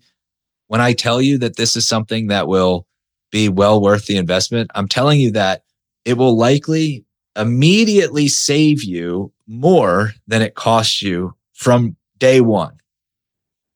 When 0.67 0.81
I 0.81 0.93
tell 0.93 1.21
you 1.21 1.37
that 1.39 1.57
this 1.57 1.75
is 1.75 1.87
something 1.87 2.27
that 2.27 2.47
will 2.47 2.87
be 3.31 3.49
well 3.49 3.81
worth 3.81 4.05
the 4.05 4.17
investment, 4.17 4.71
I'm 4.75 4.87
telling 4.87 5.19
you 5.19 5.31
that 5.31 5.63
it 6.05 6.17
will 6.17 6.37
likely 6.37 7.05
immediately 7.35 8.27
save 8.27 8.83
you 8.83 9.31
more 9.47 10.13
than 10.27 10.41
it 10.41 10.55
costs 10.55 11.01
you 11.01 11.35
from 11.53 11.95
day 12.17 12.41
one. 12.41 12.77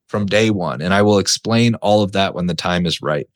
From 0.07 0.25
day 0.25 0.49
one. 0.49 0.81
And 0.81 0.93
I 0.93 1.01
will 1.01 1.19
explain 1.19 1.75
all 1.75 2.01
of 2.01 2.13
that 2.13 2.33
when 2.33 2.47
the 2.47 2.55
time 2.55 2.85
is 2.85 3.01
right. 3.01 3.27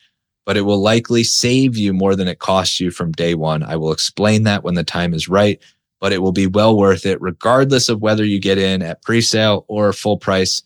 But 0.46 0.58
it 0.58 0.62
will 0.62 0.82
likely 0.82 1.24
save 1.24 1.78
you 1.78 1.94
more 1.94 2.16
than 2.16 2.28
it 2.28 2.40
costs 2.40 2.80
you 2.80 2.92
from 2.92 3.12
day 3.12 3.36
one. 3.36 3.64
I 3.64 3.76
will 3.76 3.92
explain 3.92 4.44
that 4.44 4.64
when 4.64 4.74
the 4.76 4.84
time 4.84 5.14
is 5.14 5.30
right 5.30 5.62
but 6.04 6.12
it 6.12 6.22
will 6.22 6.34
be 6.34 6.48
well 6.48 6.76
worth 6.76 7.06
it 7.06 7.22
regardless 7.22 7.88
of 7.88 8.02
whether 8.02 8.26
you 8.26 8.38
get 8.38 8.58
in 8.58 8.82
at 8.82 9.02
pre-sale 9.04 9.64
or 9.70 9.94
full 9.94 10.18
price. 10.18 10.62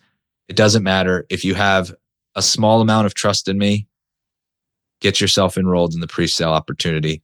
It 0.47 0.55
doesn't 0.55 0.81
matter. 0.81 1.27
If 1.29 1.45
you 1.45 1.53
have 1.53 1.93
a 2.33 2.41
small 2.41 2.81
amount 2.81 3.05
of 3.05 3.13
trust 3.13 3.47
in 3.47 3.59
me, 3.59 3.85
get 4.99 5.21
yourself 5.21 5.55
enrolled 5.55 5.93
in 5.93 5.99
the 5.99 6.07
pre-sale 6.07 6.49
opportunity. 6.49 7.21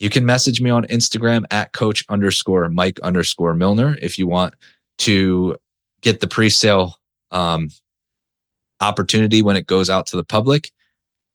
You 0.00 0.10
can 0.10 0.26
message 0.26 0.60
me 0.60 0.70
on 0.70 0.86
Instagram 0.86 1.44
at 1.52 1.72
coach 1.72 2.04
underscore 2.08 2.68
Mike 2.68 2.98
underscore 2.98 3.54
Millner 3.54 3.96
if 4.02 4.18
you 4.18 4.26
want 4.26 4.54
to 4.98 5.56
get 6.00 6.18
the 6.18 6.26
pre-sale 6.26 6.98
um, 7.30 7.68
opportunity 8.80 9.40
when 9.40 9.54
it 9.54 9.68
goes 9.68 9.88
out 9.88 10.06
to 10.06 10.16
the 10.16 10.24
public. 10.24 10.72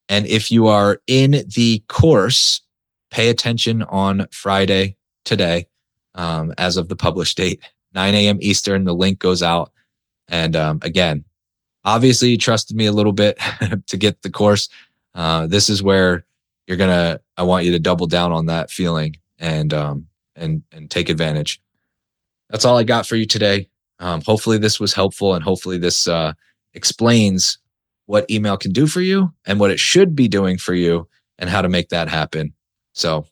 And 0.10 0.26
if 0.26 0.52
you 0.52 0.68
are 0.68 1.02
in 1.08 1.46
the 1.56 1.82
course, 1.88 2.60
pay 3.12 3.30
attention 3.30 3.82
on 3.84 4.28
Friday 4.34 4.98
today 5.24 5.68
um, 6.18 6.54
as 6.58 6.76
of 6.76 6.90
the 6.90 6.96
published 6.96 7.38
date, 7.38 7.62
9 7.94 8.14
a.m. 8.14 8.38
Eastern. 8.42 8.84
The 8.84 8.94
link 8.94 9.20
goes 9.20 9.42
out. 9.42 9.72
And 10.28 10.56
um, 10.56 10.80
again, 10.82 11.24
obviously, 11.86 12.30
you 12.30 12.38
trusted 12.38 12.76
me 12.76 12.88
a 12.88 12.92
little 12.92 13.14
bit 13.14 13.40
to 13.88 13.98
get 13.98 14.22
the 14.22 14.30
course. 14.30 14.68
Uh, 15.16 15.48
this 15.48 15.70
is 15.70 15.82
where 15.82 16.26
you're 16.68 16.78
gonna. 16.78 17.22
I 17.38 17.44
want 17.44 17.66
you 17.66 17.72
to 17.72 17.80
double 17.80 18.08
down 18.08 18.34
on 18.34 18.48
that 18.48 18.70
feeling 18.70 19.16
and 19.40 19.74
um, 19.74 20.08
and 20.36 20.64
and 20.72 20.92
take 20.92 21.10
advantage. 21.10 21.62
That's 22.50 22.66
all 22.66 22.78
I 22.78 22.84
got 22.84 23.08
for 23.08 23.16
you 23.16 23.26
today. 23.26 23.70
Um, 24.00 24.22
hopefully, 24.22 24.58
this 24.58 24.80
was 24.80 24.94
helpful, 24.94 25.34
and 25.34 25.44
hopefully, 25.44 25.78
this 25.78 26.08
uh, 26.08 26.34
explains 26.74 27.58
what 28.06 28.30
email 28.30 28.58
can 28.58 28.72
do 28.72 28.88
for 28.88 29.02
you 29.02 29.34
and 29.46 29.60
what 29.60 29.72
it 29.72 29.80
should 29.80 30.16
be 30.16 30.28
doing 30.28 30.58
for 30.58 30.74
you, 30.74 31.08
and 31.40 31.50
how 31.50 31.62
to 31.62 31.70
make 31.70 31.90
that 31.90 32.10
happen. 32.10 32.54
So 32.94 33.26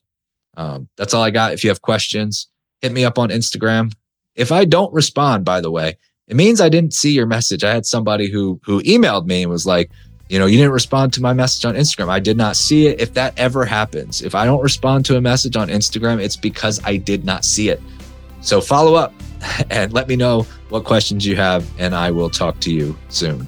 um, 0.57 0.87
that's 0.97 1.13
all 1.13 1.23
I 1.23 1.31
got. 1.31 1.53
If 1.53 1.63
you 1.63 1.69
have 1.69 1.81
questions, 1.81 2.47
hit 2.81 2.91
me 2.91 3.05
up 3.05 3.17
on 3.17 3.29
Instagram. 3.29 3.93
If 4.35 4.51
I 4.51 4.65
don't 4.65 4.93
respond, 4.93 5.45
by 5.45 5.61
the 5.61 5.71
way, 5.71 5.97
it 6.27 6.35
means 6.35 6.59
I 6.59 6.69
didn't 6.69 6.93
see 6.93 7.11
your 7.11 7.25
message. 7.25 7.63
I 7.63 7.73
had 7.73 7.85
somebody 7.85 8.29
who 8.29 8.59
who 8.63 8.81
emailed 8.81 9.27
me 9.27 9.43
and 9.43 9.51
was 9.51 9.65
like, 9.65 9.91
you 10.29 10.39
know, 10.39 10.47
you 10.47 10.57
didn't 10.57 10.73
respond 10.73 11.13
to 11.13 11.21
my 11.21 11.33
message 11.33 11.65
on 11.65 11.75
Instagram. 11.75 12.09
I 12.09 12.19
did 12.19 12.35
not 12.35 12.55
see 12.55 12.87
it. 12.87 12.99
If 12.99 13.13
that 13.13 13.37
ever 13.37 13.63
happens, 13.63 14.21
if 14.21 14.33
I 14.33 14.45
don't 14.45 14.61
respond 14.61 15.05
to 15.05 15.17
a 15.17 15.21
message 15.21 15.55
on 15.55 15.69
Instagram, 15.69 16.19
it's 16.19 16.35
because 16.35 16.81
I 16.83 16.97
did 16.97 17.25
not 17.25 17.45
see 17.45 17.69
it. 17.69 17.81
So 18.41 18.59
follow 18.59 18.95
up 18.95 19.13
and 19.69 19.93
let 19.93 20.07
me 20.07 20.15
know 20.15 20.47
what 20.69 20.83
questions 20.83 21.25
you 21.25 21.35
have, 21.35 21.67
and 21.79 21.93
I 21.93 22.11
will 22.11 22.29
talk 22.29 22.59
to 22.61 22.73
you 22.73 22.97
soon. 23.09 23.47